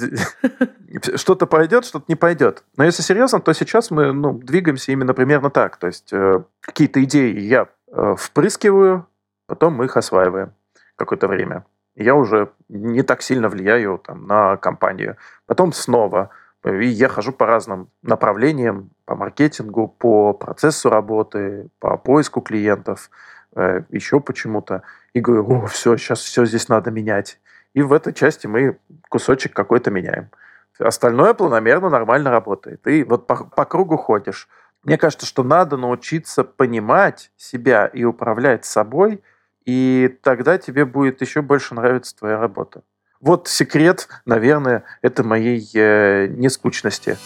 Что-то 1.17 1.47
пойдет, 1.47 1.85
что-то 1.85 2.05
не 2.09 2.17
пойдет. 2.17 2.65
Но 2.77 2.85
если 2.85 3.03
серьезно, 3.03 3.41
то 3.41 3.53
сейчас 3.53 3.91
мы 3.91 4.13
ну, 4.13 4.35
двигаемся 4.35 4.93
именно 4.93 5.13
примерно 5.15 5.51
так. 5.51 5.77
То 5.79 5.89
есть 5.89 6.13
э, 6.13 6.43
какие-то 6.61 7.03
идеи 7.03 7.41
я 7.41 7.67
впрыскиваю, 7.93 9.07
потом 9.47 9.75
мы 9.75 9.85
их 9.85 9.97
осваиваем 9.97 10.53
какое-то 10.97 11.29
время. 11.29 11.65
Я 11.95 12.15
уже 12.15 12.53
не 12.69 13.03
так 13.03 13.23
сильно 13.23 13.49
влияю 13.49 13.99
там, 13.99 14.27
на 14.27 14.57
компанию. 14.57 15.17
Потом 15.47 15.73
снова. 15.73 16.31
И 16.65 16.87
я 16.87 17.09
хожу 17.09 17.33
по 17.33 17.45
разным 17.45 17.91
направлениям, 18.03 18.91
по 19.05 19.15
маркетингу, 19.15 19.89
по 19.89 20.33
процессу 20.33 20.89
работы, 20.89 21.69
по 21.81 21.99
поиску 21.99 22.41
клиентов, 22.41 23.11
э, 23.57 23.83
еще 23.91 24.21
почему-то. 24.21 24.83
И 25.13 25.21
говорю, 25.21 25.65
о, 25.65 25.67
все, 25.67 25.97
сейчас 25.97 26.21
все 26.21 26.47
здесь 26.47 26.69
надо 26.69 26.91
менять. 26.91 27.41
И 27.75 27.83
в 27.83 27.93
этой 27.93 28.13
части 28.13 28.47
мы 28.47 28.79
кусочек 29.09 29.55
какой-то 29.55 29.91
меняем. 29.91 30.31
Остальное 30.79 31.35
планомерно, 31.35 31.91
нормально 31.91 32.31
работает. 32.31 32.87
И 32.87 33.05
вот 33.05 33.27
по, 33.27 33.45
по 33.45 33.65
кругу 33.65 33.97
ходишь. 33.97 34.49
Мне 34.85 34.99
кажется, 34.99 35.27
что 35.27 35.43
надо 35.45 35.77
научиться 35.77 36.43
понимать 36.45 37.31
себя 37.37 37.87
и 37.87 38.05
управлять 38.05 38.65
собой, 38.65 39.23
и 39.65 40.19
тогда 40.23 40.59
тебе 40.59 40.85
будет 40.85 41.21
еще 41.21 41.41
больше 41.41 41.75
нравиться 41.75 42.17
твоя 42.17 42.39
работа. 42.39 42.83
Вот 43.21 43.47
секрет, 43.47 44.09
наверное, 44.25 44.83
это 45.01 45.23
моей 45.23 45.65
э, 45.75 46.27
нескучности. 46.27 47.17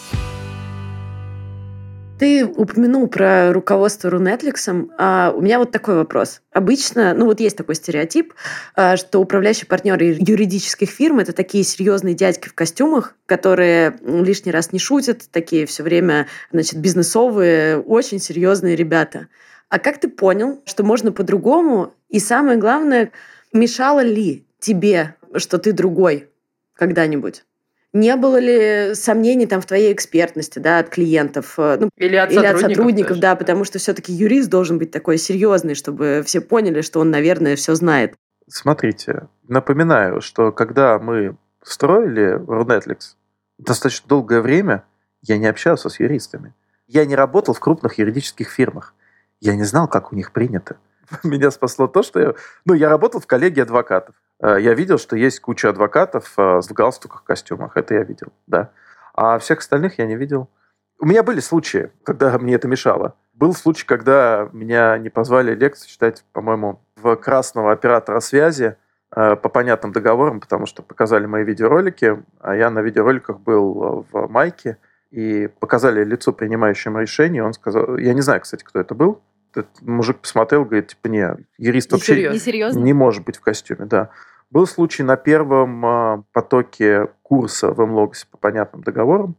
Ты 2.19 2.45
упомянул 2.45 3.07
про 3.07 3.53
руководство 3.53 4.09
Рунетликсом. 4.09 4.91
А 4.97 5.31
у 5.35 5.41
меня 5.41 5.59
вот 5.59 5.71
такой 5.71 5.95
вопрос. 5.95 6.41
Обычно, 6.51 7.13
ну 7.13 7.25
вот 7.25 7.39
есть 7.39 7.55
такой 7.55 7.75
стереотип, 7.75 8.33
а, 8.75 8.97
что 8.97 9.19
управляющие 9.19 9.67
партнеры 9.67 10.17
юридических 10.19 10.89
фирм 10.89 11.19
это 11.19 11.31
такие 11.31 11.63
серьезные 11.63 12.15
дядьки 12.15 12.49
в 12.49 12.55
костюмах, 12.55 13.15
которые 13.27 13.99
лишний 14.01 14.51
раз 14.51 14.71
не 14.71 14.79
шутят, 14.79 15.29
такие 15.31 15.67
все 15.67 15.83
время, 15.83 16.27
значит, 16.51 16.79
бизнесовые, 16.79 17.79
очень 17.79 18.19
серьезные 18.19 18.75
ребята. 18.75 19.27
А 19.69 19.77
как 19.77 19.99
ты 19.99 20.09
понял, 20.09 20.59
что 20.65 20.83
можно 20.83 21.11
по-другому? 21.11 21.93
И 22.09 22.19
самое 22.19 22.57
главное, 22.57 23.11
мешало 23.53 23.99
ли 23.99 24.43
тебе, 24.59 25.15
что 25.35 25.59
ты 25.59 25.71
другой 25.71 26.29
когда-нибудь? 26.73 27.43
Не 27.93 28.15
было 28.15 28.37
ли 28.37 28.93
сомнений 28.95 29.47
там 29.47 29.61
в 29.61 29.65
твоей 29.65 29.93
экспертности, 29.93 30.59
да, 30.59 30.79
от 30.79 30.89
клиентов? 30.89 31.55
Э, 31.57 31.77
ну, 31.79 31.89
или 31.95 32.15
от 32.15 32.31
или 32.31 32.37
сотрудников, 32.37 32.63
от 32.63 32.69
сотрудников 32.71 33.09
даже. 33.09 33.21
да, 33.21 33.35
потому 33.35 33.63
что 33.63 33.79
все-таки 33.79 34.13
юрист 34.13 34.49
должен 34.49 34.77
быть 34.77 34.91
такой 34.91 35.17
серьезный, 35.17 35.73
чтобы 35.73 36.21
все 36.25 36.41
поняли, 36.41 36.81
что 36.81 36.99
он, 36.99 37.09
наверное, 37.11 37.55
все 37.55 37.75
знает. 37.75 38.13
Смотрите, 38.49 39.27
напоминаю, 39.47 40.21
что 40.21 40.51
когда 40.51 40.99
мы 40.99 41.37
строили 41.63 42.37
Runetlex, 42.39 43.15
достаточно 43.57 44.07
долгое 44.07 44.41
время 44.41 44.83
я 45.21 45.37
не 45.37 45.47
общался 45.47 45.89
с 45.89 45.99
юристами. 45.99 46.53
Я 46.87 47.05
не 47.05 47.15
работал 47.15 47.53
в 47.53 47.59
крупных 47.59 47.97
юридических 47.97 48.49
фирмах. 48.49 48.93
Я 49.39 49.55
не 49.55 49.63
знал, 49.63 49.87
как 49.87 50.13
у 50.13 50.15
них 50.15 50.31
принято. 50.31 50.77
Меня 51.23 51.51
спасло 51.51 51.87
то, 51.87 52.03
что 52.03 52.19
я... 52.19 52.33
Ну, 52.65 52.73
я 52.73 52.89
работал 52.89 53.19
в 53.19 53.27
коллегии 53.27 53.61
адвокатов. 53.61 54.15
Э, 54.41 54.57
Я 54.59 54.73
видел, 54.73 54.97
что 54.97 55.15
есть 55.15 55.39
куча 55.39 55.69
адвокатов 55.69 56.33
э, 56.37 56.61
в 56.61 56.73
галстуках, 56.73 57.23
костюмах. 57.23 57.77
Это 57.77 57.95
я 57.95 58.03
видел, 58.03 58.27
да. 58.47 58.71
А 59.13 59.37
всех 59.39 59.59
остальных 59.59 59.99
я 59.99 60.05
не 60.05 60.15
видел. 60.15 60.49
У 60.99 61.05
меня 61.05 61.23
были 61.23 61.39
случаи, 61.39 61.91
когда 62.03 62.37
мне 62.39 62.55
это 62.55 62.67
мешало. 62.67 63.15
Был 63.33 63.53
случай, 63.53 63.85
когда 63.85 64.49
меня 64.51 64.97
не 64.97 65.09
позвали 65.09 65.53
лекцию 65.53 65.89
читать, 65.89 66.23
по-моему, 66.33 66.81
в 66.95 67.15
красного 67.17 67.71
оператора 67.71 68.19
связи 68.19 68.75
э, 69.15 69.35
по 69.35 69.49
понятным 69.49 69.91
договорам, 69.91 70.39
потому 70.39 70.65
что 70.65 70.81
показали 70.81 71.25
мои 71.25 71.43
видеоролики, 71.43 72.23
а 72.39 72.55
я 72.55 72.69
на 72.69 72.79
видеороликах 72.79 73.39
был 73.39 74.05
в 74.11 74.27
майке, 74.27 74.77
и 75.11 75.47
показали 75.59 76.03
лицо 76.03 76.33
принимающему 76.33 76.99
решение. 76.99 77.43
Он 77.43 77.53
сказал, 77.53 77.97
я 77.97 78.13
не 78.13 78.21
знаю, 78.21 78.41
кстати, 78.41 78.63
кто 78.63 78.79
это 78.79 78.93
был. 78.93 79.21
Этот 79.57 79.81
мужик 79.81 80.19
посмотрел, 80.19 80.65
говорит, 80.65 80.89
типа, 80.89 81.07
не, 81.07 81.27
юрист 81.57 81.91
вообще 81.91 82.13
Несерьезно. 82.13 82.35
Несерьезно? 82.35 82.79
не 82.79 82.93
может 82.93 83.25
быть 83.25 83.37
в 83.37 83.41
костюме, 83.41 83.85
да. 83.85 84.11
Был 84.51 84.67
случай 84.67 85.01
на 85.01 85.17
первом 85.17 85.85
а, 85.85 86.23
потоке 86.31 87.07
курса 87.23 87.71
в 87.71 87.83
МЛОГСе 87.83 88.27
по 88.29 88.37
понятным 88.37 88.83
договорам, 88.83 89.35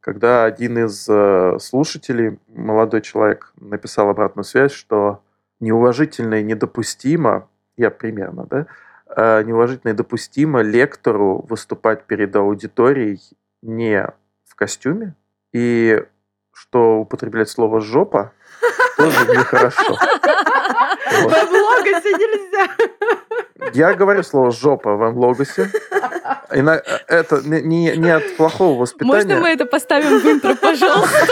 когда 0.00 0.44
один 0.44 0.86
из 0.86 1.06
э, 1.08 1.58
слушателей, 1.60 2.38
молодой 2.48 3.02
человек, 3.02 3.52
написал 3.60 4.08
обратную 4.08 4.44
связь, 4.44 4.72
что 4.72 5.22
неуважительно 5.60 6.40
и 6.40 6.42
недопустимо, 6.42 7.48
я 7.76 7.90
примерно, 7.90 8.46
да, 8.46 8.66
э, 9.14 9.42
неуважительно 9.44 9.92
и 9.92 9.94
допустимо 9.94 10.62
лектору 10.62 11.44
выступать 11.48 12.04
перед 12.04 12.34
аудиторией 12.34 13.20
не 13.62 14.06
в 14.46 14.54
костюме, 14.56 15.14
и 15.52 16.02
что 16.52 16.98
употреблять 16.98 17.48
слово 17.48 17.80
«жопа» 17.80 18.32
тоже 19.02 19.36
нехорошо. 19.38 19.98
Вот. 21.22 21.32
В 21.32 21.52
логосе 21.52 22.10
нельзя. 22.12 22.68
Я 23.72 23.94
говорю 23.94 24.22
слово 24.22 24.50
«жопа» 24.52 24.96
в 24.96 25.18
логосе. 25.18 25.70
Это 26.50 27.40
не, 27.44 27.60
не- 27.62 27.96
не 27.96 28.10
от 28.10 28.36
плохого 28.36 28.80
воспитания. 28.80 29.12
Можно 29.12 29.36
мы 29.36 29.48
это 29.50 29.66
поставим 29.66 30.18
в 30.18 30.24
интро, 30.26 30.54
пожалуйста? 30.54 31.26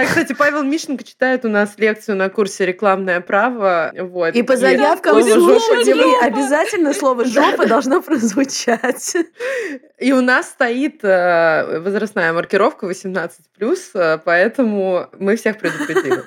Да, 0.00 0.06
кстати, 0.06 0.32
Павел 0.32 0.62
Мищенко 0.62 1.04
читает 1.04 1.44
у 1.44 1.48
нас 1.48 1.74
лекцию 1.76 2.16
на 2.16 2.30
курсе 2.30 2.64
«Рекламное 2.64 3.20
право». 3.20 3.92
Вот. 3.98 4.34
И 4.34 4.42
по 4.42 4.56
заявкам 4.56 5.22
слово 5.22 5.34
«жопа» 5.34 5.60
слушателей 5.60 6.26
обязательно 6.26 6.94
слово 6.94 7.24
«жопа» 7.26 7.66
должно 7.66 8.00
прозвучать. 8.02 9.16
И 9.98 10.12
у 10.12 10.22
нас 10.22 10.48
стоит 10.48 11.04
э, 11.04 11.80
возрастная 11.80 12.32
маркировка 12.32 12.86
18+, 12.86 13.30
э, 13.94 14.18
поэтому 14.24 15.08
мы 15.18 15.36
всех 15.36 15.58
предупредили. 15.58 16.22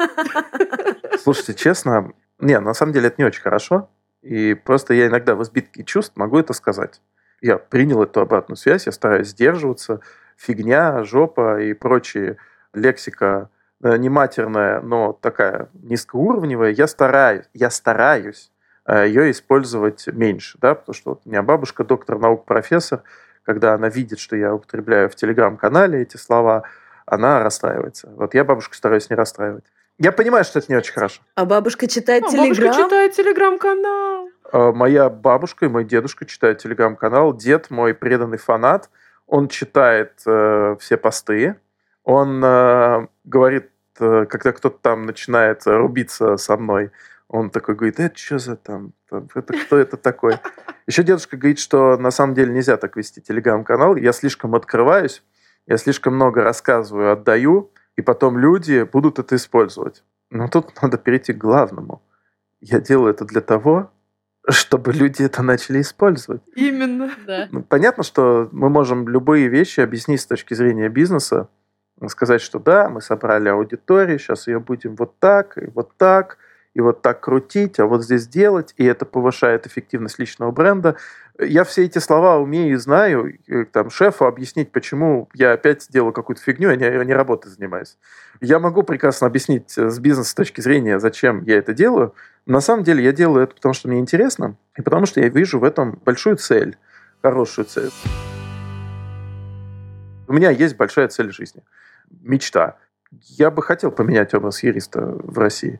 Слушайте, 1.17 1.55
честно, 1.55 2.13
не, 2.39 2.59
на 2.59 2.73
самом 2.75 2.93
деле 2.93 3.07
это 3.07 3.15
не 3.17 3.25
очень 3.25 3.41
хорошо. 3.41 3.89
И 4.21 4.53
просто 4.53 4.93
я 4.93 5.07
иногда 5.07 5.33
в 5.35 5.41
избитке 5.41 5.83
чувств 5.83 6.15
могу 6.15 6.37
это 6.37 6.53
сказать. 6.53 7.01
Я 7.41 7.57
принял 7.57 8.03
эту 8.03 8.21
обратную 8.21 8.57
связь, 8.57 8.85
я 8.85 8.91
стараюсь 8.91 9.29
сдерживаться. 9.29 9.99
Фигня, 10.37 11.03
жопа 11.03 11.61
и 11.61 11.73
прочие 11.73 12.37
лексика 12.73 13.49
не 13.97 14.09
матерная, 14.09 14.81
но 14.81 15.13
такая 15.13 15.69
низкоуровневая. 15.73 16.71
Я 16.71 16.87
стараюсь, 16.87 17.45
я 17.53 17.69
стараюсь 17.69 18.51
э, 18.85 19.07
ее 19.07 19.31
использовать 19.31 20.07
меньше, 20.07 20.57
да, 20.61 20.75
потому 20.75 20.93
что 20.93 21.09
вот 21.11 21.21
у 21.25 21.29
меня 21.29 21.43
бабушка 21.43 21.83
доктор 21.83 22.17
наук, 22.19 22.45
профессор, 22.45 23.03
когда 23.43 23.73
она 23.73 23.89
видит, 23.89 24.19
что 24.19 24.35
я 24.35 24.53
употребляю 24.53 25.09
в 25.09 25.15
телеграм-канале 25.15 26.01
эти 26.01 26.17
слова, 26.17 26.63
она 27.05 27.43
расстраивается. 27.43 28.09
Вот 28.15 28.33
я 28.33 28.43
бабушку 28.45 28.73
стараюсь 28.75 29.09
не 29.09 29.15
расстраивать. 29.15 29.65
Я 29.99 30.11
понимаю, 30.11 30.43
что 30.43 30.59
это 30.59 30.71
не 30.71 30.77
очень 30.77 30.93
хорошо. 30.93 31.21
А 31.35 31.45
бабушка 31.45 31.87
читает 31.87 32.23
А, 32.23 32.31
Бабушка 32.31 32.55
телеграм. 32.55 32.73
читает 32.85 33.11
телеграм-канал. 33.13 34.29
Э, 34.51 34.71
Моя 34.71 35.09
бабушка 35.09 35.65
и 35.65 35.69
мой 35.69 35.83
дедушка 35.83 36.25
читают 36.25 36.59
телеграм-канал. 36.59 37.33
Дед 37.35 37.69
мой 37.69 37.93
преданный 37.93 38.37
фанат. 38.37 38.89
Он 39.27 39.47
читает 39.49 40.13
э, 40.25 40.75
все 40.79 40.97
посты. 40.97 41.57
Он 42.03 42.41
э, 42.43 43.07
говорит, 43.23 43.65
э, 43.65 43.72
когда 43.97 44.51
кто-то 44.51 44.77
там 44.81 45.05
начинает 45.05 45.63
рубиться 45.65 46.37
со 46.37 46.57
мной, 46.57 46.91
он 47.27 47.49
такой 47.49 47.75
говорит, 47.75 47.99
это 47.99 48.17
что 48.17 48.37
за 48.37 48.55
там, 48.55 48.93
там, 49.09 49.27
это 49.33 49.53
кто 49.53 49.77
это 49.77 49.97
такой? 49.97 50.35
Еще 50.85 51.03
дедушка 51.03 51.37
говорит, 51.37 51.59
что 51.59 51.97
на 51.97 52.11
самом 52.11 52.35
деле 52.35 52.53
нельзя 52.53 52.77
так 52.77 52.95
вести 52.95 53.21
телеграм-канал. 53.21 53.95
Я 53.95 54.11
слишком 54.11 54.53
открываюсь, 54.55 55.23
я 55.65 55.77
слишком 55.77 56.15
много 56.15 56.43
рассказываю, 56.43 57.11
отдаю, 57.11 57.71
и 57.95 58.01
потом 58.01 58.37
люди 58.37 58.83
будут 58.83 59.19
это 59.19 59.35
использовать. 59.35 60.03
Но 60.29 60.47
тут 60.47 60.81
надо 60.81 60.97
перейти 60.97 61.33
к 61.33 61.37
главному. 61.37 62.01
Я 62.59 62.79
делаю 62.79 63.13
это 63.13 63.25
для 63.25 63.41
того, 63.41 63.91
чтобы 64.49 64.93
люди 64.93 65.23
это 65.23 65.41
начали 65.41 65.81
использовать. 65.81 66.41
Именно. 66.55 67.11
Да. 67.25 67.47
Ну, 67.51 67.63
понятно, 67.63 68.03
что 68.03 68.49
мы 68.51 68.69
можем 68.69 69.07
любые 69.07 69.47
вещи 69.47 69.79
объяснить 69.79 70.21
с 70.21 70.25
точки 70.25 70.53
зрения 70.53 70.89
бизнеса, 70.89 71.47
сказать, 72.07 72.41
что 72.41 72.59
да, 72.59 72.89
мы 72.89 73.01
собрали 73.01 73.49
аудиторию, 73.49 74.19
сейчас 74.19 74.47
ее 74.47 74.59
будем 74.59 74.95
вот 74.95 75.17
так, 75.19 75.57
и 75.57 75.67
вот 75.67 75.91
так, 75.97 76.37
и 76.73 76.81
вот 76.81 77.01
так 77.01 77.19
крутить, 77.21 77.79
а 77.79 77.85
вот 77.85 78.03
здесь 78.03 78.27
делать, 78.27 78.73
и 78.77 78.85
это 78.85 79.05
повышает 79.05 79.67
эффективность 79.67 80.19
личного 80.19 80.51
бренда. 80.51 80.95
Я 81.39 81.63
все 81.63 81.85
эти 81.85 81.99
слова 81.99 82.37
умею 82.37 82.73
и 82.73 82.77
знаю, 82.77 83.37
и, 83.47 83.65
там, 83.65 83.89
шефу 83.89 84.25
объяснить, 84.25 84.71
почему 84.71 85.29
я 85.33 85.53
опять 85.53 85.87
делаю 85.89 86.13
какую-то 86.13 86.41
фигню, 86.41 86.69
а 86.69 86.75
не, 86.75 87.05
не 87.05 87.13
работой 87.13 87.49
занимаюсь. 87.49 87.97
Я 88.41 88.59
могу 88.59 88.83
прекрасно 88.83 89.27
объяснить 89.27 89.77
э, 89.77 89.89
с 89.89 89.99
бизнеса 89.99 90.35
точки 90.35 90.61
зрения, 90.61 90.99
зачем 90.99 91.43
я 91.43 91.57
это 91.57 91.73
делаю. 91.73 92.13
На 92.45 92.59
самом 92.59 92.83
деле 92.83 93.03
я 93.03 93.11
делаю 93.11 93.43
это, 93.43 93.55
потому 93.55 93.73
что 93.73 93.87
мне 93.87 93.99
интересно, 93.99 94.55
и 94.77 94.81
потому 94.81 95.05
что 95.05 95.21
я 95.21 95.29
вижу 95.29 95.59
в 95.59 95.63
этом 95.63 95.99
большую 96.03 96.37
цель, 96.37 96.77
хорошую 97.21 97.65
цель. 97.65 97.91
У 100.33 100.35
меня 100.35 100.49
есть 100.49 100.75
большая 100.77 101.09
цель 101.09 101.31
жизни, 101.31 101.61
мечта. 102.09 102.77
Я 103.21 103.51
бы 103.51 103.61
хотел 103.61 103.91
поменять 103.91 104.33
образ 104.33 104.63
юриста 104.63 104.99
в 105.05 105.37
России. 105.37 105.79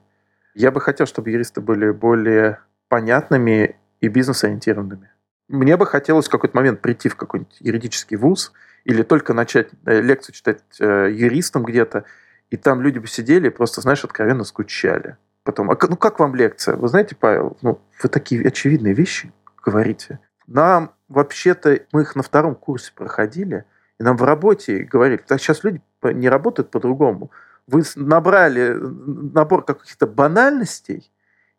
Я 0.54 0.70
бы 0.70 0.80
хотел, 0.80 1.08
чтобы 1.08 1.32
юристы 1.32 1.60
были 1.60 1.89
более 1.89 2.60
понятными 2.88 3.78
и 3.99 4.10
бизнес-ориентированными. 4.10 5.10
Мне 5.47 5.76
бы 5.76 5.88
хотелось 5.88 6.28
в 6.28 6.30
какой-то 6.30 6.56
момент 6.56 6.82
прийти 6.82 7.10
в 7.10 7.16
какой-нибудь 7.16 7.58
юридический 7.62 8.16
вуз 8.16 8.54
или 8.84 9.01
только 9.01 9.34
начать 9.34 9.70
э, 9.88 10.01
лекцию 10.01 10.36
читать 10.36 10.62
э, 10.80 11.10
юристам 11.12 11.64
где-то, 11.64 12.06
и 12.51 12.58
там 12.58 12.80
люди 12.80 12.99
бы 12.99 13.08
сидели 13.08 13.47
и 13.47 13.49
просто, 13.49 13.82
знаешь, 13.82 14.04
откровенно 14.04 14.43
скучали. 14.43 15.18
Потом, 15.41 15.72
а, 15.72 15.78
ну 15.89 15.97
как 15.97 16.20
вам 16.20 16.36
лекция? 16.36 16.76
Вы 16.76 16.89
знаете, 16.89 17.16
Павел, 17.16 17.58
ну, 17.64 17.82
вы 18.04 18.08
такие 18.08 18.45
очевидные 18.47 18.93
вещи 18.93 19.34
говорите. 19.66 20.20
Нам 20.45 20.93
вообще-то, 21.08 21.80
мы 21.91 22.04
их 22.04 22.16
на 22.16 22.22
втором 22.22 22.54
курсе 22.54 22.91
проходили, 22.93 23.66
и 24.00 24.04
нам 24.04 24.18
в 24.18 24.24
работе 24.24 24.80
говорили, 24.80 25.18
так 25.18 25.39
сейчас 25.39 25.64
люди 25.64 25.82
не 26.02 26.30
работают 26.30 26.72
по-другому. 26.72 27.32
Вы 27.68 27.84
набрали 27.96 28.74
набор 28.74 29.64
каких-то 29.64 30.08
банальностей, 30.08 31.12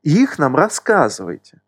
и 0.02 0.22
их 0.22 0.38
нам 0.38 0.54
рассказываете. 0.54 1.60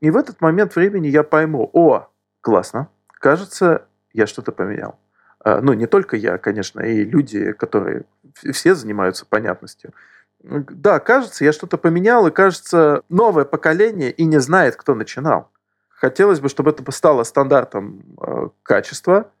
И 0.00 0.10
в 0.10 0.16
этот 0.16 0.40
момент 0.40 0.74
времени 0.76 1.08
я 1.08 1.22
пойму, 1.22 1.70
о, 1.72 2.08
классно, 2.40 2.88
кажется, 3.12 3.86
я 4.12 4.26
что-то 4.26 4.52
поменял. 4.52 4.98
А, 5.40 5.60
ну, 5.60 5.72
не 5.72 5.86
только 5.86 6.16
я, 6.16 6.38
конечно, 6.38 6.80
и 6.80 7.04
люди, 7.04 7.52
которые 7.52 8.04
все 8.34 8.74
занимаются 8.74 9.26
понятностью. 9.26 9.92
Да, 10.40 11.00
кажется, 11.00 11.44
я 11.44 11.52
что-то 11.52 11.78
поменял, 11.78 12.26
и 12.26 12.30
кажется, 12.30 13.02
новое 13.08 13.44
поколение 13.44 14.10
и 14.10 14.24
не 14.24 14.38
знает, 14.38 14.76
кто 14.76 14.94
начинал. 14.94 15.50
Хотелось 15.88 16.38
бы, 16.40 16.48
чтобы 16.48 16.70
это 16.70 16.88
стало 16.92 17.24
стандартом 17.24 18.04
э, 18.20 18.48
качества, 18.62 19.32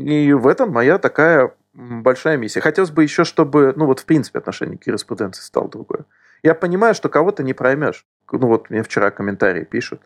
и 0.00 0.32
в 0.32 0.46
этом 0.46 0.70
моя 0.70 0.98
такая 0.98 1.52
большая 1.72 2.36
миссия. 2.36 2.60
Хотелось 2.60 2.90
бы 2.90 3.02
еще, 3.02 3.24
чтобы, 3.24 3.72
ну 3.76 3.86
вот 3.86 4.00
в 4.00 4.04
принципе 4.04 4.38
отношение 4.38 4.78
к 4.78 4.86
юриспруденции 4.86 5.42
стало 5.42 5.68
другое. 5.68 6.04
Я 6.42 6.54
понимаю, 6.54 6.94
что 6.94 7.08
кого-то 7.08 7.42
не 7.42 7.54
проймешь. 7.54 8.06
Ну 8.32 8.46
вот 8.46 8.70
мне 8.70 8.82
вчера 8.82 9.10
комментарии 9.10 9.64
пишут. 9.64 10.00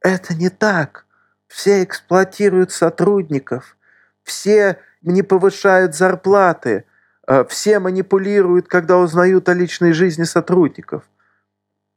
Это 0.00 0.34
не 0.34 0.48
так. 0.48 1.06
Все 1.48 1.82
эксплуатируют 1.82 2.70
сотрудников. 2.70 3.76
Все 4.22 4.78
не 5.02 5.22
повышают 5.22 5.94
зарплаты. 5.94 6.84
Э, 7.26 7.44
все 7.44 7.78
манипулируют, 7.80 8.68
когда 8.68 8.98
узнают 8.98 9.48
о 9.48 9.54
личной 9.54 9.92
жизни 9.92 10.24
сотрудников. 10.24 11.04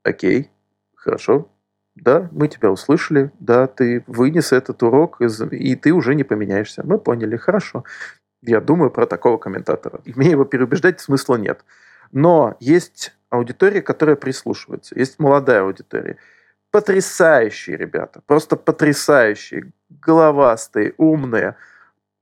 Окей, 0.04 0.52
хорошо. 0.96 1.50
Да, 1.96 2.28
мы 2.32 2.48
тебя 2.48 2.72
услышали, 2.72 3.32
да, 3.40 3.68
ты 3.68 4.04
вынес 4.08 4.52
этот 4.52 4.82
урок, 4.82 5.22
из, 5.22 5.40
и 5.42 5.76
ты 5.76 5.92
уже 5.92 6.16
не 6.16 6.24
поменяешься. 6.24 6.82
Мы 6.84 6.98
поняли, 6.98 7.38
хорошо. 7.38 7.84
Я 8.42 8.62
думаю 8.62 8.90
про 8.90 9.06
такого 9.06 9.38
комментатора. 9.38 10.02
Мне 10.06 10.32
его 10.32 10.44
переубеждать 10.44 11.00
смысла 11.00 11.36
нет. 11.36 11.64
Но 12.12 12.58
есть 12.60 13.14
аудитория, 13.30 13.82
которая 13.82 14.16
прислушивается. 14.16 14.98
Есть 14.98 15.20
молодая 15.20 15.62
аудитория. 15.62 16.18
Потрясающие 16.72 17.78
ребята, 17.78 18.22
просто 18.26 18.56
потрясающие, 18.56 19.72
головастые, 19.90 20.96
умные. 20.98 21.56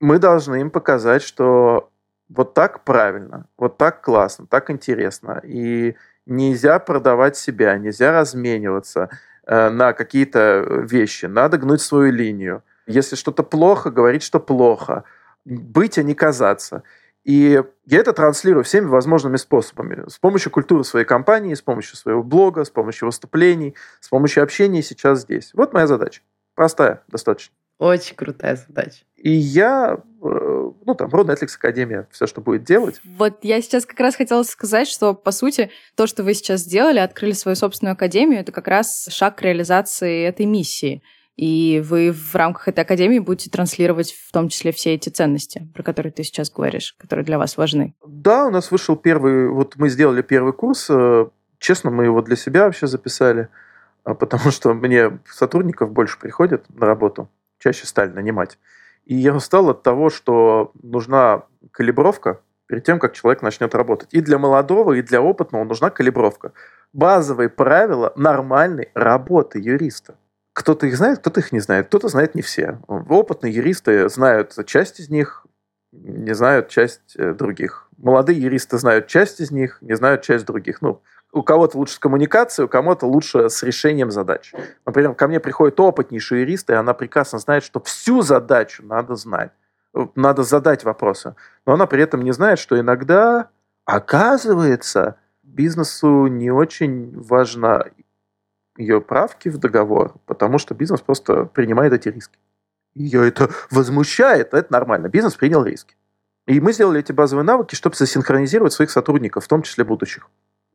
Мы 0.01 0.19
должны 0.19 0.61
им 0.61 0.69
показать, 0.69 1.21
что 1.21 1.89
вот 2.27 2.53
так 2.53 2.83
правильно, 2.83 3.47
вот 3.57 3.77
так 3.77 4.01
классно, 4.01 4.47
так 4.47 4.69
интересно. 4.69 5.41
И 5.43 5.95
нельзя 6.25 6.79
продавать 6.79 7.37
себя, 7.37 7.77
нельзя 7.77 8.11
размениваться 8.11 9.09
на 9.47 9.93
какие-то 9.93 10.65
вещи. 10.89 11.25
Надо 11.25 11.57
гнуть 11.57 11.81
свою 11.81 12.11
линию. 12.11 12.63
Если 12.87 13.15
что-то 13.15 13.43
плохо, 13.43 13.89
говорить, 13.89 14.23
что 14.23 14.39
плохо. 14.39 15.03
Быть, 15.45 15.97
а 15.97 16.03
не 16.03 16.13
казаться. 16.13 16.83
И 17.23 17.61
я 17.85 17.99
это 17.99 18.13
транслирую 18.13 18.63
всеми 18.63 18.85
возможными 18.85 19.37
способами. 19.37 20.09
С 20.09 20.17
помощью 20.17 20.51
культуры 20.51 20.83
своей 20.83 21.05
компании, 21.05 21.53
с 21.53 21.61
помощью 21.61 21.95
своего 21.95 22.23
блога, 22.23 22.63
с 22.63 22.69
помощью 22.69 23.07
выступлений, 23.07 23.75
с 23.99 24.09
помощью 24.09 24.43
общения 24.43 24.81
сейчас 24.81 25.21
здесь. 25.21 25.51
Вот 25.53 25.73
моя 25.73 25.85
задача. 25.85 26.21
Простая 26.55 27.03
достаточно. 27.07 27.53
Очень 27.77 28.15
крутая 28.15 28.55
задача. 28.55 29.03
И 29.17 29.31
я, 29.31 29.97
э, 29.97 30.01
ну 30.21 30.95
там, 30.95 31.09
Pro 31.09 31.25
Netflix 31.25 31.55
Академия, 31.57 32.07
все, 32.11 32.27
что 32.27 32.41
будет 32.41 32.63
делать. 32.63 33.01
Вот 33.17 33.39
я 33.43 33.61
сейчас 33.61 33.85
как 33.85 33.99
раз 33.99 34.15
хотела 34.15 34.43
сказать, 34.43 34.87
что, 34.87 35.13
по 35.13 35.31
сути, 35.31 35.71
то, 35.95 36.07
что 36.07 36.23
вы 36.23 36.33
сейчас 36.33 36.61
сделали, 36.61 36.99
открыли 36.99 37.33
свою 37.33 37.55
собственную 37.55 37.93
академию, 37.93 38.39
это 38.41 38.51
как 38.51 38.67
раз 38.67 39.07
шаг 39.09 39.37
к 39.37 39.41
реализации 39.41 40.23
этой 40.25 40.45
миссии. 40.45 41.01
И 41.37 41.81
вы 41.83 42.11
в 42.11 42.35
рамках 42.35 42.67
этой 42.67 42.81
академии 42.81 43.19
будете 43.19 43.49
транслировать 43.49 44.11
в 44.11 44.31
том 44.31 44.49
числе 44.49 44.71
все 44.71 44.93
эти 44.93 45.09
ценности, 45.09 45.67
про 45.73 45.81
которые 45.81 46.11
ты 46.11 46.23
сейчас 46.23 46.51
говоришь, 46.51 46.95
которые 46.99 47.25
для 47.25 47.39
вас 47.39 47.57
важны. 47.57 47.95
Да, 48.05 48.47
у 48.47 48.51
нас 48.51 48.69
вышел 48.69 48.95
первый, 48.95 49.49
вот 49.49 49.75
мы 49.77 49.89
сделали 49.89 50.21
первый 50.21 50.53
курс, 50.53 50.87
э, 50.89 51.27
честно, 51.57 51.89
мы 51.89 52.03
его 52.03 52.21
для 52.21 52.35
себя 52.35 52.65
вообще 52.65 52.85
записали, 52.85 53.47
а, 54.03 54.13
потому 54.13 54.51
что 54.51 54.73
мне 54.73 55.19
сотрудников 55.25 55.91
больше 55.91 56.19
приходит 56.19 56.65
на 56.69 56.85
работу 56.85 57.29
чаще 57.61 57.85
стали 57.85 58.09
нанимать. 58.09 58.57
И 59.05 59.15
я 59.15 59.33
устал 59.33 59.69
от 59.69 59.83
того, 59.83 60.09
что 60.09 60.71
нужна 60.81 61.43
калибровка 61.71 62.41
перед 62.67 62.83
тем, 62.83 62.99
как 62.99 63.13
человек 63.13 63.41
начнет 63.41 63.75
работать. 63.75 64.09
И 64.11 64.21
для 64.21 64.37
молодого, 64.37 64.93
и 64.93 65.01
для 65.01 65.21
опытного 65.21 65.63
нужна 65.63 65.89
калибровка. 65.89 66.53
Базовые 66.93 67.49
правила 67.49 68.13
нормальной 68.15 68.89
работы 68.93 69.59
юриста. 69.59 70.15
Кто-то 70.53 70.85
их 70.87 70.97
знает, 70.97 71.19
кто-то 71.19 71.39
их 71.39 71.51
не 71.51 71.59
знает, 71.59 71.87
кто-то 71.87 72.07
знает 72.07 72.35
не 72.35 72.41
все. 72.41 72.79
Опытные 72.87 73.53
юристы 73.53 74.09
знают 74.09 74.57
часть 74.65 74.99
из 74.99 75.09
них, 75.09 75.45
не 75.91 76.33
знают 76.33 76.69
часть 76.69 77.15
э, 77.15 77.33
других. 77.33 77.89
Молодые 77.97 78.41
юристы 78.41 78.77
знают 78.77 79.07
часть 79.07 79.39
из 79.39 79.51
них, 79.51 79.77
не 79.81 79.95
знают 79.95 80.21
часть 80.21 80.45
других. 80.45 80.81
Ну, 80.81 81.01
у 81.31 81.43
кого-то 81.43 81.77
лучше 81.77 81.95
с 81.95 81.99
коммуникацией, 81.99 82.65
у 82.65 82.69
кого-то 82.69 83.05
лучше 83.05 83.49
с 83.49 83.63
решением 83.63 84.11
задач. 84.11 84.53
Например, 84.85 85.13
ко 85.13 85.27
мне 85.27 85.39
приходит 85.39 85.79
опытнейший 85.79 86.41
юрист, 86.41 86.69
и 86.69 86.73
она 86.73 86.93
прекрасно 86.93 87.39
знает, 87.39 87.63
что 87.63 87.79
всю 87.79 88.21
задачу 88.21 88.83
надо 88.85 89.15
знать. 89.15 89.51
Надо 90.15 90.43
задать 90.43 90.83
вопросы. 90.83 91.35
Но 91.65 91.73
она 91.73 91.85
при 91.85 92.01
этом 92.03 92.21
не 92.21 92.31
знает, 92.31 92.59
что 92.59 92.79
иногда, 92.79 93.49
оказывается, 93.85 95.17
бизнесу 95.43 96.27
не 96.27 96.51
очень 96.51 97.19
важна 97.19 97.85
ее 98.77 99.01
правки 99.01 99.49
в 99.49 99.57
договор, 99.57 100.13
потому 100.25 100.57
что 100.57 100.73
бизнес 100.73 101.01
просто 101.01 101.45
принимает 101.45 101.93
эти 101.93 102.09
риски. 102.09 102.37
Ее 102.93 103.27
это 103.27 103.49
возмущает, 103.69 104.53
это 104.53 104.71
нормально. 104.71 105.07
Бизнес 105.07 105.35
принял 105.35 105.63
риски. 105.63 105.95
И 106.47 106.59
мы 106.59 106.73
сделали 106.73 106.99
эти 106.99 107.11
базовые 107.11 107.45
навыки, 107.45 107.75
чтобы 107.75 107.95
засинхронизировать 107.95 108.73
своих 108.73 108.91
сотрудников, 108.91 109.45
в 109.45 109.47
том 109.47 109.61
числе 109.61 109.83
будущих 109.83 110.27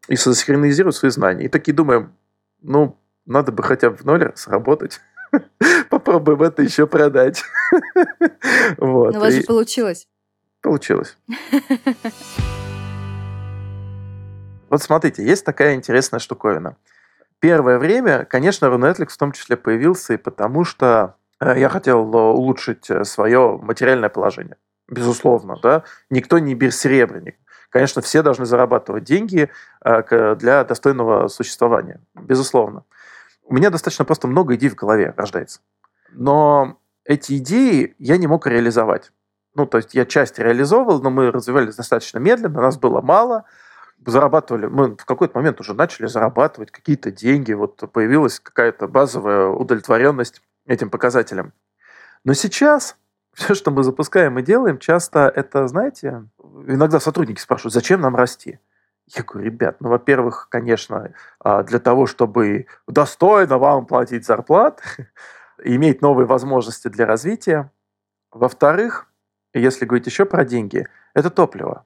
и 0.08 0.16
синхронизировать 0.16 0.96
свои 0.96 1.10
знания. 1.10 1.44
И 1.44 1.48
такие 1.48 1.72
думаем, 1.74 2.12
ну, 2.62 2.98
надо 3.26 3.52
бы 3.52 3.62
хотя 3.62 3.90
бы 3.90 3.96
в 3.96 4.04
ноль 4.04 4.32
сработать. 4.34 5.00
Попробуем 5.90 6.42
это 6.42 6.62
еще 6.62 6.86
продать. 6.86 7.42
вот. 8.78 9.12
Ну, 9.12 9.18
у 9.18 9.20
вас 9.20 9.34
же 9.34 9.42
получилось. 9.42 10.08
Получилось. 10.62 11.16
вот 14.70 14.82
смотрите, 14.82 15.24
есть 15.24 15.44
такая 15.44 15.74
интересная 15.74 16.20
штуковина. 16.20 16.76
Первое 17.40 17.78
время, 17.78 18.24
конечно, 18.24 18.66
Runetflix 18.66 19.08
в 19.08 19.18
том 19.18 19.32
числе 19.32 19.56
появился 19.56 20.14
и 20.14 20.16
потому, 20.16 20.64
что 20.64 21.16
э, 21.38 21.58
я 21.58 21.68
хотел 21.68 22.14
улучшить 22.16 22.88
э, 22.90 23.04
свое 23.04 23.58
материальное 23.60 24.08
положение. 24.08 24.56
Безусловно, 24.88 25.56
да. 25.62 25.82
Никто 26.10 26.38
не 26.38 26.54
бессеребренник. 26.54 27.36
Конечно, 27.70 28.02
все 28.02 28.22
должны 28.22 28.46
зарабатывать 28.46 29.04
деньги 29.04 29.50
э, 29.84 30.36
для 30.36 30.64
достойного 30.64 31.28
существования, 31.28 32.00
безусловно. 32.14 32.84
У 33.44 33.54
меня 33.54 33.70
достаточно 33.70 34.04
просто 34.04 34.28
много 34.28 34.54
идей 34.54 34.68
в 34.68 34.74
голове 34.74 35.14
рождается. 35.16 35.60
Но 36.10 36.78
эти 37.04 37.36
идеи 37.38 37.94
я 37.98 38.16
не 38.16 38.26
мог 38.26 38.46
реализовать. 38.46 39.12
Ну, 39.54 39.66
то 39.66 39.78
есть 39.78 39.94
я 39.94 40.04
часть 40.04 40.38
реализовывал, 40.38 41.00
но 41.00 41.10
мы 41.10 41.30
развивались 41.30 41.76
достаточно 41.76 42.18
медленно, 42.18 42.60
нас 42.60 42.76
было 42.78 43.00
мало, 43.00 43.44
зарабатывали, 44.04 44.66
мы 44.66 44.96
в 44.96 45.04
какой-то 45.04 45.38
момент 45.38 45.60
уже 45.60 45.72
начали 45.72 46.06
зарабатывать 46.06 46.70
какие-то 46.70 47.10
деньги, 47.10 47.52
вот 47.52 47.90
появилась 47.90 48.38
какая-то 48.38 48.86
базовая 48.86 49.46
удовлетворенность 49.46 50.42
этим 50.66 50.90
показателем. 50.90 51.52
Но 52.24 52.34
сейчас 52.34 52.96
все, 53.36 53.54
что 53.54 53.70
мы 53.70 53.84
запускаем 53.84 54.38
и 54.38 54.42
делаем, 54.42 54.78
часто 54.78 55.30
это, 55.34 55.68
знаете, 55.68 56.24
иногда 56.66 56.98
сотрудники 57.00 57.38
спрашивают, 57.38 57.74
зачем 57.74 58.00
нам 58.00 58.16
расти? 58.16 58.58
Я 59.14 59.22
говорю, 59.22 59.44
ребят, 59.44 59.76
ну, 59.80 59.90
во-первых, 59.90 60.48
конечно, 60.50 61.12
а, 61.38 61.62
для 61.62 61.78
того, 61.78 62.06
чтобы 62.06 62.66
достойно 62.88 63.58
вам 63.58 63.84
платить 63.84 64.24
зарплат, 64.24 64.82
иметь 65.62 66.00
новые 66.00 66.26
возможности 66.26 66.88
для 66.88 67.04
развития. 67.04 67.70
Во-вторых, 68.32 69.06
если 69.52 69.84
говорить 69.84 70.06
еще 70.06 70.24
про 70.24 70.46
деньги, 70.46 70.88
это 71.12 71.28
топливо, 71.28 71.84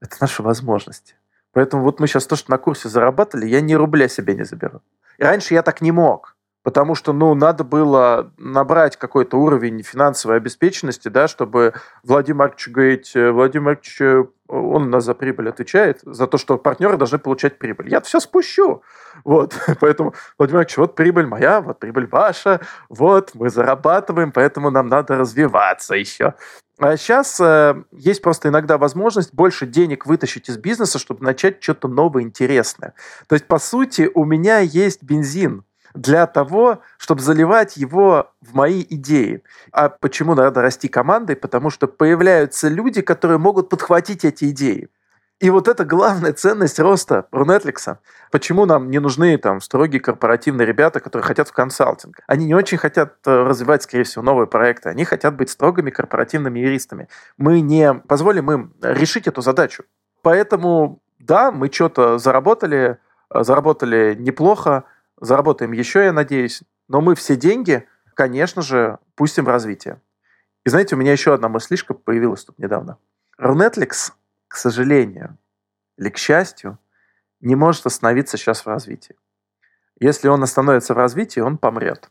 это 0.00 0.16
наши 0.20 0.42
возможности. 0.42 1.16
Поэтому 1.52 1.82
вот 1.82 1.98
мы 1.98 2.06
сейчас 2.06 2.26
то, 2.26 2.36
что 2.36 2.52
на 2.52 2.58
курсе 2.58 2.88
зарабатывали, 2.88 3.46
я 3.46 3.60
ни 3.60 3.74
рубля 3.74 4.06
себе 4.06 4.36
не 4.36 4.44
заберу. 4.44 4.82
И 5.18 5.24
раньше 5.24 5.54
я 5.54 5.62
так 5.62 5.80
не 5.80 5.90
мог 5.90 6.36
потому 6.62 6.94
что, 6.94 7.12
ну, 7.12 7.34
надо 7.34 7.64
было 7.64 8.32
набрать 8.38 8.96
какой-то 8.96 9.36
уровень 9.36 9.82
финансовой 9.82 10.36
обеспеченности, 10.36 11.08
да, 11.08 11.28
чтобы 11.28 11.74
Владимир 12.02 12.38
Маркович 12.38 12.68
говорить, 12.68 13.16
э, 13.16 13.30
Владимир 13.30 13.66
Маркович, 13.66 14.00
э, 14.00 14.24
он 14.48 14.82
у 14.84 14.88
нас 14.88 15.04
за 15.04 15.14
прибыль 15.14 15.48
отвечает, 15.48 16.00
за 16.02 16.26
то, 16.26 16.38
что 16.38 16.58
партнеры 16.58 16.96
должны 16.96 17.18
получать 17.18 17.58
прибыль. 17.58 17.88
Я 17.88 18.00
все 18.00 18.20
спущу. 18.20 18.82
Вот. 19.24 19.54
Поэтому, 19.80 20.14
Владимир 20.38 20.58
Маркович, 20.58 20.76
вот 20.76 20.94
прибыль 20.94 21.26
моя, 21.26 21.60
вот 21.60 21.78
прибыль 21.78 22.06
ваша, 22.06 22.60
вот, 22.88 23.30
мы 23.34 23.50
зарабатываем, 23.50 24.32
поэтому 24.32 24.70
нам 24.70 24.88
надо 24.88 25.16
развиваться 25.16 25.94
еще. 25.94 26.34
А 26.78 26.96
сейчас 26.96 27.40
э, 27.40 27.82
есть 27.92 28.22
просто 28.22 28.48
иногда 28.48 28.78
возможность 28.78 29.34
больше 29.34 29.66
денег 29.66 30.06
вытащить 30.06 30.48
из 30.48 30.58
бизнеса, 30.58 30.98
чтобы 30.98 31.24
начать 31.24 31.62
что-то 31.62 31.88
новое, 31.88 32.22
интересное. 32.22 32.94
То 33.28 33.34
есть, 33.34 33.46
по 33.46 33.58
сути, 33.58 34.10
у 34.14 34.24
меня 34.24 34.58
есть 34.58 35.02
бензин 35.02 35.64
для 35.94 36.26
того, 36.26 36.80
чтобы 36.98 37.22
заливать 37.22 37.76
его 37.76 38.32
в 38.40 38.54
мои 38.54 38.84
идеи. 38.88 39.42
А 39.72 39.88
почему 39.88 40.34
надо 40.34 40.62
расти 40.62 40.88
командой? 40.88 41.36
Потому 41.36 41.70
что 41.70 41.86
появляются 41.86 42.68
люди, 42.68 43.02
которые 43.02 43.38
могут 43.38 43.68
подхватить 43.68 44.24
эти 44.24 44.50
идеи. 44.50 44.88
И 45.42 45.50
вот 45.50 45.66
это 45.66 45.84
главная 45.84 46.32
ценность 46.32 46.78
роста 46.78 47.26
Рунетликса. 47.32 47.98
Почему 48.30 48.64
нам 48.64 48.92
не 48.92 49.00
нужны 49.00 49.36
там 49.38 49.60
строгие 49.60 50.00
корпоративные 50.00 50.64
ребята, 50.64 51.00
которые 51.00 51.26
хотят 51.26 51.48
в 51.48 51.52
консалтинг? 51.52 52.20
Они 52.28 52.46
не 52.46 52.54
очень 52.54 52.78
хотят 52.78 53.16
э, 53.26 53.42
развивать, 53.42 53.82
скорее 53.82 54.04
всего, 54.04 54.22
новые 54.22 54.46
проекты. 54.46 54.88
Они 54.88 55.04
хотят 55.04 55.34
быть 55.34 55.50
строгими 55.50 55.90
корпоративными 55.90 56.60
юристами. 56.60 57.08
Мы 57.38 57.60
не 57.60 57.92
позволим 57.92 58.52
им 58.52 58.74
решить 58.82 59.26
эту 59.26 59.40
задачу. 59.40 59.82
Поэтому, 60.22 61.00
да, 61.18 61.50
мы 61.50 61.72
что-то 61.72 62.18
заработали, 62.18 62.98
э, 63.34 63.42
заработали 63.42 64.14
неплохо, 64.16 64.84
заработаем 65.22 65.72
еще, 65.72 66.04
я 66.04 66.12
надеюсь. 66.12 66.62
Но 66.88 67.00
мы 67.00 67.14
все 67.14 67.36
деньги, 67.36 67.86
конечно 68.14 68.60
же, 68.60 68.98
пустим 69.14 69.44
в 69.44 69.48
развитие. 69.48 70.00
И 70.64 70.68
знаете, 70.68 70.94
у 70.94 70.98
меня 70.98 71.12
еще 71.12 71.32
одна 71.32 71.48
мыслишка 71.48 71.94
появилась 71.94 72.44
тут 72.44 72.58
недавно. 72.58 72.98
Runetlix 73.40 74.12
к 74.52 74.56
сожалению 74.56 75.38
или 75.96 76.10
к 76.10 76.18
счастью, 76.18 76.78
не 77.40 77.54
может 77.54 77.86
остановиться 77.86 78.36
сейчас 78.36 78.64
в 78.64 78.66
развитии. 78.66 79.16
Если 79.98 80.28
он 80.28 80.42
остановится 80.42 80.94
в 80.94 80.98
развитии, 80.98 81.40
он 81.40 81.56
помрет. 81.56 82.10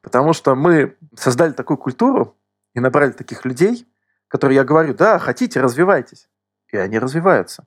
Потому 0.00 0.34
что 0.34 0.54
мы 0.54 0.96
создали 1.16 1.52
такую 1.52 1.78
культуру 1.78 2.36
и 2.74 2.80
набрали 2.80 3.10
таких 3.10 3.44
людей, 3.44 3.88
которые 4.28 4.56
я 4.56 4.64
говорю, 4.64 4.94
да, 4.94 5.18
хотите, 5.18 5.60
развивайтесь. 5.60 6.28
И 6.68 6.76
они 6.76 6.98
развиваются. 6.98 7.66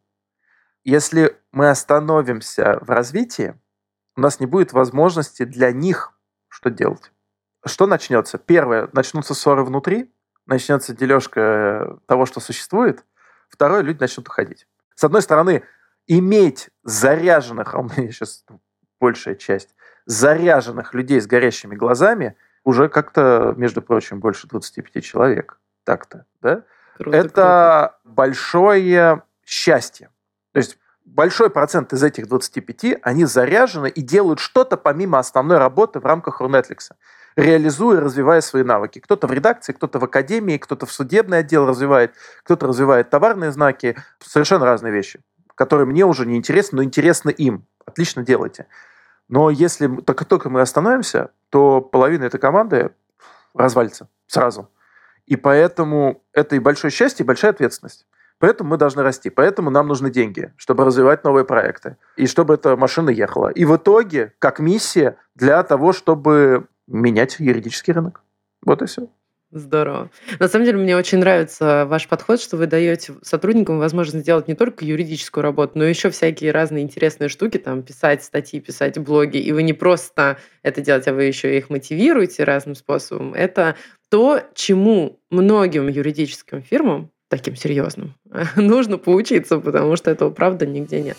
Если 0.85 1.37
мы 1.51 1.69
остановимся 1.69 2.79
в 2.81 2.89
развитии, 2.89 3.59
у 4.17 4.21
нас 4.21 4.41
не 4.41 4.45
будет 4.45 4.73
возможности 4.73 5.43
для 5.45 5.71
них 5.71 6.11
что 6.49 6.69
делать. 6.69 7.13
Что 7.65 7.87
начнется? 7.87 8.37
Первое, 8.37 8.89
начнутся 8.91 9.33
ссоры 9.33 9.63
внутри, 9.63 10.13
начнется 10.45 10.93
дележка 10.93 11.99
того, 12.07 12.25
что 12.25 12.41
существует– 12.41 13.05
Второе, 13.49 13.81
люди 13.81 13.99
начнут 13.99 14.27
уходить. 14.27 14.67
С 14.95 15.03
одной 15.03 15.21
стороны, 15.21 15.63
иметь 16.07 16.69
заряженных, 16.83 17.75
а 17.75 17.79
у 17.79 17.83
меня 17.83 18.11
сейчас 18.11 18.43
большая 18.99 19.35
часть, 19.35 19.75
заряженных 20.05 20.93
людей 20.93 21.19
с 21.21 21.27
горящими 21.27 21.75
глазами 21.75 22.35
уже 22.63 22.89
как-то, 22.89 23.53
между 23.57 23.81
прочим, 23.81 24.19
больше 24.19 24.47
25 24.47 25.03
человек. 25.03 25.59
Так-то, 25.83 26.25
да? 26.41 26.63
Круто, 26.97 27.17
Это 27.17 27.27
круто. 27.29 27.99
большое 28.03 29.23
счастье. 29.45 30.09
То 30.51 30.57
есть 30.57 30.79
большой 31.07 31.49
процент 31.49 31.93
из 31.93 32.03
этих 32.03 32.27
25, 32.27 32.99
они 33.01 33.25
заряжены 33.25 33.89
и 33.89 34.01
делают 34.01 34.39
что-то 34.39 34.77
помимо 34.77 35.19
основной 35.19 35.57
работы 35.57 35.99
в 35.99 36.05
рамках 36.05 36.41
Рунетликса 36.41 36.95
реализуя, 37.37 38.01
развивая 38.01 38.41
свои 38.41 38.63
навыки. 38.63 38.99
Кто-то 38.99 39.27
в 39.27 39.31
редакции, 39.31 39.71
кто-то 39.71 39.99
в 39.99 40.03
академии, 40.03 40.57
кто-то 40.57 40.85
в 40.85 40.91
судебный 40.91 41.39
отдел 41.39 41.67
развивает, 41.67 42.13
кто-то 42.43 42.67
развивает 42.67 43.09
товарные 43.11 43.51
знаки. 43.51 43.95
Совершенно 44.19 44.65
разные 44.65 44.91
вещи, 44.91 45.21
которые 45.55 45.85
мне 45.85 46.03
уже 46.03 46.25
не 46.25 46.35
интересны, 46.35 46.77
но 46.77 46.83
интересны 46.83 47.29
им. 47.29 47.65
Отлично 47.85 48.23
делайте. 48.23 48.65
Но 49.29 49.51
если 49.51 49.87
только, 49.87 50.25
только 50.25 50.49
мы 50.49 50.61
остановимся, 50.61 51.29
то 51.49 51.79
половина 51.79 52.23
этой 52.23 52.39
команды 52.39 52.91
развалится 53.53 54.09
сразу. 54.25 54.69
И 55.27 55.35
поэтому 55.35 56.23
это 56.33 56.55
и 56.55 56.59
большое 56.59 56.91
счастье, 56.91 57.23
и 57.23 57.27
большая 57.27 57.51
ответственность. 57.51 58.07
Поэтому 58.39 58.71
мы 58.71 58.77
должны 58.77 59.03
расти. 59.03 59.29
Поэтому 59.29 59.69
нам 59.69 59.87
нужны 59.87 60.11
деньги, 60.11 60.53
чтобы 60.57 60.85
развивать 60.85 61.23
новые 61.23 61.45
проекты. 61.45 61.97
И 62.15 62.27
чтобы 62.27 62.53
эта 62.55 62.75
машина 62.75 63.09
ехала. 63.09 63.49
И 63.49 63.65
в 63.65 63.75
итоге, 63.75 64.33
как 64.39 64.59
миссия, 64.59 65.17
для 65.35 65.63
того, 65.63 65.93
чтобы 65.93 66.67
менять 66.87 67.37
юридический 67.39 67.93
рынок. 67.93 68.21
Вот 68.63 68.81
и 68.81 68.85
все. 68.85 69.07
Здорово. 69.51 70.09
На 70.39 70.49
самом 70.49 70.65
деле, 70.65 70.77
мне 70.77 70.97
очень 70.97 71.19
нравится 71.19 71.85
ваш 71.87 72.09
подход, 72.09 72.41
что 72.41 72.57
вы 72.57 72.67
даете 72.67 73.13
сотрудникам 73.21 73.79
возможность 73.79 74.23
сделать 74.23 74.49
не 74.49 74.55
только 74.55 74.83
юридическую 74.83 75.41
работу, 75.41 75.73
но 75.75 75.85
еще 75.85 76.09
всякие 76.09 76.51
разные 76.51 76.83
интересные 76.83 77.29
штуки, 77.29 77.57
там, 77.57 77.81
писать 77.81 78.25
статьи, 78.25 78.59
писать 78.59 78.99
блоги. 78.99 79.37
И 79.37 79.53
вы 79.53 79.63
не 79.63 79.71
просто 79.71 80.37
это 80.63 80.81
делаете, 80.81 81.11
а 81.11 81.13
вы 81.13 81.23
еще 81.23 81.57
их 81.57 81.69
мотивируете 81.69 82.43
разным 82.43 82.75
способом. 82.75 83.33
Это 83.33 83.77
то, 84.09 84.41
чему 84.53 85.21
многим 85.29 85.87
юридическим 85.87 86.61
фирмам, 86.61 87.09
таким 87.29 87.55
серьезным, 87.55 88.15
нужно 88.55 88.97
поучиться, 88.97 89.59
потому 89.59 89.95
что 89.95 90.11
этого, 90.11 90.29
правда, 90.29 90.65
нигде 90.65 91.01
нет. 91.01 91.17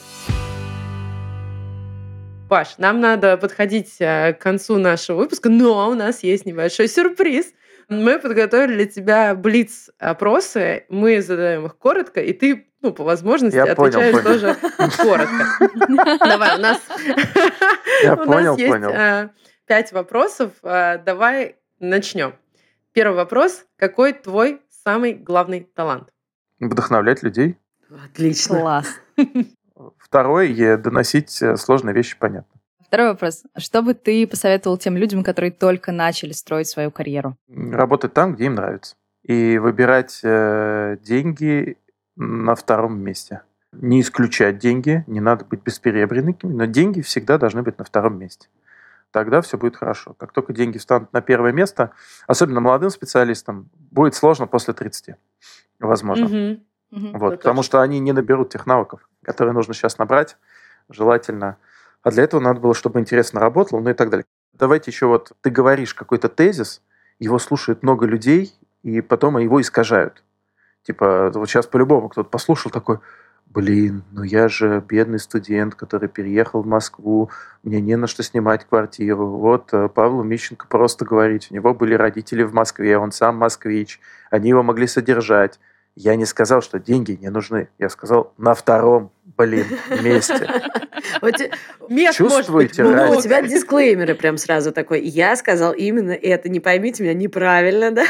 Паш, 2.49 2.79
нам 2.79 3.01
надо 3.01 3.37
подходить 3.37 3.97
э, 3.99 4.33
к 4.33 4.43
концу 4.43 4.79
нашего 4.79 5.19
выпуска, 5.19 5.51
но 5.51 5.91
у 5.91 5.95
нас 5.95 6.23
есть 6.23 6.47
небольшой 6.47 6.89
сюрприз. 6.89 7.53
Мы 7.91 8.19
подготовили 8.19 8.75
для 8.75 8.87
тебя 8.87 9.35
блиц-опросы, 9.35 10.85
мы 10.89 11.21
задаем 11.21 11.67
их 11.67 11.77
коротко, 11.77 12.23
и 12.23 12.33
ты, 12.33 12.67
ну, 12.81 12.93
по 12.93 13.05
возможности, 13.05 13.57
Я 13.57 13.65
отвечаешь 13.65 14.13
понял, 14.13 14.25
тоже 14.25 14.57
коротко. 14.97 16.19
Давай, 16.21 16.57
у 16.57 16.61
нас 16.61 16.81
Я 18.03 18.17
понял, 18.17 18.57
понял. 18.57 18.91
Э, 18.95 19.29
пять 19.67 19.93
вопросов. 19.93 20.53
Э, 20.63 20.99
давай 21.05 21.57
начнем. 21.81 22.35
Первый 22.93 23.17
вопрос. 23.17 23.65
Какой 23.77 24.15
твой 24.15 24.61
самый 24.89 25.13
главный 25.13 25.69
талант? 25.75 26.09
Вдохновлять 26.61 27.23
людей. 27.23 27.59
Отлично. 28.07 28.61
Класс. 28.61 28.87
Второе– 29.99 30.77
доносить 30.79 31.43
э, 31.43 31.57
сложные 31.57 31.95
вещи 31.95 32.17
понятно. 32.19 32.59
Второй 32.87 33.09
вопрос. 33.09 33.43
Что 33.59 33.83
бы 33.83 33.93
ты 33.93 34.27
посоветовал 34.27 34.79
тем 34.79 34.97
людям, 34.97 35.23
которые 35.23 35.51
только 35.51 35.93
начали 35.93 36.33
строить 36.33 36.69
свою 36.69 36.91
карьеру? 36.91 37.37
Работать 37.49 38.15
там, 38.15 38.35
где 38.35 38.47
им 38.47 38.55
нравится. 38.55 38.97
И 39.25 39.59
выбирать 39.59 40.21
э, 40.23 40.97
деньги 41.03 41.77
на 42.17 42.55
втором 42.55 42.99
месте. 42.99 43.43
Не 43.73 44.01
исключать 44.01 44.59
деньги, 44.59 45.05
не 45.07 45.21
надо 45.21 45.45
быть 45.45 45.63
бесперебренными, 45.63 46.39
но 46.43 46.65
деньги 46.65 47.03
всегда 47.03 47.37
должны 47.37 47.63
быть 47.63 47.79
на 47.79 47.85
втором 47.85 48.19
месте. 48.19 48.49
Тогда 49.11 49.41
все 49.41 49.57
будет 49.57 49.77
хорошо. 49.77 50.15
Как 50.15 50.33
только 50.33 50.53
деньги 50.53 50.79
встанут 50.79 51.13
на 51.13 51.21
первое 51.21 51.53
место, 51.53 51.93
особенно 52.27 52.61
молодым 52.61 52.91
специалистам, 52.91 53.71
будет 53.91 54.15
сложно 54.15 54.47
после 54.47 54.75
30. 54.75 55.17
Возможно. 55.81 56.27
Угу. 56.27 56.61
Угу, 56.91 57.19
вот, 57.19 57.37
потому 57.37 57.63
что 57.63 57.83
они 57.83 57.99
не 57.99 58.13
наберут 58.13 58.51
тех 58.51 58.67
навыков, 58.67 59.09
которые 59.23 59.53
нужно 59.53 59.75
сейчас 59.75 59.99
набрать, 59.99 60.37
желательно. 60.89 61.59
А 62.03 62.11
для 62.11 62.23
этого 62.23 62.41
надо 62.41 62.61
было, 62.61 62.75
чтобы 62.75 62.99
интересно 63.01 63.41
работало, 63.41 63.81
ну 63.81 63.91
и 63.91 63.95
так 63.95 64.09
далее. 64.09 64.25
Давайте 64.55 64.91
еще 64.91 65.07
вот 65.07 65.33
ты 65.43 65.51
говоришь 65.51 65.93
какой-то 65.93 66.29
тезис, 66.29 66.83
его 67.19 67.39
слушает 67.39 67.83
много 67.83 68.07
людей, 68.07 68.55
и 68.83 69.01
потом 69.01 69.39
его 69.39 69.61
искажают. 69.61 70.23
Типа, 70.83 71.31
вот 71.35 71.49
сейчас 71.49 71.67
по-любому 71.67 72.09
кто-то 72.09 72.31
послушал 72.31 72.71
такой, 72.71 73.01
блин, 73.55 74.05
ну 74.13 74.23
я 74.23 74.49
же 74.49 74.83
бедный 74.87 75.19
студент, 75.19 75.75
который 75.75 76.09
переехал 76.09 76.63
в 76.63 76.67
Москву, 76.67 77.31
мне 77.63 77.81
не 77.81 77.97
на 77.97 78.07
что 78.07 78.23
снимать 78.23 78.65
квартиру. 78.65 79.27
Вот 79.27 79.73
э, 79.73 79.89
Павлу 79.89 80.23
Мищенко 80.23 80.67
просто 80.69 81.05
говорить, 81.05 81.49
у 81.51 81.55
него 81.55 81.75
были 81.75 81.95
родители 81.95 82.43
в 82.43 82.53
Москве, 82.53 82.99
он 82.99 83.13
сам 83.13 83.37
москвич, 83.37 84.01
они 84.31 84.51
его 84.51 84.63
могли 84.63 84.87
содержать. 84.87 85.59
Я 86.01 86.15
не 86.15 86.27
сказал, 86.27 86.63
что 86.63 86.79
деньги 86.79 87.19
не 87.21 87.29
нужны. 87.29 87.71
Я 87.77 87.89
сказал 87.89 88.33
на 88.39 88.55
втором, 88.55 89.11
блин, 89.37 89.67
месте. 90.01 90.49
Чувствуете 92.13 92.85
У 92.85 93.21
тебя 93.21 93.43
дисклеймеры 93.43 94.15
прям 94.15 94.37
сразу 94.37 94.71
такой. 94.71 95.01
Я 95.01 95.35
сказал 95.35 95.73
именно 95.73 96.13
это. 96.13 96.49
Не 96.49 96.61
поймите 96.61 97.03
меня 97.03 97.15
неправильно, 97.15 97.91
да? 97.91 98.05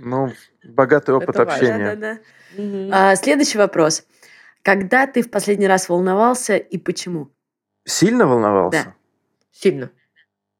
Ну, 0.00 0.32
богатый 0.64 1.14
опыт 1.14 1.36
общения. 1.38 2.18
А, 2.90 3.14
следующий 3.14 3.58
вопрос. 3.58 4.04
Когда 4.62 5.06
ты 5.06 5.22
в 5.22 5.30
последний 5.30 5.66
раз 5.66 5.88
волновался 5.88 6.56
и 6.56 6.78
почему? 6.78 7.30
Сильно 7.84 8.26
волновался? 8.26 8.84
Да. 8.84 8.94
Сильно. 9.52 9.90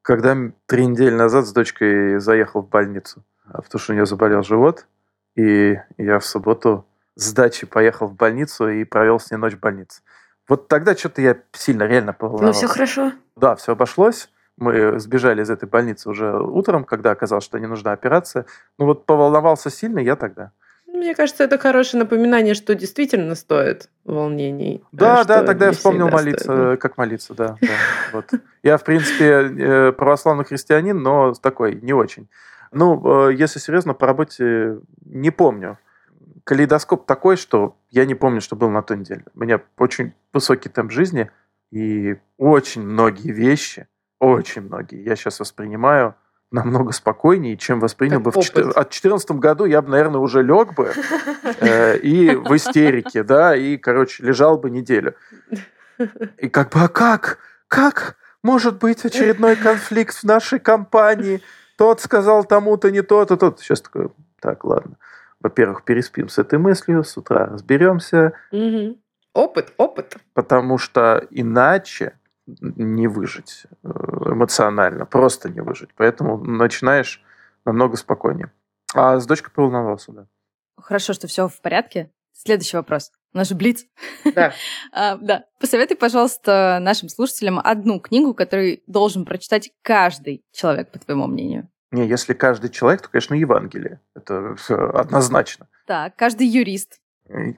Когда 0.01 0.35
три 0.65 0.85
недели 0.85 1.13
назад 1.13 1.45
с 1.45 1.53
дочкой 1.53 2.19
заехал 2.19 2.61
в 2.61 2.69
больницу, 2.69 3.23
а 3.45 3.61
потому 3.61 3.79
что 3.79 3.93
у 3.93 3.95
нее 3.95 4.05
заболел 4.05 4.41
живот, 4.41 4.87
и 5.35 5.77
я 5.97 6.19
в 6.19 6.25
субботу 6.25 6.87
с 7.15 7.33
дачи 7.33 7.67
поехал 7.67 8.07
в 8.07 8.15
больницу 8.15 8.67
и 8.67 8.83
провел 8.83 9.19
с 9.19 9.29
ней 9.29 9.37
ночь 9.37 9.53
в 9.53 9.59
больнице. 9.59 10.01
Вот 10.47 10.67
тогда 10.67 10.95
что-то 10.95 11.21
я 11.21 11.37
сильно 11.53 11.83
реально 11.83 12.13
поволновался. 12.13 12.61
Ну, 12.61 12.67
все 12.67 12.73
хорошо. 12.73 13.11
Да, 13.35 13.55
все 13.55 13.73
обошлось. 13.73 14.29
Мы 14.57 14.99
сбежали 14.99 15.43
из 15.43 15.49
этой 15.49 15.69
больницы 15.69 16.09
уже 16.09 16.37
утром, 16.37 16.83
когда 16.83 17.11
оказалось, 17.11 17.43
что 17.43 17.59
не 17.59 17.67
нужна 17.67 17.91
операция. 17.91 18.45
Ну 18.77 18.85
вот 18.85 19.05
поволновался 19.05 19.69
сильно 19.69 19.99
я 19.99 20.15
тогда. 20.15 20.51
Мне 20.93 21.15
кажется, 21.15 21.43
это 21.43 21.57
хорошее 21.57 22.03
напоминание, 22.03 22.53
что 22.53 22.75
действительно 22.75 23.35
стоит 23.35 23.89
волнений. 24.03 24.83
Да, 24.91 25.23
да, 25.23 25.43
тогда 25.43 25.67
я 25.67 25.71
вспомнил 25.71 26.09
молиться, 26.09 26.43
стоит. 26.43 26.81
как 26.81 26.97
молиться, 26.97 27.33
да. 27.33 27.57
да 27.61 27.67
вот. 28.13 28.25
Я, 28.61 28.77
в 28.77 28.83
принципе, 28.83 29.25
э, 29.25 29.91
православный 29.93 30.43
христианин, 30.43 31.01
но 31.01 31.33
такой, 31.33 31.75
не 31.75 31.93
очень. 31.93 32.27
Ну, 32.71 33.29
э, 33.29 33.33
если 33.35 33.59
серьезно, 33.59 33.93
по 33.93 34.05
работе 34.05 34.79
не 35.05 35.31
помню. 35.31 35.77
Калейдоскоп 36.43 37.05
такой, 37.05 37.37
что 37.37 37.77
я 37.89 38.05
не 38.05 38.15
помню, 38.15 38.41
что 38.41 38.55
было 38.55 38.69
на 38.69 38.81
той 38.81 38.97
неделе. 38.97 39.23
У 39.33 39.39
меня 39.39 39.61
очень 39.77 40.13
высокий 40.33 40.69
темп 40.69 40.91
жизни, 40.91 41.31
и 41.71 42.17
очень 42.37 42.81
многие 42.81 43.31
вещи, 43.31 43.87
очень 44.19 44.63
многие, 44.63 45.03
я 45.03 45.15
сейчас 45.15 45.39
воспринимаю 45.39 46.15
намного 46.51 46.91
спокойнее, 46.91 47.57
чем 47.57 47.79
воспринял 47.79 48.17
Как 48.17 48.23
бы 48.23 48.31
в 48.31 48.35
четы- 48.43 48.63
опыт. 48.63 48.77
от 48.77 48.89
2014 48.89 49.31
году 49.39 49.65
я 49.65 49.81
бы, 49.81 49.89
наверное, 49.89 50.19
уже 50.19 50.43
лег 50.43 50.73
бы 50.75 50.91
э, 51.59 51.97
и 51.99 52.35
в 52.35 52.55
истерике, 52.55 53.23
да, 53.23 53.55
и, 53.55 53.77
короче, 53.77 54.23
лежал 54.23 54.57
бы 54.57 54.69
неделю. 54.69 55.15
И 56.37 56.49
как 56.49 56.71
бы, 56.71 56.81
а 56.81 56.87
как? 56.89 57.37
Как 57.67 58.17
может 58.43 58.77
быть 58.79 59.05
очередной 59.05 59.55
конфликт 59.55 60.15
в 60.15 60.23
нашей 60.23 60.59
компании? 60.59 61.41
Тот 61.77 62.01
сказал 62.01 62.43
тому-то, 62.43 62.91
не 62.91 63.01
тот, 63.01 63.31
а 63.31 63.37
тот. 63.37 63.59
Сейчас 63.61 63.81
такой, 63.81 64.09
так, 64.41 64.63
ладно. 64.65 64.97
Во-первых, 65.39 65.83
переспим 65.83 66.27
с 66.29 66.37
этой 66.37 66.59
мыслью, 66.59 67.03
с 67.03 67.17
утра 67.17 67.47
разберемся, 67.47 68.33
Мгм. 68.51 68.97
Опыт, 69.33 69.71
опыт. 69.77 70.17
потому 70.33 70.77
что 70.77 71.25
иначе 71.31 72.13
не 72.59 73.07
выжить 73.07 73.65
э, 73.83 73.87
эмоционально, 73.87 75.05
просто 75.05 75.49
не 75.49 75.61
выжить. 75.61 75.89
Поэтому 75.95 76.37
начинаешь 76.37 77.23
намного 77.65 77.97
спокойнее. 77.97 78.51
А 78.93 79.19
с 79.19 79.25
дочкой 79.25 79.51
поволновался, 79.53 80.11
да. 80.11 80.27
Хорошо, 80.77 81.13
что 81.13 81.27
все 81.27 81.47
в 81.47 81.61
порядке. 81.61 82.11
Следующий 82.33 82.77
вопрос. 82.77 83.11
У 83.33 83.37
нас 83.37 83.47
же 83.47 83.55
Блиц. 83.55 83.85
Да. 84.35 84.53
А, 84.91 85.17
да. 85.17 85.45
Посоветуй, 85.59 85.95
пожалуйста, 85.95 86.79
нашим 86.81 87.07
слушателям 87.07 87.59
одну 87.63 87.99
книгу, 87.99 88.33
которую 88.33 88.81
должен 88.87 89.25
прочитать 89.25 89.71
каждый 89.81 90.43
человек, 90.51 90.91
по 90.91 90.99
твоему 90.99 91.27
мнению. 91.27 91.69
Не, 91.91 92.07
если 92.07 92.33
каждый 92.33 92.69
человек, 92.69 93.01
то, 93.01 93.09
конечно, 93.09 93.35
Евангелие. 93.35 93.99
Это 94.15 94.55
однозначно. 94.93 95.67
Так, 95.85 96.15
каждый 96.15 96.47
юрист. 96.47 97.00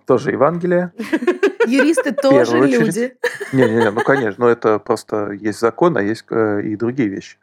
Тоже 0.06 0.32
Евангелие. 0.32 0.92
Юристы 1.68 2.12
тоже 2.12 2.60
люди. 2.60 3.16
Не-не-не, 3.52 3.92
ну, 3.92 4.02
конечно, 4.02 4.46
но 4.46 4.52
это 4.52 4.80
просто 4.80 5.32
есть 5.32 5.60
закон, 5.60 5.98
а 5.98 6.02
есть 6.02 6.26
э, 6.30 6.62
и 6.64 6.76
другие 6.76 7.10
вещи. 7.10 7.38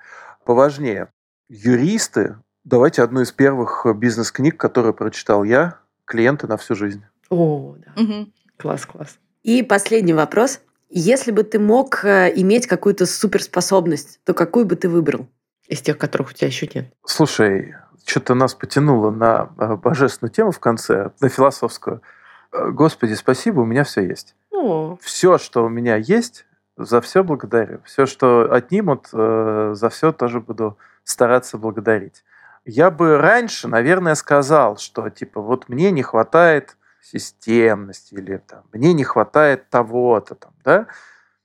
Поважнее. 0.45 1.09
Юристы, 1.49 2.37
давайте 2.64 3.03
одну 3.03 3.22
из 3.22 3.33
первых 3.33 3.87
э, 3.87 3.93
бизнес-книг, 3.95 4.57
которую 4.57 4.95
прочитал 4.95 5.45
я, 5.45 5.78
«Клиенты 6.05 6.47
на 6.47 6.57
всю 6.57 6.74
жизнь». 6.74 7.03
О, 7.31 7.76
да. 7.97 8.26
Класс, 8.57 8.85
класс. 8.85 9.18
И 9.43 9.62
последний 9.62 10.12
вопрос. 10.12 10.61
Если 10.91 11.31
бы 11.31 11.45
ты 11.45 11.59
мог 11.59 12.05
э, 12.05 12.33
иметь 12.37 12.66
какую-то 12.66 13.07
суперспособность, 13.07 14.20
то 14.24 14.35
какую 14.35 14.66
бы 14.66 14.76
ты 14.76 14.89
выбрал? 14.89 15.28
Из 15.68 15.81
тех, 15.81 15.97
которых 15.99 16.31
у 16.31 16.33
тебя 16.33 16.49
еще 16.49 16.68
нет. 16.74 16.93
Слушай, 17.07 17.76
что-то 18.05 18.35
нас 18.35 18.55
потянуло 18.55 19.11
на 19.11 19.45
божественную 19.76 20.33
тему 20.33 20.51
в 20.51 20.59
конце, 20.59 21.12
на 21.20 21.28
философскую. 21.28 22.03
Господи, 22.53 23.14
спасибо, 23.14 23.61
у 23.61 23.64
меня 23.64 23.84
все 23.84 24.03
есть. 24.03 24.34
О, 24.51 24.96
Все, 25.01 25.38
что 25.38 25.64
у 25.64 25.68
меня 25.68 25.96
есть, 25.96 26.46
за 26.76 27.01
все 27.01 27.22
благодарю. 27.22 27.80
Все, 27.84 28.07
что 28.07 28.53
отнимут, 28.53 29.09
э, 29.12 29.72
за 29.74 29.88
все 29.90 30.12
тоже 30.12 30.40
буду 30.40 30.78
стараться 31.05 31.59
благодарить. 31.59 32.24
Я 32.64 32.90
бы 32.90 33.18
раньше, 33.18 33.68
наверное, 33.68 34.14
сказал, 34.14 34.76
что 34.76 35.09
типа 35.09 35.40
вот 35.40 35.68
мне 35.68 35.90
не 35.90 36.03
хватает 36.03 36.76
системности 37.03 38.14
или 38.14 38.36
там, 38.36 38.62
мне 38.72 38.92
не 38.92 39.05
хватает 39.05 39.68
того-то 39.70 40.34
там, 40.34 40.53
да. 40.64 40.86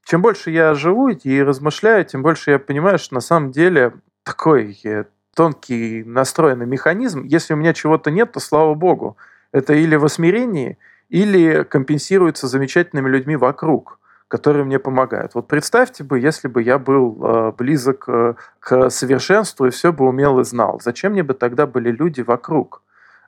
Чем 0.03 0.21
больше 0.21 0.51
я 0.51 0.73
живу 0.75 1.09
и 1.09 1.41
размышляю, 1.41 2.05
тем 2.05 2.21
больше 2.21 2.51
я 2.51 2.59
понимаю, 2.59 2.99
что 2.99 3.15
на 3.15 3.21
самом 3.21 3.51
деле 3.51 3.93
такой 4.23 4.79
э, 4.83 5.05
тонкий 5.35 6.03
настроенный 6.03 6.65
механизм. 6.65 7.23
Если 7.23 7.53
у 7.53 7.57
меня 7.57 7.73
чего-то 7.73 8.11
нет, 8.11 8.31
то 8.31 8.39
слава 8.39 8.73
богу. 8.73 9.17
Это 9.51 9.73
или 9.73 9.95
в 9.95 10.05
осмирении, 10.05 10.77
или 11.09 11.63
компенсируется 11.63 12.47
замечательными 12.47 13.09
людьми 13.09 13.35
вокруг, 13.35 13.99
которые 14.27 14.65
мне 14.65 14.79
помогают. 14.79 15.35
Вот 15.35 15.47
представьте 15.47 16.03
бы, 16.03 16.19
если 16.19 16.47
бы 16.47 16.61
я 16.61 16.79
был 16.79 17.23
э, 17.23 17.51
близок 17.51 18.05
э, 18.07 18.33
к 18.59 18.89
совершенству 18.89 19.67
и 19.67 19.69
все 19.69 19.93
бы 19.93 20.07
умел 20.07 20.39
и 20.39 20.43
знал. 20.43 20.79
Зачем 20.81 21.11
мне 21.11 21.23
бы 21.23 21.33
тогда 21.35 21.67
были 21.67 21.91
люди 21.91 22.21
вокруг? 22.21 22.81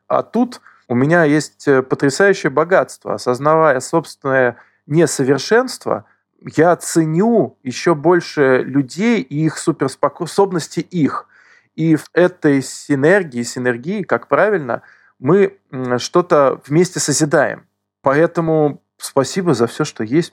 А 0.07 0.23
тут 0.23 0.61
у 0.87 0.95
меня 0.95 1.23
есть 1.23 1.67
э, 1.67 1.83
потрясающее 1.83 2.49
богатство. 2.49 3.13
Осознавая 3.13 3.79
собственное 3.79 4.57
несовершенство, 4.87 6.05
я 6.41 6.75
ценю 6.75 7.57
еще 7.61 7.93
больше 7.93 8.63
людей 8.63 9.21
и 9.21 9.45
их 9.45 9.57
суперспособности 9.57 10.79
их. 10.79 11.27
И 11.75 11.95
в 11.95 12.05
этой 12.13 12.63
синергии, 12.63 13.43
синергии, 13.43 14.01
как 14.01 14.27
правильно, 14.27 14.81
мы 15.19 15.59
что-то 15.97 16.59
вместе 16.65 16.99
созидаем. 16.99 17.66
Поэтому 18.07 18.81
спасибо 18.95 19.53
за 19.53 19.67
все, 19.67 19.83
что 19.83 20.01
есть. 20.01 20.31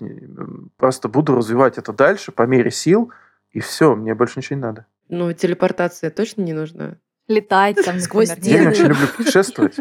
Просто 0.76 1.08
буду 1.08 1.34
развивать 1.34 1.76
это 1.76 1.92
дальше 1.92 2.30
по 2.30 2.42
мере 2.42 2.70
сил, 2.70 3.12
и 3.50 3.58
все, 3.58 3.96
мне 3.96 4.14
больше 4.14 4.38
ничего 4.38 4.56
не 4.56 4.62
надо. 4.62 4.86
ну 5.08 5.32
телепортация 5.32 6.10
точно 6.10 6.42
не 6.42 6.52
нужна. 6.52 6.98
Летать 7.26 7.84
там, 7.84 7.98
Сквозь 7.98 8.28
например, 8.28 8.56
Я 8.56 8.62
не 8.62 8.68
очень 8.68 8.86
люблю 8.86 9.08
путешествовать. 9.16 9.76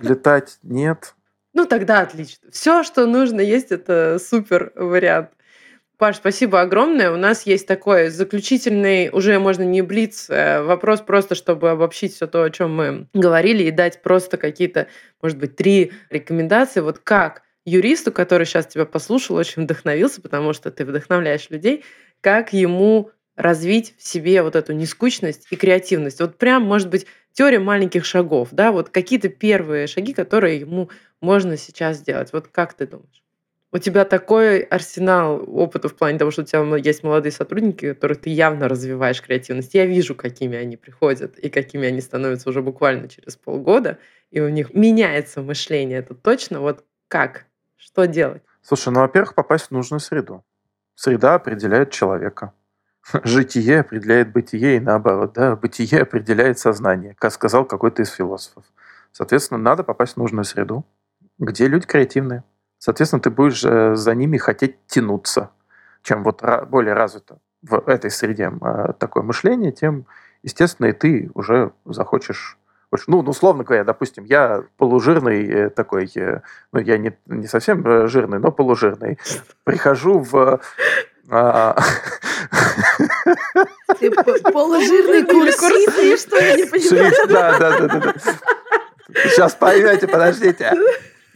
Летать 0.00 0.58
нет. 0.62 1.14
Ну 1.52 1.66
тогда 1.66 2.00
отлично. 2.00 2.50
Все, 2.50 2.82
что 2.82 3.04
нужно 3.04 3.42
есть, 3.42 3.72
это 3.72 4.18
супер 4.18 4.72
вариант. 4.74 5.28
Паш, 5.98 6.18
спасибо 6.18 6.60
огромное. 6.60 7.10
У 7.10 7.16
нас 7.16 7.44
есть 7.44 7.66
такой 7.66 8.10
заключительный, 8.10 9.10
уже 9.10 9.40
можно 9.40 9.64
не 9.64 9.82
блиц, 9.82 10.30
э, 10.30 10.62
вопрос 10.62 11.00
просто, 11.00 11.34
чтобы 11.34 11.70
обобщить 11.70 12.14
все 12.14 12.28
то, 12.28 12.44
о 12.44 12.50
чем 12.50 12.72
мы 12.72 13.08
говорили, 13.14 13.64
и 13.64 13.72
дать 13.72 14.00
просто 14.00 14.36
какие-то, 14.36 14.86
может 15.20 15.38
быть, 15.38 15.56
три 15.56 15.90
рекомендации. 16.08 16.82
Вот 16.82 17.00
как 17.00 17.42
юристу, 17.64 18.12
который 18.12 18.46
сейчас 18.46 18.68
тебя 18.68 18.84
послушал, 18.84 19.34
очень 19.34 19.64
вдохновился, 19.64 20.22
потому 20.22 20.52
что 20.52 20.70
ты 20.70 20.84
вдохновляешь 20.84 21.50
людей, 21.50 21.84
как 22.20 22.52
ему 22.52 23.10
развить 23.34 23.96
в 23.98 24.06
себе 24.06 24.42
вот 24.44 24.54
эту 24.54 24.74
нескучность 24.74 25.48
и 25.50 25.56
креативность. 25.56 26.20
Вот 26.20 26.38
прям, 26.38 26.62
может 26.62 26.90
быть, 26.90 27.06
теория 27.32 27.58
маленьких 27.58 28.04
шагов, 28.04 28.50
да, 28.52 28.70
вот 28.70 28.90
какие-то 28.90 29.30
первые 29.30 29.88
шаги, 29.88 30.14
которые 30.14 30.60
ему 30.60 30.90
можно 31.20 31.56
сейчас 31.56 31.96
сделать. 31.96 32.32
Вот 32.32 32.46
как 32.46 32.74
ты 32.74 32.86
думаешь? 32.86 33.24
У 33.70 33.76
тебя 33.76 34.06
такой 34.06 34.60
арсенал 34.60 35.44
опыта 35.46 35.88
в 35.90 35.94
плане 35.94 36.18
того, 36.18 36.30
что 36.30 36.40
у 36.40 36.44
тебя 36.44 36.76
есть 36.76 37.02
молодые 37.02 37.32
сотрудники, 37.32 37.92
которых 37.92 38.22
ты 38.22 38.30
явно 38.30 38.66
развиваешь 38.66 39.20
креативность. 39.20 39.74
Я 39.74 39.84
вижу, 39.84 40.14
какими 40.14 40.56
они 40.56 40.78
приходят 40.78 41.38
и 41.38 41.50
какими 41.50 41.86
они 41.86 42.00
становятся 42.00 42.48
уже 42.48 42.62
буквально 42.62 43.08
через 43.08 43.36
полгода, 43.36 43.98
и 44.30 44.40
у 44.40 44.48
них 44.48 44.72
меняется 44.72 45.42
мышление. 45.42 45.98
Это 45.98 46.14
точно. 46.14 46.60
Вот 46.60 46.84
как? 47.08 47.44
Что 47.76 48.06
делать? 48.06 48.42
Слушай, 48.62 48.92
ну, 48.92 49.00
во-первых, 49.00 49.34
попасть 49.34 49.66
в 49.66 49.70
нужную 49.72 50.00
среду. 50.00 50.44
Среда 50.94 51.34
определяет 51.34 51.90
человека. 51.90 52.54
Житие 53.24 53.80
определяет 53.80 54.32
бытие 54.32 54.78
и 54.78 54.80
наоборот. 54.80 55.34
Да? 55.34 55.56
Бытие 55.56 56.02
определяет 56.02 56.58
сознание, 56.58 57.14
как 57.18 57.32
сказал 57.34 57.66
какой-то 57.66 58.00
из 58.00 58.08
философов. 58.08 58.64
Соответственно, 59.12 59.58
надо 59.58 59.84
попасть 59.84 60.14
в 60.14 60.16
нужную 60.16 60.44
среду, 60.44 60.86
где 61.38 61.68
люди 61.68 61.86
креативные. 61.86 62.44
Соответственно, 62.78 63.20
ты 63.20 63.30
будешь 63.30 63.64
э, 63.64 63.94
за 63.96 64.14
ними 64.14 64.36
хотеть 64.38 64.76
тянуться. 64.86 65.50
Чем 66.02 66.22
вот 66.22 66.42
более 66.68 66.94
развито 66.94 67.38
в 67.62 67.82
этой 67.88 68.10
среде 68.10 68.52
э, 68.60 68.92
такое 68.98 69.22
мышление, 69.22 69.72
тем, 69.72 70.06
естественно, 70.42 70.86
и 70.86 70.92
ты 70.92 71.30
уже 71.34 71.72
захочешь. 71.84 72.56
Ну, 73.06 73.22
ну, 73.22 73.30
условно 73.30 73.64
говоря, 73.64 73.84
допустим, 73.84 74.24
я 74.24 74.62
полужирный 74.78 75.46
э, 75.46 75.70
такой, 75.70 76.10
ну, 76.72 76.78
я 76.80 76.96
не, 76.98 77.18
не 77.26 77.46
совсем 77.46 78.08
жирный, 78.08 78.38
но 78.38 78.50
полужирный. 78.52 79.18
Прихожу 79.64 80.20
в... 80.20 80.60
а, 81.30 81.76
Ты 83.98 84.10
п- 84.10 84.52
полужирный 84.52 85.24
курсист, 85.24 86.26
что 86.28 86.38
я 86.38 86.56
не 86.56 86.64
понимаю? 86.64 87.10
Шрифт, 87.10 87.28
да, 87.28 87.58
да, 87.58 87.78
да, 87.78 87.88
да, 87.88 88.00
да. 88.00 88.14
Сейчас 89.24 89.54
поймете, 89.54 90.06
подождите. 90.06 90.72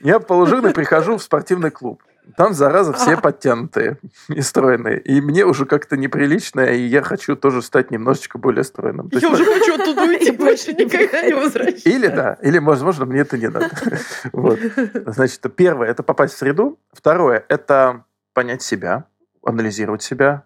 Я 0.03 0.19
полужирный 0.19 0.73
прихожу 0.73 1.17
в 1.17 1.23
спортивный 1.23 1.71
клуб. 1.71 2.03
Там, 2.37 2.55
зараза, 2.55 2.93
все 2.93 3.17
подтянутые 3.17 3.99
и 4.29 4.41
стройные. 4.43 5.01
И 5.01 5.21
мне 5.21 5.45
уже 5.45 5.65
как-то 5.67 5.97
неприлично, 5.97 6.61
и 6.61 6.81
я 6.83 7.03
хочу 7.03 7.35
тоже 7.37 7.63
стать 7.63 7.91
немножечко 7.91 8.39
более 8.39 8.63
стройным. 8.65 9.09
Я 9.13 9.29
уже 9.29 9.45
хочу 9.45 9.75
оттуда 9.75 10.03
уйти, 10.03 10.31
больше 10.31 10.73
никогда 10.73 11.23
не 11.23 11.35
возвращаться. 11.35 11.89
Или 11.89 12.07
да, 12.07 12.39
или, 12.43 12.59
возможно, 12.59 13.07
мне 13.07 13.21
это 13.21 13.39
не 13.39 13.49
надо. 13.49 13.71
Вот. 14.33 14.59
Значит, 15.07 15.45
первое– 15.57 15.89
это 15.89 16.03
попасть 16.03 16.35
в 16.35 16.39
среду. 16.39 16.79
Второе– 16.93 17.45
это 17.49 18.05
понять 18.35 18.63
себя, 18.63 19.07
анализировать 19.45 20.03
себя 20.03 20.45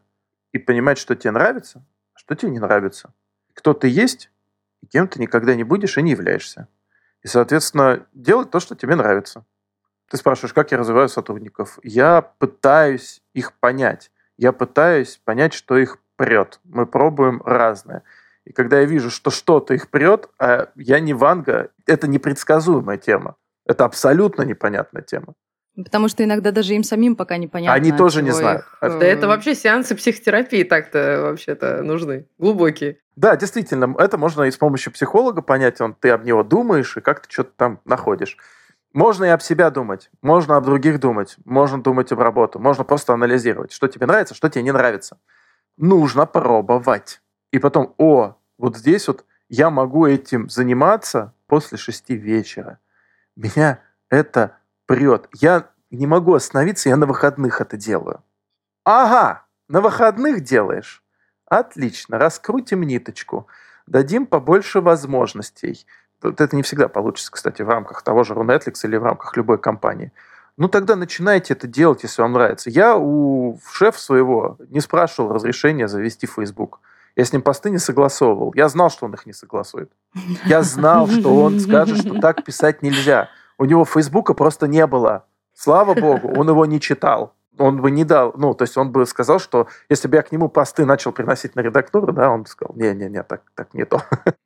и 0.53 0.59
понимать, 0.59 0.99
что 0.99 1.15
тебе 1.15 1.33
нравится, 1.33 1.85
а 2.15 2.19
что 2.19 2.35
тебе 2.35 2.53
не 2.53 2.59
нравится. 2.59 3.13
Кто 3.55 3.75
ты 3.75 3.89
есть, 3.89 4.31
и 4.83 4.87
кем 4.87 5.09
ты 5.09 5.21
никогда 5.21 5.55
не 5.55 5.65
будешь 5.65 5.99
и 5.99 6.03
не 6.03 6.13
являешься. 6.13 6.69
И, 7.27 7.29
соответственно, 7.29 8.07
делать 8.13 8.53
то, 8.53 8.61
что 8.61 8.77
тебе 8.77 8.95
нравится. 8.95 9.45
Ты 10.09 10.17
спрашиваешь, 10.17 10.53
как 10.53 10.71
я 10.71 10.79
развиваю 10.79 11.09
сотрудников. 11.09 11.81
Я 11.83 12.23
пытаюсь 12.23 13.21
их 13.35 13.55
понять. 13.55 14.13
Я 14.37 14.53
пытаюсь 14.53 15.21
понять, 15.25 15.53
что 15.53 15.77
их 15.77 15.99
прет. 16.15 16.61
Мы 16.63 16.87
пробуем 16.87 17.43
разное. 17.45 18.05
И 18.45 18.53
когда 18.53 18.79
я 18.79 18.87
вижу, 18.87 19.11
что 19.11 19.31
что-то 19.31 19.75
их 19.75 19.91
прет, 19.91 20.29
а 20.39 20.69
я 20.77 21.01
не 21.01 21.15
Ванга, 21.15 21.71
это 21.85 22.07
непредсказуемая 22.07 22.97
тема. 22.97 23.35
Это 23.65 23.85
абсолютно 23.85 24.43
непонятная 24.43 25.03
тема. 25.03 25.35
Потому 25.77 26.09
что 26.09 26.25
иногда 26.25 26.53
даже 26.53 26.75
им 26.75 26.83
самим 26.83 27.17
пока 27.17 27.37
непонятно. 27.37 27.75
Они 27.75 27.93
тоже 27.93 28.23
не 28.23 28.31
знают. 28.31 28.63
Их... 28.63 28.79
Да 28.81 29.05
это 29.05 29.29
вообще 29.29 29.55
сеансы 29.55 29.95
психотерапии 29.95 30.65
так-то 30.65 31.21
вообще-то 31.23 31.83
нужны, 31.83 32.27
глубокие. 32.39 32.99
Да, 33.15 33.37
действительно, 33.37 33.95
это 33.99 34.17
можно 34.17 34.45
и 34.45 34.51
с 34.51 34.57
помощью 34.57 34.93
психолога 34.93 35.43
понять, 35.43 35.81
он, 35.81 35.95
ты 35.95 36.11
об 36.11 36.25
него 36.25 36.43
думаешь 36.43 36.97
и 36.97 37.01
как 37.01 37.21
ты 37.21 37.31
что-то 37.31 37.53
там 37.57 37.81
находишь. 37.85 38.39
Можно 38.95 39.27
и 39.27 39.29
об 39.29 39.43
себя 39.43 39.71
думать, 39.71 40.11
можно 40.23 40.57
об 40.57 40.65
других 40.65 40.99
думать, 40.99 41.37
можно 41.45 41.83
думать 41.83 42.11
об 42.13 42.21
работу, 42.21 42.59
можно 42.59 42.83
просто 42.83 43.13
анализировать, 43.13 43.73
что 43.73 43.89
тебе 43.89 44.07
нравится, 44.07 44.35
что 44.35 44.49
тебе 44.49 44.63
не 44.63 44.73
нравится. 44.73 45.19
Нужно 45.77 46.25
пробовать. 46.25 47.21
И 47.53 47.59
потом, 47.59 47.95
о, 47.99 48.37
вот 48.57 48.79
здесь 48.79 49.07
вот 49.09 49.27
я 49.51 49.69
могу 49.69 50.07
этим 50.07 50.49
заниматься 50.49 51.35
после 51.47 51.77
шести 51.77 52.17
вечера. 52.17 52.79
Меня 53.37 53.81
это 54.09 54.57
прет. 54.87 55.29
Я 55.35 55.71
не 55.91 56.07
могу 56.07 56.35
остановиться, 56.35 56.89
я 56.89 56.97
на 56.97 57.07
выходных 57.07 57.61
это 57.61 57.77
делаю. 57.77 58.23
Ага, 58.85 59.45
на 59.69 59.81
выходных 59.81 60.43
делаешь? 60.43 61.03
Отлично, 61.47 62.19
раскрутим 62.19 62.83
ниточку, 62.83 63.47
дадим 63.87 64.27
побольше 64.27 64.81
возможностей. 64.81 65.87
Вот 66.23 66.41
это 66.41 66.57
не 66.57 66.63
всегда 66.63 66.89
получится, 66.89 67.31
кстати, 67.31 67.63
в 67.63 67.69
рамках 67.69 68.03
того 68.03 68.25
же 68.25 68.35
Netflix 68.35 68.81
или 68.85 68.97
в 68.97 69.05
рамках 69.05 69.37
любой 69.37 69.59
компании. 69.59 70.13
Ну 70.57 70.69
тогда 70.69 70.97
начинайте 70.97 71.53
это 71.53 71.67
делать, 71.67 72.03
если 72.03 72.23
вам 72.23 72.33
нравится. 72.33 72.71
Я 72.71 72.97
у 72.97 73.61
шефа 73.71 73.99
своего 73.99 74.57
не 74.71 74.81
спрашивал 74.81 75.33
разрешения 75.33 75.87
завести 75.87 76.27
Facebook. 76.27 76.81
Я 77.15 77.25
с 77.25 77.33
ним 77.33 77.43
посты 77.43 77.71
не 77.71 77.79
согласовывал. 77.79 78.53
Я 78.55 78.69
знал, 78.69 78.91
что 78.91 79.07
он 79.07 79.15
их 79.15 79.27
не 79.27 79.33
согласует. 79.33 79.91
Я 80.45 80.63
знал, 80.63 81.09
что 81.09 81.35
он 81.35 81.61
скажет, 81.61 81.99
что 81.99 82.21
так 82.21 82.45
писать 82.45 82.83
нельзя. 82.83 83.29
У 83.59 83.65
него 83.65 83.85
Фейсбука 83.85 84.35
просто 84.35 84.67
не 84.67 84.87
было. 84.87 85.27
Слава 85.55 85.95
богу, 85.95 86.33
он 86.37 86.49
его 86.49 86.67
не 86.67 86.81
читал. 86.81 87.35
Он 87.59 87.81
бы 87.81 87.91
не 87.91 88.05
дал, 88.05 88.35
ну, 88.37 88.53
то 88.53 88.65
есть 88.65 88.77
он 88.77 88.93
бы 88.93 89.07
сказал, 89.07 89.39
что 89.39 89.67
если 89.89 90.09
бы 90.09 90.17
я 90.17 90.23
к 90.23 90.31
нему 90.31 90.51
посты 90.51 90.85
начал 90.85 91.13
приносить 91.13 91.57
на 91.57 91.61
редактуру, 91.61 92.13
да, 92.13 92.31
он 92.31 92.43
бы 92.43 92.49
сказал, 92.49 92.77
не-не-не, 92.77 93.23
так, 93.23 93.41
так 93.55 93.73
не 93.73 93.87
то. 93.87 94.03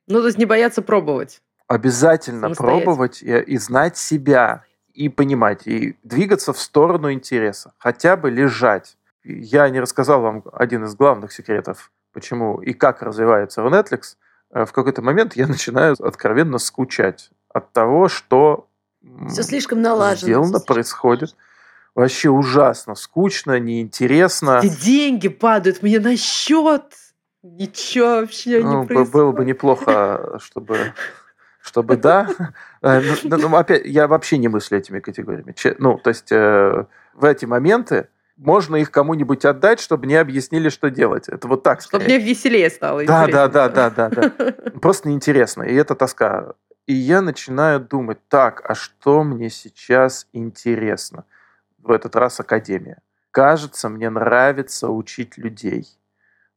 Ну, 0.07 0.21
то 0.21 0.27
есть 0.27 0.37
не 0.37 0.45
бояться 0.45 0.81
пробовать. 0.81 1.41
Обязательно 1.67 2.49
пробовать 2.51 3.21
и, 3.21 3.37
и 3.37 3.57
знать 3.57 3.97
себя, 3.97 4.63
и 4.93 5.09
понимать, 5.09 5.67
и 5.67 5.97
двигаться 6.03 6.53
в 6.53 6.59
сторону 6.59 7.11
интереса, 7.11 7.73
хотя 7.77 8.17
бы 8.17 8.29
лежать. 8.29 8.97
Я 9.23 9.69
не 9.69 9.79
рассказал 9.79 10.21
вам 10.21 10.43
один 10.53 10.85
из 10.85 10.95
главных 10.95 11.31
секретов, 11.31 11.91
почему 12.13 12.61
и 12.61 12.73
как 12.73 13.01
развивается 13.01 13.61
Netflix. 13.61 14.15
Э, 14.51 14.65
в 14.65 14.71
какой-то 14.71 15.01
момент 15.01 15.35
я 15.35 15.47
начинаю 15.47 15.95
откровенно 15.99 16.57
скучать 16.57 17.29
от 17.53 17.71
того, 17.71 18.07
что 18.07 18.67
все 19.29 19.43
слишком 19.43 19.81
налажено. 19.81 20.27
Сделано, 20.27 20.59
происходит. 20.59 21.35
Вообще 21.93 22.29
ужасно, 22.29 22.95
скучно, 22.95 23.59
неинтересно. 23.59 24.61
И 24.63 24.69
деньги 24.69 25.27
падают 25.27 25.83
мне 25.83 25.99
на 25.99 26.15
счет. 26.15 26.83
Ничего 27.43 28.21
вообще 28.21 28.61
ну, 28.63 28.81
не 28.81 28.87
происходит. 28.87 29.13
Было 29.13 29.31
бы 29.31 29.45
неплохо, 29.45 30.39
чтобы 30.41 30.93
чтобы 31.61 31.97
да. 31.97 32.27
Э, 32.83 32.99
но, 32.99 33.37
но, 33.37 33.47
но 33.47 33.57
опять, 33.57 33.85
я 33.85 34.07
вообще 34.07 34.39
не 34.39 34.47
мыслю 34.47 34.79
этими 34.79 34.99
категориями. 34.99 35.53
Ну, 35.77 35.99
то 35.99 36.09
есть 36.09 36.31
э, 36.31 36.85
в 37.13 37.23
эти 37.23 37.45
моменты 37.45 38.07
можно 38.37 38.75
их 38.75 38.89
кому-нибудь 38.89 39.45
отдать, 39.45 39.79
чтобы 39.79 40.07
не 40.07 40.15
объяснили, 40.15 40.69
что 40.69 40.89
делать. 40.89 41.29
Это 41.29 41.47
вот 41.47 41.61
так. 41.61 41.81
Чтобы 41.81 42.05
мне 42.05 42.17
веселее 42.17 42.71
стало. 42.71 43.05
Да, 43.05 43.27
да, 43.27 43.47
да, 43.47 43.69
да, 43.69 43.91
да, 43.91 44.09
да. 44.09 44.31
Просто 44.81 45.09
неинтересно. 45.09 45.61
И 45.61 45.75
это 45.75 45.93
тоска. 45.93 46.55
И 46.91 46.93
я 46.93 47.21
начинаю 47.21 47.79
думать, 47.79 48.17
так, 48.27 48.69
а 48.69 48.75
что 48.75 49.23
мне 49.23 49.49
сейчас 49.49 50.27
интересно? 50.33 51.23
В 51.77 51.89
этот 51.89 52.17
раз 52.17 52.41
академия. 52.41 52.97
Кажется, 53.31 53.87
мне 53.87 54.09
нравится 54.09 54.89
учить 54.89 55.37
людей. 55.37 55.87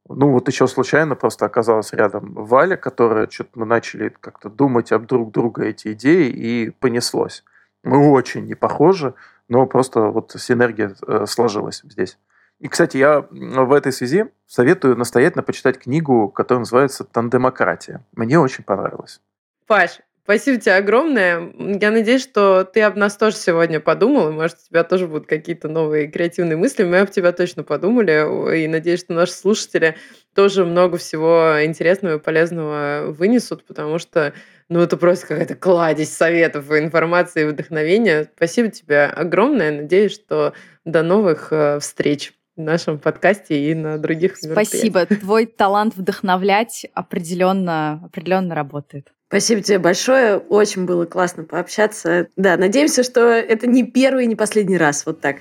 Ну, 0.09 0.32
вот 0.32 0.49
еще 0.49 0.66
случайно 0.66 1.14
просто 1.14 1.47
оказалась 1.47 1.93
рядом 1.93 2.35
Валя, 2.35 2.76
которая 2.76 3.30
что-то 3.30 3.61
мы 3.61 3.64
начали 3.64 4.09
как-то 4.09 4.51
думать 4.51 4.91
об 4.91 5.07
друг 5.07 5.30
друга 5.30 5.66
эти 5.66 5.93
идеи, 5.93 6.30
и 6.30 6.70
понеслось. 6.70 7.45
Мы 7.85 8.11
очень 8.11 8.45
не 8.45 8.57
похожи, 8.57 9.14
но 9.49 9.66
просто 9.66 10.01
вот 10.01 10.35
синергия 10.37 10.97
э, 11.07 11.26
сложилась 11.28 11.82
здесь. 11.85 12.18
И, 12.59 12.66
кстати, 12.66 12.97
я 12.97 13.20
в 13.30 13.72
этой 13.72 13.93
связи 13.93 14.32
советую 14.49 14.97
настоятельно 14.97 15.45
почитать 15.45 15.78
книгу, 15.78 16.28
которая 16.28 16.62
называется 16.62 17.05
«Тандемократия». 17.05 18.05
Мне 18.16 18.41
очень 18.41 18.64
понравилось. 18.64 19.20
Паш, 19.68 20.01
Спасибо 20.25 20.59
тебе 20.59 20.77
огромное. 20.77 21.53
Я 21.59 21.91
надеюсь, 21.91 22.22
что 22.22 22.64
ты 22.64 22.81
об 22.81 22.97
нас 22.97 23.14
тоже 23.14 23.37
сегодня 23.37 23.79
подумал, 23.79 24.31
и, 24.31 24.33
может, 24.33 24.57
у 24.57 24.68
тебя 24.70 24.83
тоже 24.83 25.07
будут 25.07 25.27
какие-то 25.27 25.68
новые 25.68 26.09
креативные 26.09 26.57
мысли. 26.57 26.83
Мы 26.83 27.01
об 27.01 27.11
тебя 27.11 27.33
точно 27.33 27.62
подумали, 27.62 28.57
и 28.59 28.66
надеюсь, 28.66 29.01
что 29.01 29.12
наши 29.12 29.33
слушатели 29.33 29.97
тоже 30.35 30.64
много 30.64 30.97
всего 30.97 31.62
интересного 31.62 32.16
и 32.16 32.18
полезного 32.18 33.05
вынесут, 33.09 33.66
потому 33.66 33.99
что 33.99 34.33
ну, 34.70 34.81
это 34.81 34.97
просто 34.97 35.27
какая-то 35.27 35.57
кладезь 35.57 36.16
советов, 36.16 36.70
информации 36.72 37.43
и 37.43 37.47
вдохновения. 37.47 38.31
Спасибо 38.35 38.70
тебе 38.70 39.05
огромное. 39.05 39.83
Надеюсь, 39.83 40.14
что 40.14 40.55
до 40.87 41.03
новых 41.03 41.49
э, 41.53 41.79
встреч 41.81 42.33
в 42.57 42.62
нашем 42.62 42.99
подкасте 42.99 43.70
и 43.70 43.75
на 43.75 43.99
других 43.99 44.39
Спасибо. 44.39 45.05
Твой 45.05 45.45
талант 45.45 45.97
вдохновлять 45.97 46.87
определенно, 46.95 48.01
определенно 48.05 48.55
работает. 48.55 49.12
Спасибо 49.35 49.62
тебе 49.62 49.80
большое. 49.80 50.39
Очень 50.39 50.85
было 50.85 51.07
классно 51.07 51.43
пообщаться. 51.43 52.28
Да, 52.37 52.57
надеемся, 52.57 53.03
что 53.03 53.30
это 53.30 53.66
не 53.66 53.82
первый 53.82 54.26
и 54.26 54.28
не 54.28 54.37
последний 54.37 54.78
раз. 54.78 55.05
Вот 55.07 55.20
так. 55.20 55.39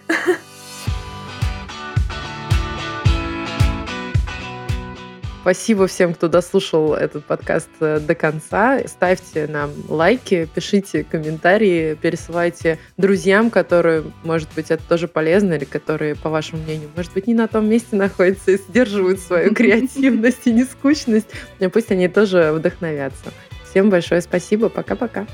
Спасибо 5.41 5.85
всем, 5.85 6.15
кто 6.15 6.27
дослушал 6.27 6.95
этот 6.95 7.25
подкаст 7.25 7.69
э, 7.81 7.99
до 7.99 8.15
конца. 8.15 8.79
Ставьте 8.87 9.45
нам 9.45 9.69
лайки, 9.87 10.49
пишите 10.55 11.03
комментарии, 11.03 11.93
пересылайте 11.93 12.79
друзьям, 12.97 13.51
которые, 13.51 14.05
может 14.23 14.47
быть, 14.55 14.71
это 14.71 14.81
тоже 14.87 15.07
полезно, 15.07 15.53
или 15.53 15.65
которые, 15.65 16.15
по 16.15 16.29
вашему 16.29 16.63
мнению, 16.63 16.89
может 16.95 17.13
быть, 17.13 17.27
не 17.27 17.35
на 17.35 17.47
том 17.47 17.69
месте 17.69 17.89
находятся 17.95 18.51
и 18.51 18.57
сдерживают 18.57 19.19
свою 19.19 19.53
креативность 19.53 20.47
и 20.47 20.51
нескучность. 20.51 21.27
Пусть 21.71 21.91
они 21.91 22.07
тоже 22.07 22.53
вдохновятся. 22.53 23.31
Всем 23.73 23.89
большое 23.89 24.21
спасибо. 24.21 24.69
Пока-пока. 24.69 25.25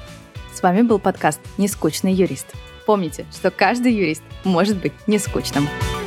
С 0.53 0.63
вами 0.63 0.81
был 0.81 0.97
подкаст 0.97 1.41
«Нескучный 1.57 2.13
юрист». 2.13 2.47
Помните, 2.85 3.25
что 3.33 3.51
каждый 3.51 3.91
юрист 3.91 4.23
может 4.45 4.77
быть 4.77 4.93
нескучным. 5.07 5.65
скучным. 5.65 5.98